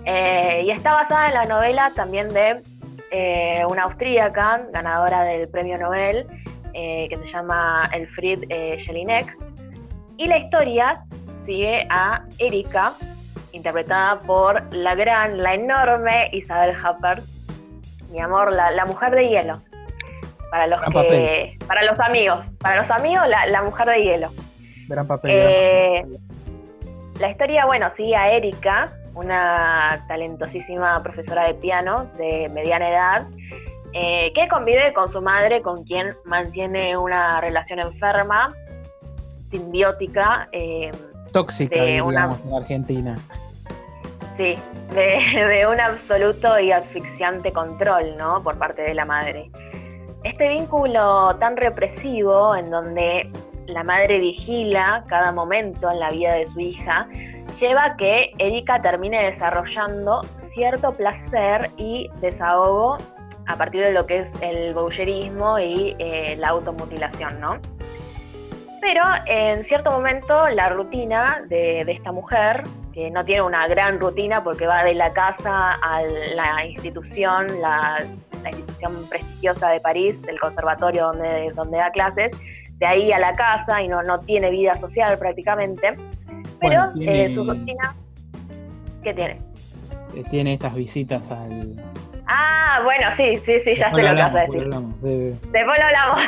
[0.05, 2.61] Eh, y está basada en la novela también de
[3.11, 6.27] eh, una austríaca, ganadora del premio Nobel,
[6.73, 9.37] eh, que se llama Elfried eh, Jelinek.
[10.17, 11.03] Y la historia
[11.45, 12.93] sigue a Erika,
[13.51, 17.23] interpretada por la gran, la enorme Isabel Huppert,
[18.11, 19.61] mi amor, la, mujer de hielo.
[20.51, 20.79] Para los,
[21.67, 24.31] para los amigos, para los amigos, la, mujer de hielo.
[24.87, 26.07] Gran papel.
[27.19, 28.85] La historia, bueno, sigue a Erika,
[29.17, 33.27] una talentosísima profesora de piano de mediana edad,
[33.93, 38.53] eh, que convive con su madre, con quien mantiene una relación enferma,
[39.49, 40.47] simbiótica.
[40.51, 40.91] Eh,
[41.31, 43.17] Tóxica, de una, en Argentina.
[44.37, 44.55] Sí,
[44.93, 48.43] de, un absoluto y asfixiante control, ¿no?
[48.43, 49.49] Por parte de la madre.
[50.23, 53.31] Este vínculo tan represivo, en donde
[53.65, 57.07] la madre vigila cada momento en la vida de su hija,
[57.59, 60.21] lleva a que Erika termine desarrollando
[60.53, 62.97] cierto placer y desahogo
[63.47, 67.59] a partir de lo que es el boucherismo y eh, la automutilación, ¿no?
[68.81, 72.63] Pero en cierto momento la rutina de, esta mujer,
[72.93, 76.01] que no tiene una gran rutina porque va de la casa a
[76.35, 78.05] la institución, la,
[78.45, 82.31] institución prestigiosa de París, del conservatorio donde, donde da clases,
[82.77, 85.97] de ahí a la casa y no, no tiene vida social prácticamente,
[86.59, 87.95] pero eh, su rutina,
[89.03, 89.39] ¿qué tiene?
[90.15, 91.75] Eh, tiene estas visitas al...
[92.27, 94.67] Ah, bueno, sí, sí, sí, ya sé lo que vas a decir.
[94.67, 96.19] Después lo hablamos.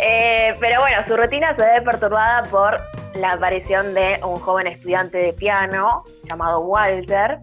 [0.00, 2.80] Eh, pero bueno, su rutina se ve perturbada por
[3.16, 7.40] la aparición de un joven estudiante de piano llamado Walter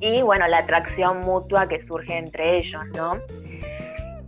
[0.00, 3.20] y bueno, la atracción mutua que surge entre ellos, ¿no?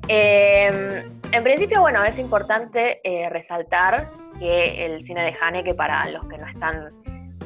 [0.09, 3.01] en principio, bueno, es importante
[3.31, 4.07] resaltar
[4.43, 6.91] que el cine de Haneke, para los que no están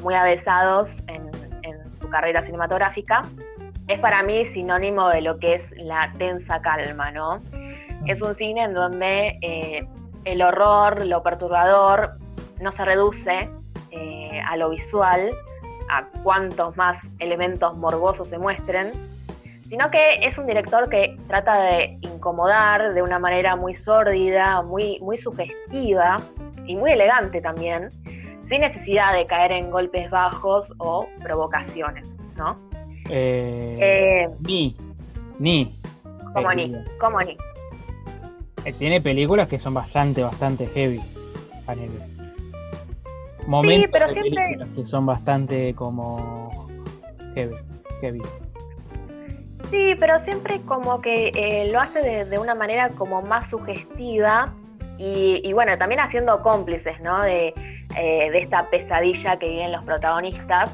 [0.02, 1.27] muy avesados en,
[2.01, 3.23] su carrera cinematográfica,
[3.89, 7.43] es para mí sinónimo de lo que es la tensa calma, ¿no?
[8.06, 9.86] Es un cine en donde eh,
[10.24, 12.18] el horror, lo perturbador,
[12.60, 13.48] no se reduce
[13.90, 15.31] eh, a lo visual,
[15.90, 18.93] a cuantos más elementos morbosos se muestren,
[19.68, 24.98] sino que es un director que trata de incomodar de una manera muy sórdida, muy,
[25.01, 26.18] muy sugestiva,
[26.67, 27.91] y muy elegante también,
[28.49, 32.07] sin necesidad de caer en golpes bajos o provocaciones,
[32.37, 32.59] ¿no?
[33.09, 34.77] Eh, eh, ni,
[35.39, 35.79] ni.
[36.33, 36.75] ¿Cómo ni?
[37.01, 37.37] ¿Cómo ni?
[38.65, 41.01] Eh, tiene películas que son bastante, bastante heavy.
[43.47, 44.59] Momentos sí, pero siempre...
[44.75, 46.69] que son bastante como
[47.35, 47.57] heavy,
[48.01, 48.21] heavy.
[49.71, 54.53] Sí, pero siempre como que lo hace de, de, una manera como más sugestiva
[54.98, 57.23] y, bueno, también haciendo cómplices, ¿no?
[57.23, 57.52] De,
[57.97, 60.70] eh, esta pesadilla que viven los protagonistas.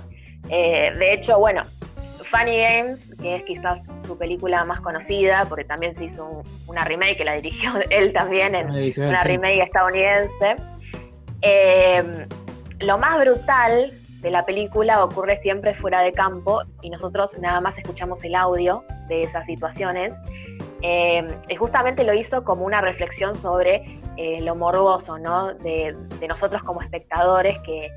[0.48, 1.62] Eh, de hecho, bueno,
[2.30, 7.18] Funny Games, que es quizás su película más conocida, porque también se hizo una remake
[7.18, 10.56] que la dirigió él también en una remake estadounidense.
[11.42, 12.26] Eh,
[12.80, 17.76] lo más brutal de la película ocurre siempre fuera de campo y nosotros nada más
[17.76, 20.12] escuchamos el audio de esas situaciones.
[21.48, 25.52] y justamente lo hizo como una reflexión sobre eh, lo morboso, ¿no?
[25.54, 25.96] De,
[26.28, 27.90] nosotros como espectadores que,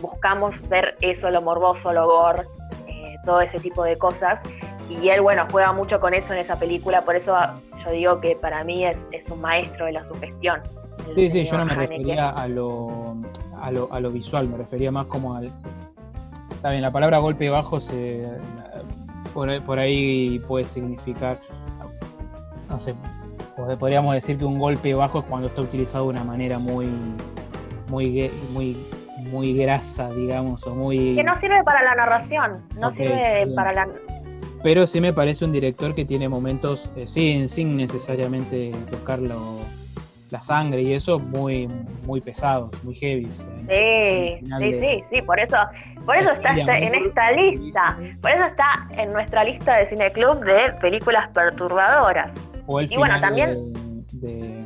[0.00, 2.44] buscamos ver eso, lo morboso, lo gore,
[2.88, 4.40] eh, todo ese tipo de cosas.
[4.88, 7.36] Y él, bueno, juega mucho con eso en esa película, por eso
[7.84, 10.60] yo digo que para mí es, un maestro de la sugestión
[11.14, 13.16] Sí, sí, yo no me refería a lo,
[13.60, 15.50] a lo, a lo visual, me refería más como al...
[16.50, 18.22] Está bien, la palabra golpe bajo se,
[19.32, 21.38] por, ahí puede significar,
[22.68, 22.94] no sé,
[23.78, 26.88] podríamos decir que un golpe bajo es cuando está utilizado de una manera muy,
[27.88, 28.76] muy, muy,
[29.30, 31.16] muy grasa, digamos, o muy...
[31.16, 33.88] Que no sirve para la narración, no sirve para la...
[34.62, 39.60] Pero sí me parece un director que tiene momentos, eh, sin, sin necesariamente tocarlo
[40.30, 41.68] la sangre y eso muy
[42.06, 43.28] muy pesados, muy heavy.
[43.68, 45.56] Sí, sí, sí, sí, por eso,
[46.06, 50.44] por eso está en esta lista, por eso está en nuestra lista de Cine Club
[50.44, 52.30] de películas perturbadoras.
[52.72, 54.62] O el y bueno, también de,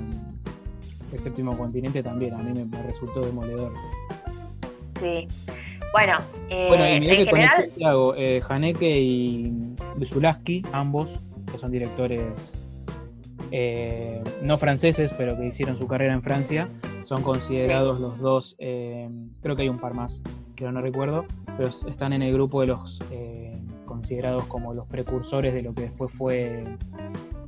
[1.17, 3.73] Séptimo Continente también, a mí me, resultó demoledor.
[5.01, 5.27] Sí.
[5.93, 6.19] Bueno,
[6.51, 7.71] eh, bueno y mirá que general...
[7.73, 9.75] con hago, eh, Haneke y
[10.05, 11.09] Zulaski, ambos,
[11.51, 12.59] que son directores
[13.53, 16.69] eh, no franceses, pero que hicieron su carrera en Francia,
[17.05, 19.09] son considerados los dos, eh,
[19.41, 20.21] creo que hay un par más,
[20.57, 21.25] que no recuerdo,
[21.57, 23.57] pero están en el grupo de los eh,
[23.87, 26.65] considerados como los precursores de lo que después fue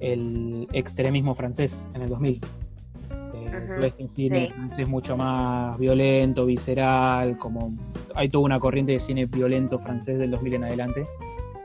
[0.01, 2.40] el extremismo francés en el 2000.
[2.40, 7.73] Uh cine francés mucho más violento, visceral, como
[8.14, 11.06] hay toda una corriente de cine violento francés del 2000 en adelante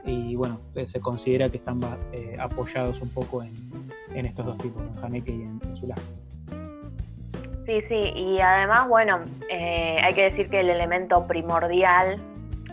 [0.06, 1.80] y bueno, se considera que están
[2.40, 3.54] apoyados un poco en,
[4.14, 5.76] en estos dos tipos, en Haneke y en, en
[7.66, 12.20] Sí, sí, y además, bueno, eh, hay que decir que el elemento primordial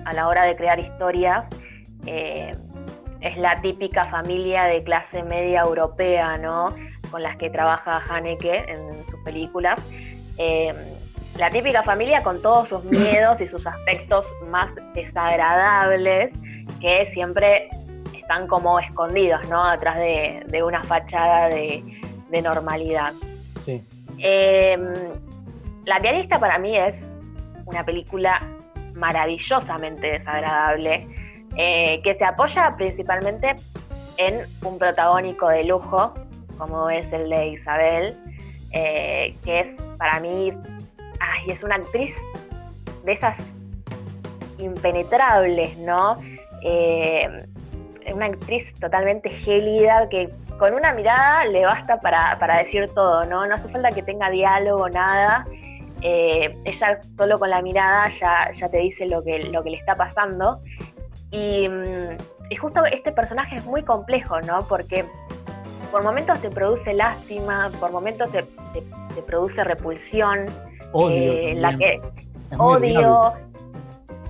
[0.05, 1.44] a la hora de crear historias
[2.06, 2.56] eh,
[3.20, 6.74] es la típica familia de clase media europea, ¿no?
[7.11, 9.81] Con las que trabaja Haneke en sus películas.
[10.36, 10.73] Eh,
[11.36, 16.32] la típica familia con todos sus miedos y sus aspectos más desagradables
[16.81, 17.69] que siempre
[18.15, 19.65] están como escondidos, ¿no?
[19.65, 21.82] Atrás de, una fachada de,
[22.43, 23.15] normalidad.
[23.65, 23.82] Sí.
[24.19, 24.93] Em,
[25.86, 26.95] la pianista para mí es
[27.65, 28.40] una película
[28.95, 31.07] maravillosamente desagradable,
[31.59, 33.55] eh, que se apoya principalmente
[34.16, 36.14] en un protagónico de lujo,
[36.56, 38.16] como es el de Isabel,
[38.72, 39.66] eh, que es
[39.98, 40.52] para mí,
[41.20, 42.14] ay, es una actriz
[43.05, 43.36] de esas
[44.59, 46.18] impenetrables, ¿no?
[46.62, 47.44] Eh,
[48.12, 53.47] una actriz totalmente gélida que con una mirada le basta para, decir todo, ¿no?
[53.47, 55.47] No hace falta que tenga diálogo, nada.
[56.02, 59.76] Eh, ella solo con la mirada ya, ya te dice lo que, lo que le
[59.76, 60.60] está pasando.
[61.30, 64.66] Y, mm, justo este personaje es muy complejo, ¿no?
[64.68, 65.05] Porque
[65.90, 68.44] por momentos te produce lástima, por momentos te,
[69.22, 70.46] produce repulsión.
[70.92, 71.32] Odio.
[71.32, 72.00] Eh, la que,
[72.56, 73.32] odio.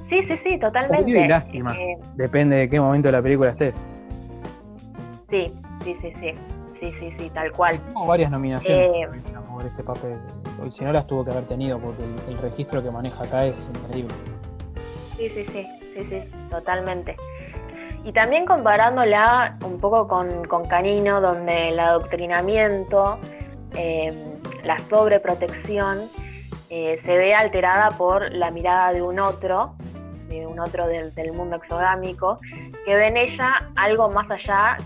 [0.09, 1.11] Sí, sí, sí, totalmente.
[1.11, 1.77] y lástima.
[1.77, 3.75] Eh, Depende de qué momento de la película estés.
[5.29, 5.53] Sí,
[5.85, 6.35] sí, sí, sí.
[6.81, 7.81] Sí, sí, sí, tal cual.
[8.07, 9.09] Varias nominaciones eh,
[9.51, 10.17] por este papel.
[10.71, 14.15] Si no las tuvo que haber tenido, porque el, registro que maneja acá es increíble.
[15.17, 15.67] Sí, sí, sí,
[15.99, 17.17] sí, sí, totalmente.
[18.05, 23.19] Y también comparándola un poco con, con Canino, donde el adoctrinamiento,
[23.77, 24.09] eh,
[24.65, 26.09] la sobreprotección,
[26.69, 29.75] se ve alterada por la mirada de un otro
[30.29, 32.37] de un otro del, mundo exogámico,
[32.85, 34.77] que ve en ella algo más allá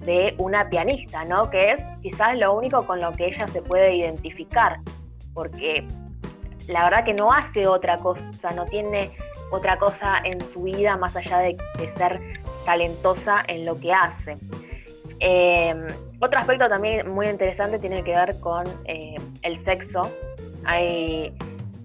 [0.00, 1.50] de una pianista, ¿no?
[1.50, 4.78] Que es quizás lo único con lo que ella se puede identificar,
[5.32, 5.86] porque
[6.68, 9.10] la verdad que no hace otra cosa, no tiene
[9.50, 11.56] otra cosa en su vida más allá de,
[11.96, 12.20] ser
[12.64, 14.36] talentosa en lo que hace.
[15.20, 15.86] Em,
[16.20, 20.10] otro aspecto también muy interesante tiene que ver con eh, el sexo.
[20.64, 21.32] Hay,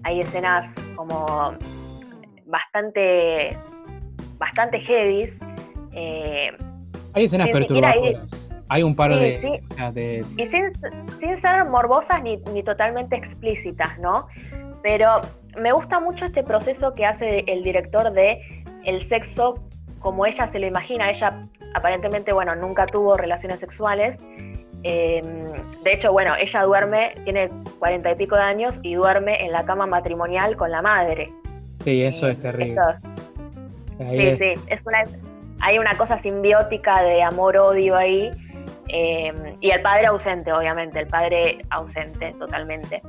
[0.04, 1.54] hay escenas como
[2.46, 3.56] bastante,
[4.38, 5.32] bastante heavy.
[5.92, 6.50] Eh,
[7.14, 8.50] hay escenas perturbadoras.
[8.70, 10.72] Hay un par de, Y sin,
[11.40, 14.28] ser morbosas ni, totalmente explícitas, ¿no?
[14.80, 15.20] Pero
[15.58, 18.40] me gusta mucho este proceso que hace el director de
[18.84, 19.62] el sexo
[20.00, 21.10] como ella se lo imagina.
[21.10, 24.20] Ella aparentemente, bueno, nunca tuvo relaciones sexuales.
[24.82, 25.52] Em,
[25.84, 29.64] de hecho, bueno, ella duerme, tiene cuarenta y pico de años y duerme en la
[29.64, 31.30] cama matrimonial con la madre.
[31.84, 32.80] Sí, eso es terrible.
[33.98, 35.04] sí, sí, es una,
[35.60, 38.30] hay una cosa simbiótica de amor-odio ahí.
[38.88, 43.00] Eh, y el padre ausente, obviamente, el padre ausente totalmente.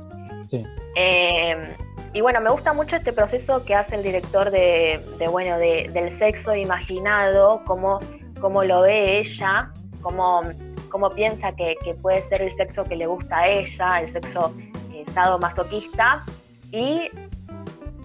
[0.48, 0.64] Sí.
[0.94, 1.74] Eh,
[2.14, 6.54] y bueno, me gusta mucho este proceso que hace el director de, bueno, del sexo
[6.54, 8.00] imaginado, cómo,
[8.40, 9.70] cómo lo ve ella,
[10.02, 10.42] cómo,
[10.90, 14.52] cómo piensa que, puede ser el sexo que le gusta a ella, el sexo
[14.92, 15.04] eh,
[15.40, 16.22] masoquista,
[16.70, 17.08] y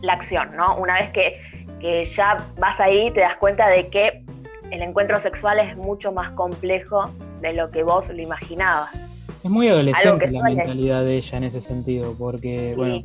[0.02, 0.78] la acción, ¿no?
[0.78, 4.24] Una vez que, ya vas ahí, te das cuenta de que
[4.72, 7.12] el encuentro sexual es mucho más complejo
[7.42, 8.90] de lo que vos lo imaginabas.
[9.44, 13.04] Es muy adolescente la mentalidad de ella en ese sentido, porque, bueno,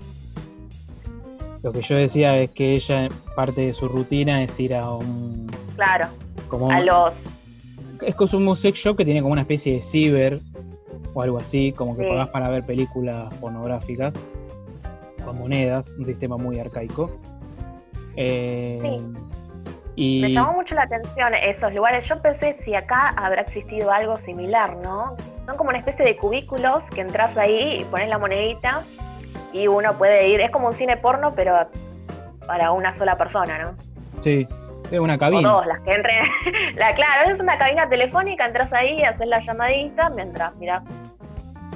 [1.62, 5.46] lo que yo decía es que ella, parte de su rutina es ir a un.
[5.76, 6.08] Claro.
[6.48, 7.14] Como a los.
[8.00, 10.40] Es como un sex shop que tiene como una especie de ciber
[11.14, 14.14] o algo así, como que pagás para ver películas pornográficas
[15.24, 17.10] con monedas, un sistema muy arcaico.
[18.16, 18.98] Eh,
[19.94, 20.20] y...
[20.22, 22.04] Me llamó mucho la atención esos lugares.
[22.08, 25.14] Yo pensé si acá habrá existido algo similar, ¿no?
[25.46, 28.82] Son como una especie de cubículos que entras ahí y pones la monedita
[29.52, 30.40] y uno puede ir.
[30.40, 31.68] Es como un cine porno, pero
[32.46, 33.74] para una sola persona, ¿no?
[34.20, 34.46] Sí,
[34.90, 35.52] es una cabina.
[35.52, 36.24] O dos, las que entren.
[36.76, 40.82] la, claro, es una cabina telefónica, entras ahí, haces la llamadita mientras mirás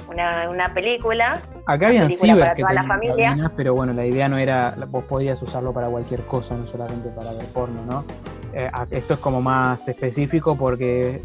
[0.09, 1.39] una, una película.
[1.65, 3.51] Acá habían cibers que la familia.
[3.55, 7.31] pero bueno, la idea no era, vos podías usarlo para cualquier cosa, no solamente para
[7.33, 8.05] ver porno, ¿no?
[8.53, 11.23] Eh, esto es como más específico porque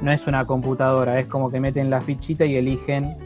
[0.00, 3.16] no es una computadora, es como que meten la fichita y eligen,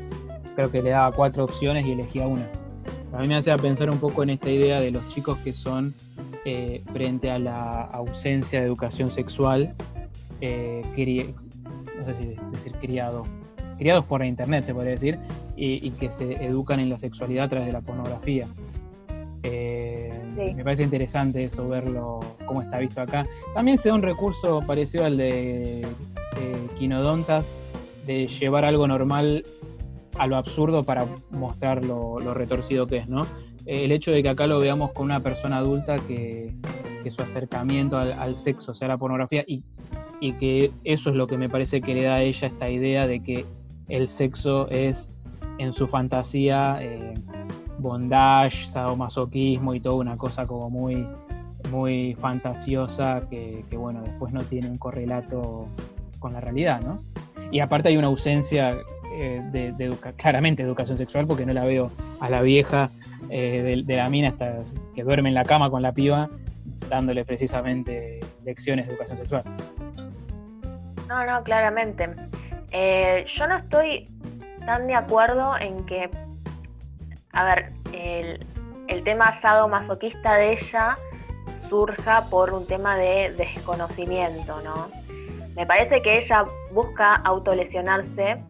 [0.56, 2.46] creo que le daba cuatro opciones y elegía una.
[3.15, 5.95] A mí me hace pensar un poco en esta idea de los chicos que son
[6.45, 9.73] eh, frente a la ausencia de educación sexual,
[10.41, 10.82] eh,
[11.97, 13.23] no sé si decir criado,
[13.78, 15.19] criados por internet, se podría decir,
[15.57, 18.49] y, que se educan en la sexualidad a través de la pornografía.
[19.45, 20.12] Eh,
[20.57, 23.24] me parece interesante eso, verlo, cómo está visto acá.
[23.55, 25.86] También se da un recurso parecido al de
[26.77, 27.55] Quinodontas,
[28.07, 29.45] de llevar algo normal
[30.19, 33.27] a lo absurdo para mostrar lo, retorcido que es, ¿no?
[33.66, 36.55] El hecho de que acá lo veamos con una persona adulta que,
[37.11, 39.62] su acercamiento al, sexo sea la pornografía y,
[40.41, 43.20] que eso es lo que me parece que le da a ella esta idea de
[43.20, 43.45] que
[43.89, 45.11] el sexo es
[45.59, 47.12] en su fantasía eh,
[47.78, 51.07] bondage, sadomasoquismo y toda una cosa como muy,
[51.70, 55.66] muy fantasiosa que, bueno, después no tiene un correlato
[56.19, 57.03] con la realidad, ¿no?
[57.51, 58.78] Y aparte hay una ausencia
[59.16, 62.91] eh, claramente educación sexual porque no la veo a la vieja
[63.31, 64.62] eh, de, la mina hasta
[64.95, 66.28] que duerme en la cama con la piba
[66.89, 69.45] dándole precisamente lecciones de educación sexual.
[71.09, 72.11] No, no, claramente.
[72.73, 74.09] Eh, yo no estoy
[74.66, 76.11] tan de acuerdo en que,
[77.32, 78.47] a ver, el,
[78.89, 80.95] el tema asado masoquista de ella
[81.69, 84.89] surja por un tema de desconocimiento, ¿no?
[85.57, 88.43] Me parece que ella busca autolesionarse,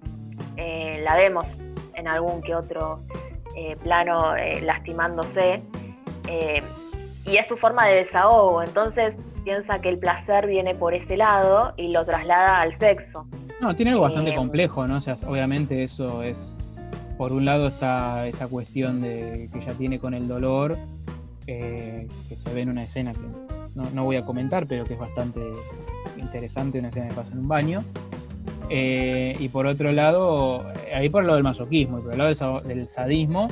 [0.57, 1.47] eh, la vemos
[1.95, 3.01] en algún que otro
[3.57, 5.63] eh, plano lastimándose,
[7.27, 11.75] y es su forma de desahogo, entonces piensa que el placer viene por ese lado
[11.77, 13.27] y lo traslada al sexo.
[13.61, 14.97] No, tiene algo bastante eh, complejo, ¿no?
[14.97, 16.57] O sea, obviamente eso es.
[17.17, 20.77] Por un lado está esa cuestión de que ella tiene con el dolor,
[21.47, 23.21] eh, que se ve en una escena que
[23.75, 25.41] no, voy a comentar, pero que es bastante
[26.17, 27.85] interesante, una escena que pasa en un baño.
[28.71, 30.65] Eh, y por otro lado,
[30.95, 33.49] ahí por el lado del masoquismo y por el lado del, sadismo,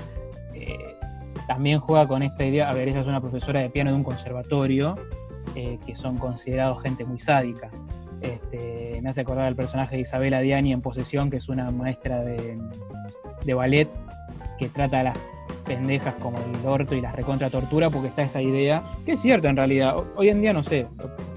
[1.46, 4.04] también juega con esta idea, a ver, ella es una profesora de piano de un
[4.04, 4.96] conservatorio,
[5.54, 7.70] que son considerados gente muy sádica.
[8.22, 12.22] Este, me hace acordar al personaje de Isabela Diani en Posesión, que es una maestra
[12.22, 12.56] de,
[13.54, 13.88] ballet
[14.58, 15.18] que trata a las
[15.66, 19.48] pendejas como el orto y las recontra tortura, porque está esa idea, que es cierto
[19.48, 19.96] en realidad.
[20.16, 20.86] Hoy en día no sé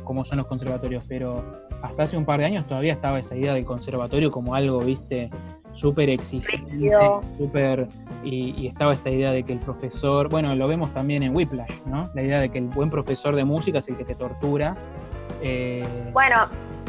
[0.03, 3.53] cómo son los conservatorios, pero hasta hace un par de años todavía estaba esa idea
[3.53, 5.29] del conservatorio como algo, viste,
[5.73, 6.91] súper exigente,
[7.37, 7.87] súper.
[8.23, 12.09] Y, estaba esta idea de que el profesor, bueno, lo vemos también en Whiplash, ¿no?
[12.15, 14.75] La idea de que el buen profesor de música es el que te tortura.
[15.41, 16.35] Eh, bueno,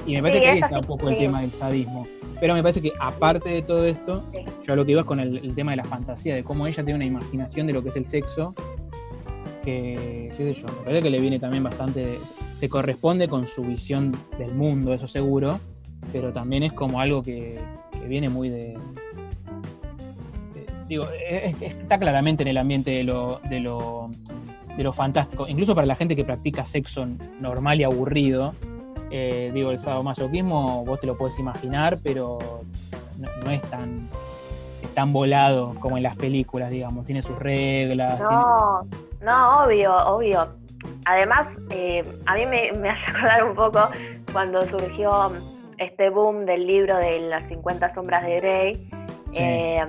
[0.06, 2.06] y me parece que ahí está un poco el tema del sadismo.
[2.38, 4.22] Pero me parece que aparte de todo esto,
[4.66, 6.96] yo lo que iba es con el, tema de la fantasía, de cómo ella tiene
[6.96, 8.54] una imaginación de lo que es el sexo,
[9.66, 12.20] que, qué sé yo, que le viene también bastante,
[12.56, 15.58] se corresponde con su visión del mundo, eso seguro,
[16.12, 17.58] pero también es como algo que,
[18.08, 18.78] viene muy de,
[20.88, 21.06] digo,
[21.60, 24.10] está claramente en el ambiente de lo, de lo,
[24.76, 27.04] de lo fantástico, incluso para la gente que practica sexo
[27.40, 28.54] normal y aburrido,
[29.10, 32.38] eh, digo, el sadomasoquismo vos te lo puedes imaginar, pero
[33.18, 34.08] no, es tan,
[34.94, 37.06] tan volado como en las películas, digamos.
[37.06, 38.20] Tiene sus reglas.
[38.20, 38.86] No,
[39.26, 40.48] no, obvio, obvio.
[41.04, 43.90] Además, eh, a mí me, hace acordar un poco
[44.32, 45.32] cuando surgió
[45.76, 48.90] este boom del libro de las 50 sombras de Grey,
[49.34, 49.84] eh,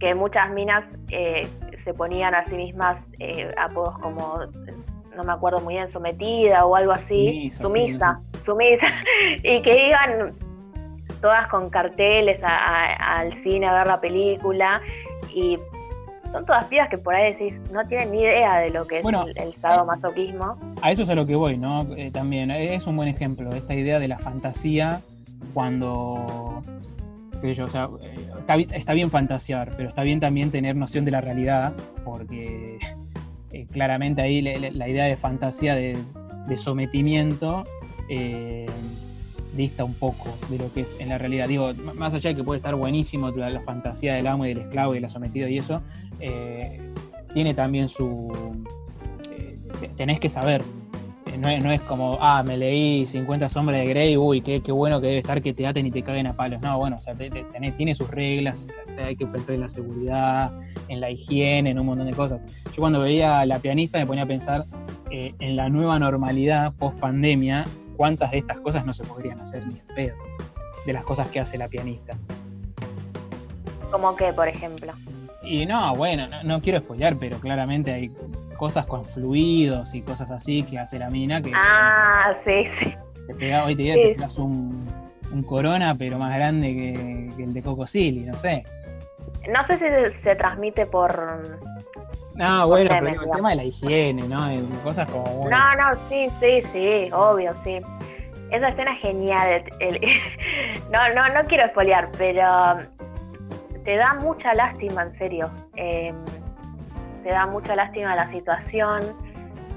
[0.00, 2.98] que muchas minas se ponían a sí mismas
[3.58, 4.38] apodos como,
[5.14, 8.86] no me acuerdo muy bien, sometida o algo así, sumisa sumisa,
[9.42, 10.32] y que iban
[11.20, 14.80] todas con carteles al cine a ver la película
[15.34, 15.58] y
[16.32, 19.04] son todas pibas que por ahí decís, no tienen ni idea de lo que es
[19.04, 20.58] el, el sadomasoquismo.
[20.82, 21.86] A eso es a lo que voy, ¿no?
[21.96, 25.00] Eh, también es un buen ejemplo, esta idea de la fantasía
[25.54, 26.62] cuando
[27.40, 27.88] qué sé yo, o sea,
[28.72, 31.72] está, bien fantasear, pero está bien también tener noción de la realidad,
[32.04, 32.78] porque
[33.52, 35.96] eh, claramente ahí la, idea de fantasía, de,
[36.56, 37.64] sometimiento,
[38.08, 38.66] eh,
[39.56, 41.48] dista un poco de lo que es en la realidad.
[41.48, 44.94] Digo, más allá de que puede estar buenísimo la, fantasía del amo y del esclavo
[44.94, 45.82] y del sometido y eso,
[46.20, 46.80] eh,
[47.34, 48.30] tiene también su...
[49.96, 50.62] tenés que saber
[51.36, 55.08] no es, como, ah, me leí 50 sombras de Grey, uy, qué, qué bueno que
[55.08, 56.60] debe estar que te aten y te caguen a palos.
[56.62, 58.66] No, bueno, o sea, tiene sus reglas,
[58.98, 60.52] hay que pensar en la seguridad,
[60.88, 62.42] en la higiene, en un montón de cosas.
[62.66, 64.64] Yo cuando veía a la pianista me ponía a pensar
[65.10, 67.66] eh, en la nueva normalidad post pandemia,
[67.96, 70.16] cuántas de estas cosas no se podrían hacer ni en pedo,
[70.84, 72.16] de las cosas que hace la pianista.
[73.90, 74.92] ¿Como qué, por ejemplo?
[75.42, 78.10] Y no, bueno, no, no quiero spoilear, pero claramente hay
[78.56, 81.40] cosas con fluidos y cosas así que hace la mina.
[81.40, 82.94] Que ah, sí, sí.
[83.26, 84.86] Te pega, hoy te, día te pegas un,
[85.32, 88.64] un, corona, pero más grande que, el de Coco Silly, no sé.
[89.48, 91.58] No sé si se, transmite por.
[92.36, 94.46] No, bueno, pero el tema de la higiene, ¿no?
[94.82, 95.48] Cosas como.
[95.48, 97.80] No, no, sí, sí, sí, obvio, sí.
[98.50, 99.64] Esa escena es genial.
[100.92, 102.78] no, no, no quiero espolear, pero
[103.84, 105.50] te da mucha lástima, en serio.
[105.76, 106.12] Eh,
[107.22, 109.16] te da mucha lástima la situación,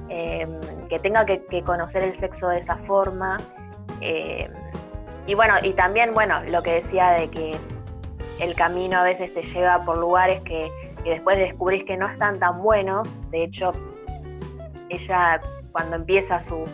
[0.10, 0.50] em,
[0.90, 3.38] que tenga que, conocer el sexo de esa forma.
[4.02, 4.52] Em,
[5.26, 7.58] y bueno, y también, bueno, lo que decía de que
[8.40, 10.70] el camino a veces te lleva por lugares que,
[11.04, 13.08] después descubrís que no están tan buenos.
[13.32, 13.72] De hecho,
[14.90, 16.66] ella cuando empieza su,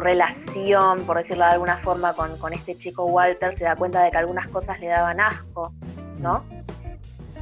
[0.00, 4.18] relación, por decirlo de alguna forma, con, este chico Walter, se da cuenta de que
[4.18, 5.72] algunas cosas le daban asco,
[6.20, 6.44] ¿no?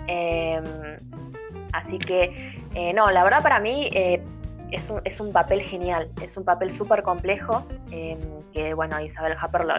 [0.06, 0.62] Em,
[1.76, 4.22] Así que, eh, no, la verdad para mí eh,
[4.70, 8.18] es, un, es, un, papel genial, es un papel súper complejo, em,
[8.52, 9.76] que bueno, Isabel Happer lo,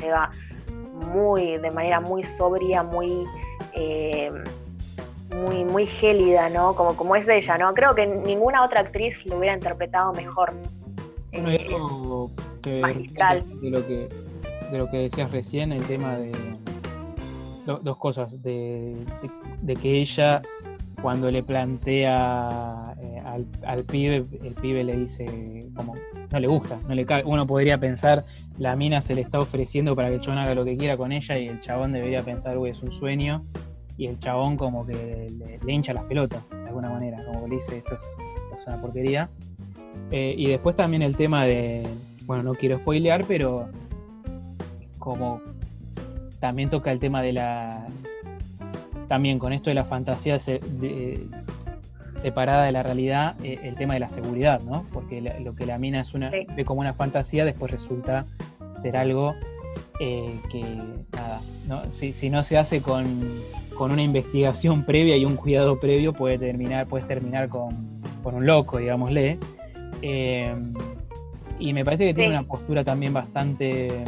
[0.00, 0.30] lleva
[1.12, 3.26] muy, de manera muy sobria, muy,
[3.74, 4.42] em,
[5.34, 6.74] muy, muy gélida, ¿no?
[6.74, 7.74] Como, como es de ella, ¿no?
[7.74, 10.52] Creo que ninguna otra actriz lo hubiera interpretado mejor.
[11.32, 11.66] Bueno, eh,
[12.62, 13.42] que magistral.
[13.60, 14.08] De lo que,
[14.70, 16.32] de lo que decías recién, el tema de
[17.66, 18.94] dos cosas, de,
[19.62, 20.42] de que ella
[21.04, 23.22] cuando le plantea eh,
[23.66, 25.94] al, pibe, el pibe le dice como
[26.32, 27.22] no le gusta, no le cae.
[27.26, 28.24] Uno podría pensar,
[28.56, 31.12] la mina se le está ofreciendo para que el chabón haga lo que quiera con
[31.12, 33.44] ella y el chabón debería pensar, uy, es un sueño.
[33.96, 35.30] Y el chabón como que
[35.64, 38.02] le, hincha las pelotas, de alguna manera, como que le dice, esto es,
[38.66, 39.28] una porquería.
[40.10, 41.82] Eh, y después también el tema de,
[42.24, 43.68] bueno, no quiero spoilear, pero
[44.98, 45.40] como
[46.40, 47.86] también toca el tema de la,
[49.06, 54.08] también con esto de la fantasía separada de la realidad, eh, el tema de la
[54.08, 54.86] seguridad, ¿no?
[54.92, 58.24] Porque lo que la mina es una, ve como una fantasía, después resulta
[58.80, 59.34] ser algo
[60.00, 60.64] eh, que,
[61.12, 61.40] nada,
[61.92, 63.42] Si, no se hace con,
[63.78, 67.68] una investigación previa y un cuidado previo, puede terminar, puedes terminar con,
[68.24, 69.38] un loco, digámosle.
[70.02, 70.54] Eh,
[71.58, 74.04] y me parece que tiene una postura también bastante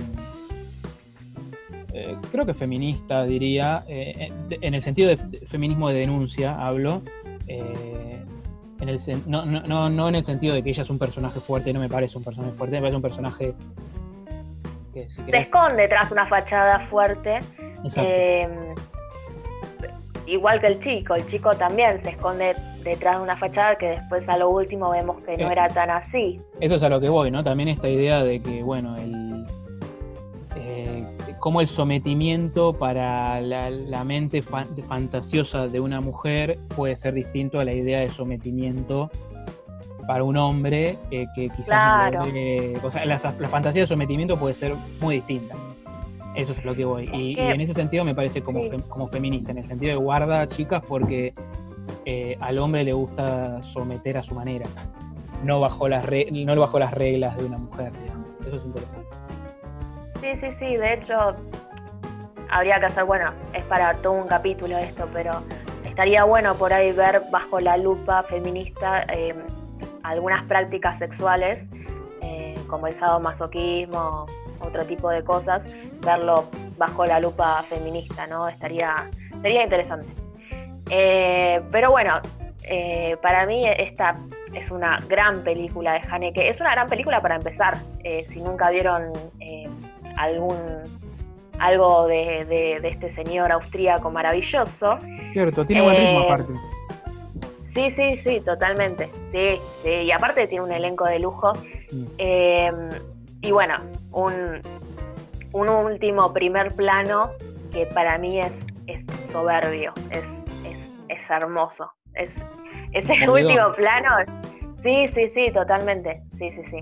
[1.98, 5.16] eh, creo que feminista, diría, eh, en el sentido de
[5.46, 7.00] feminismo de denuncia, hablo.
[7.48, 8.22] Eh,
[8.80, 11.72] en el, no, no, no, en el sentido de que ella es un personaje fuerte,
[11.72, 13.54] no me parece un personaje fuerte, me parece un personaje
[14.92, 17.38] que si Se esconde tras una fachada fuerte.
[20.26, 24.28] Igual que el chico, el chico también se esconde detrás de una fachada que después
[24.28, 26.40] a lo último vemos que no era tan así.
[26.60, 27.42] Eso es a lo que voy, ¿no?
[27.42, 29.44] También esta idea de que, bueno, el,
[31.38, 37.72] cómo el sometimiento para la, mente fantasiosa de una mujer puede ser distinto a la
[37.72, 39.10] idea de sometimiento
[40.06, 42.14] para un hombre eh, que quizás
[42.82, 45.54] o sea, la, fantasía de sometimiento puede ser muy distinta.
[46.36, 47.08] Eso es lo que voy.
[47.12, 50.82] Y, en ese sentido me parece como, como feminista, en el sentido de guarda chicas
[50.86, 51.34] porque
[52.04, 54.66] eh, al hombre le gusta someter a su manera,
[55.42, 58.26] no bajo las, no bajo las reglas de una mujer, digamos.
[58.46, 59.16] Eso es interesante.
[60.20, 61.36] Sí, sí, sí, de hecho
[62.50, 65.32] habría que hacer, bueno, es para todo un capítulo esto, pero
[65.84, 69.34] estaría bueno por ahí ver bajo la lupa feminista eh,
[70.02, 71.58] algunas prácticas sexuales,
[72.22, 74.26] eh, como el sadomasoquismo,
[74.60, 75.62] otro tipo de cosas,
[76.04, 76.44] verlo
[76.76, 78.48] bajo la lupa feminista, ¿no?
[78.48, 79.10] Estaría,
[79.42, 80.08] sería interesante.
[80.90, 82.20] Eh, pero bueno,
[83.22, 84.18] para mí esta
[84.52, 86.48] es una gran película de Haneke.
[86.48, 87.78] Es una gran película para empezar.
[88.28, 89.12] si nunca vieron
[90.16, 90.56] algún
[91.58, 94.98] algo de, este señor austríaco maravilloso.
[95.32, 96.52] Cierto, tiene buen ritmo eh, aparte.
[97.74, 99.10] Sí, sí, sí, totalmente.
[99.32, 101.52] Sí, sí, y aparte tiene un elenco de lujo.
[101.92, 102.06] Mm.
[103.46, 103.76] Y bueno,
[104.10, 104.60] un,
[105.52, 107.30] un último primer plano
[107.72, 108.50] que para mí es,
[108.88, 110.24] es soberbio, es,
[110.64, 110.76] es,
[111.08, 111.88] es hermoso.
[112.14, 112.28] Es,
[112.92, 114.10] ese último plano.
[114.82, 116.20] Sí, sí, sí, totalmente.
[116.38, 116.80] Sí, sí, sí.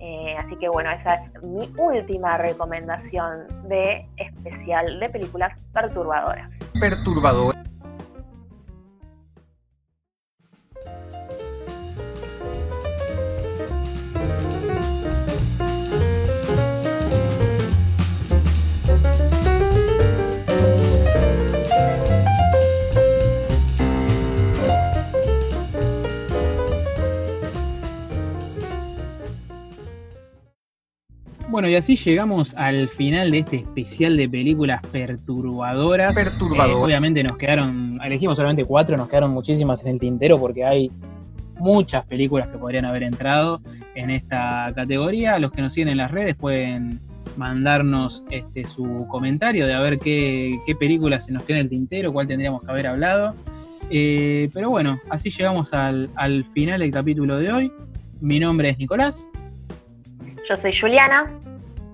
[0.00, 6.48] Eh, así que bueno, esa es mi última recomendación de especial de películas perturbadoras.
[6.78, 7.56] Perturbador.
[31.50, 36.14] Bueno, y así llegamos al final de este especial de películas perturbadoras.
[36.14, 36.76] Perturbadoras.
[36.76, 40.90] Eh, obviamente nos quedaron, elegimos solamente cuatro, nos quedaron muchísimas en el tintero porque hay
[41.58, 43.62] muchas películas que podrían haber entrado
[43.94, 45.38] en esta categoría.
[45.38, 47.00] Los que nos siguen en las redes pueden
[47.38, 51.70] mandarnos este, su comentario de a ver qué, qué película se nos queda en el
[51.70, 53.34] tintero, cuál tendríamos que haber hablado.
[53.88, 57.72] Eh, pero bueno, así llegamos al, al final del capítulo de hoy.
[58.20, 59.30] Mi nombre es Nicolás.
[60.48, 61.30] Yo soy Juliana.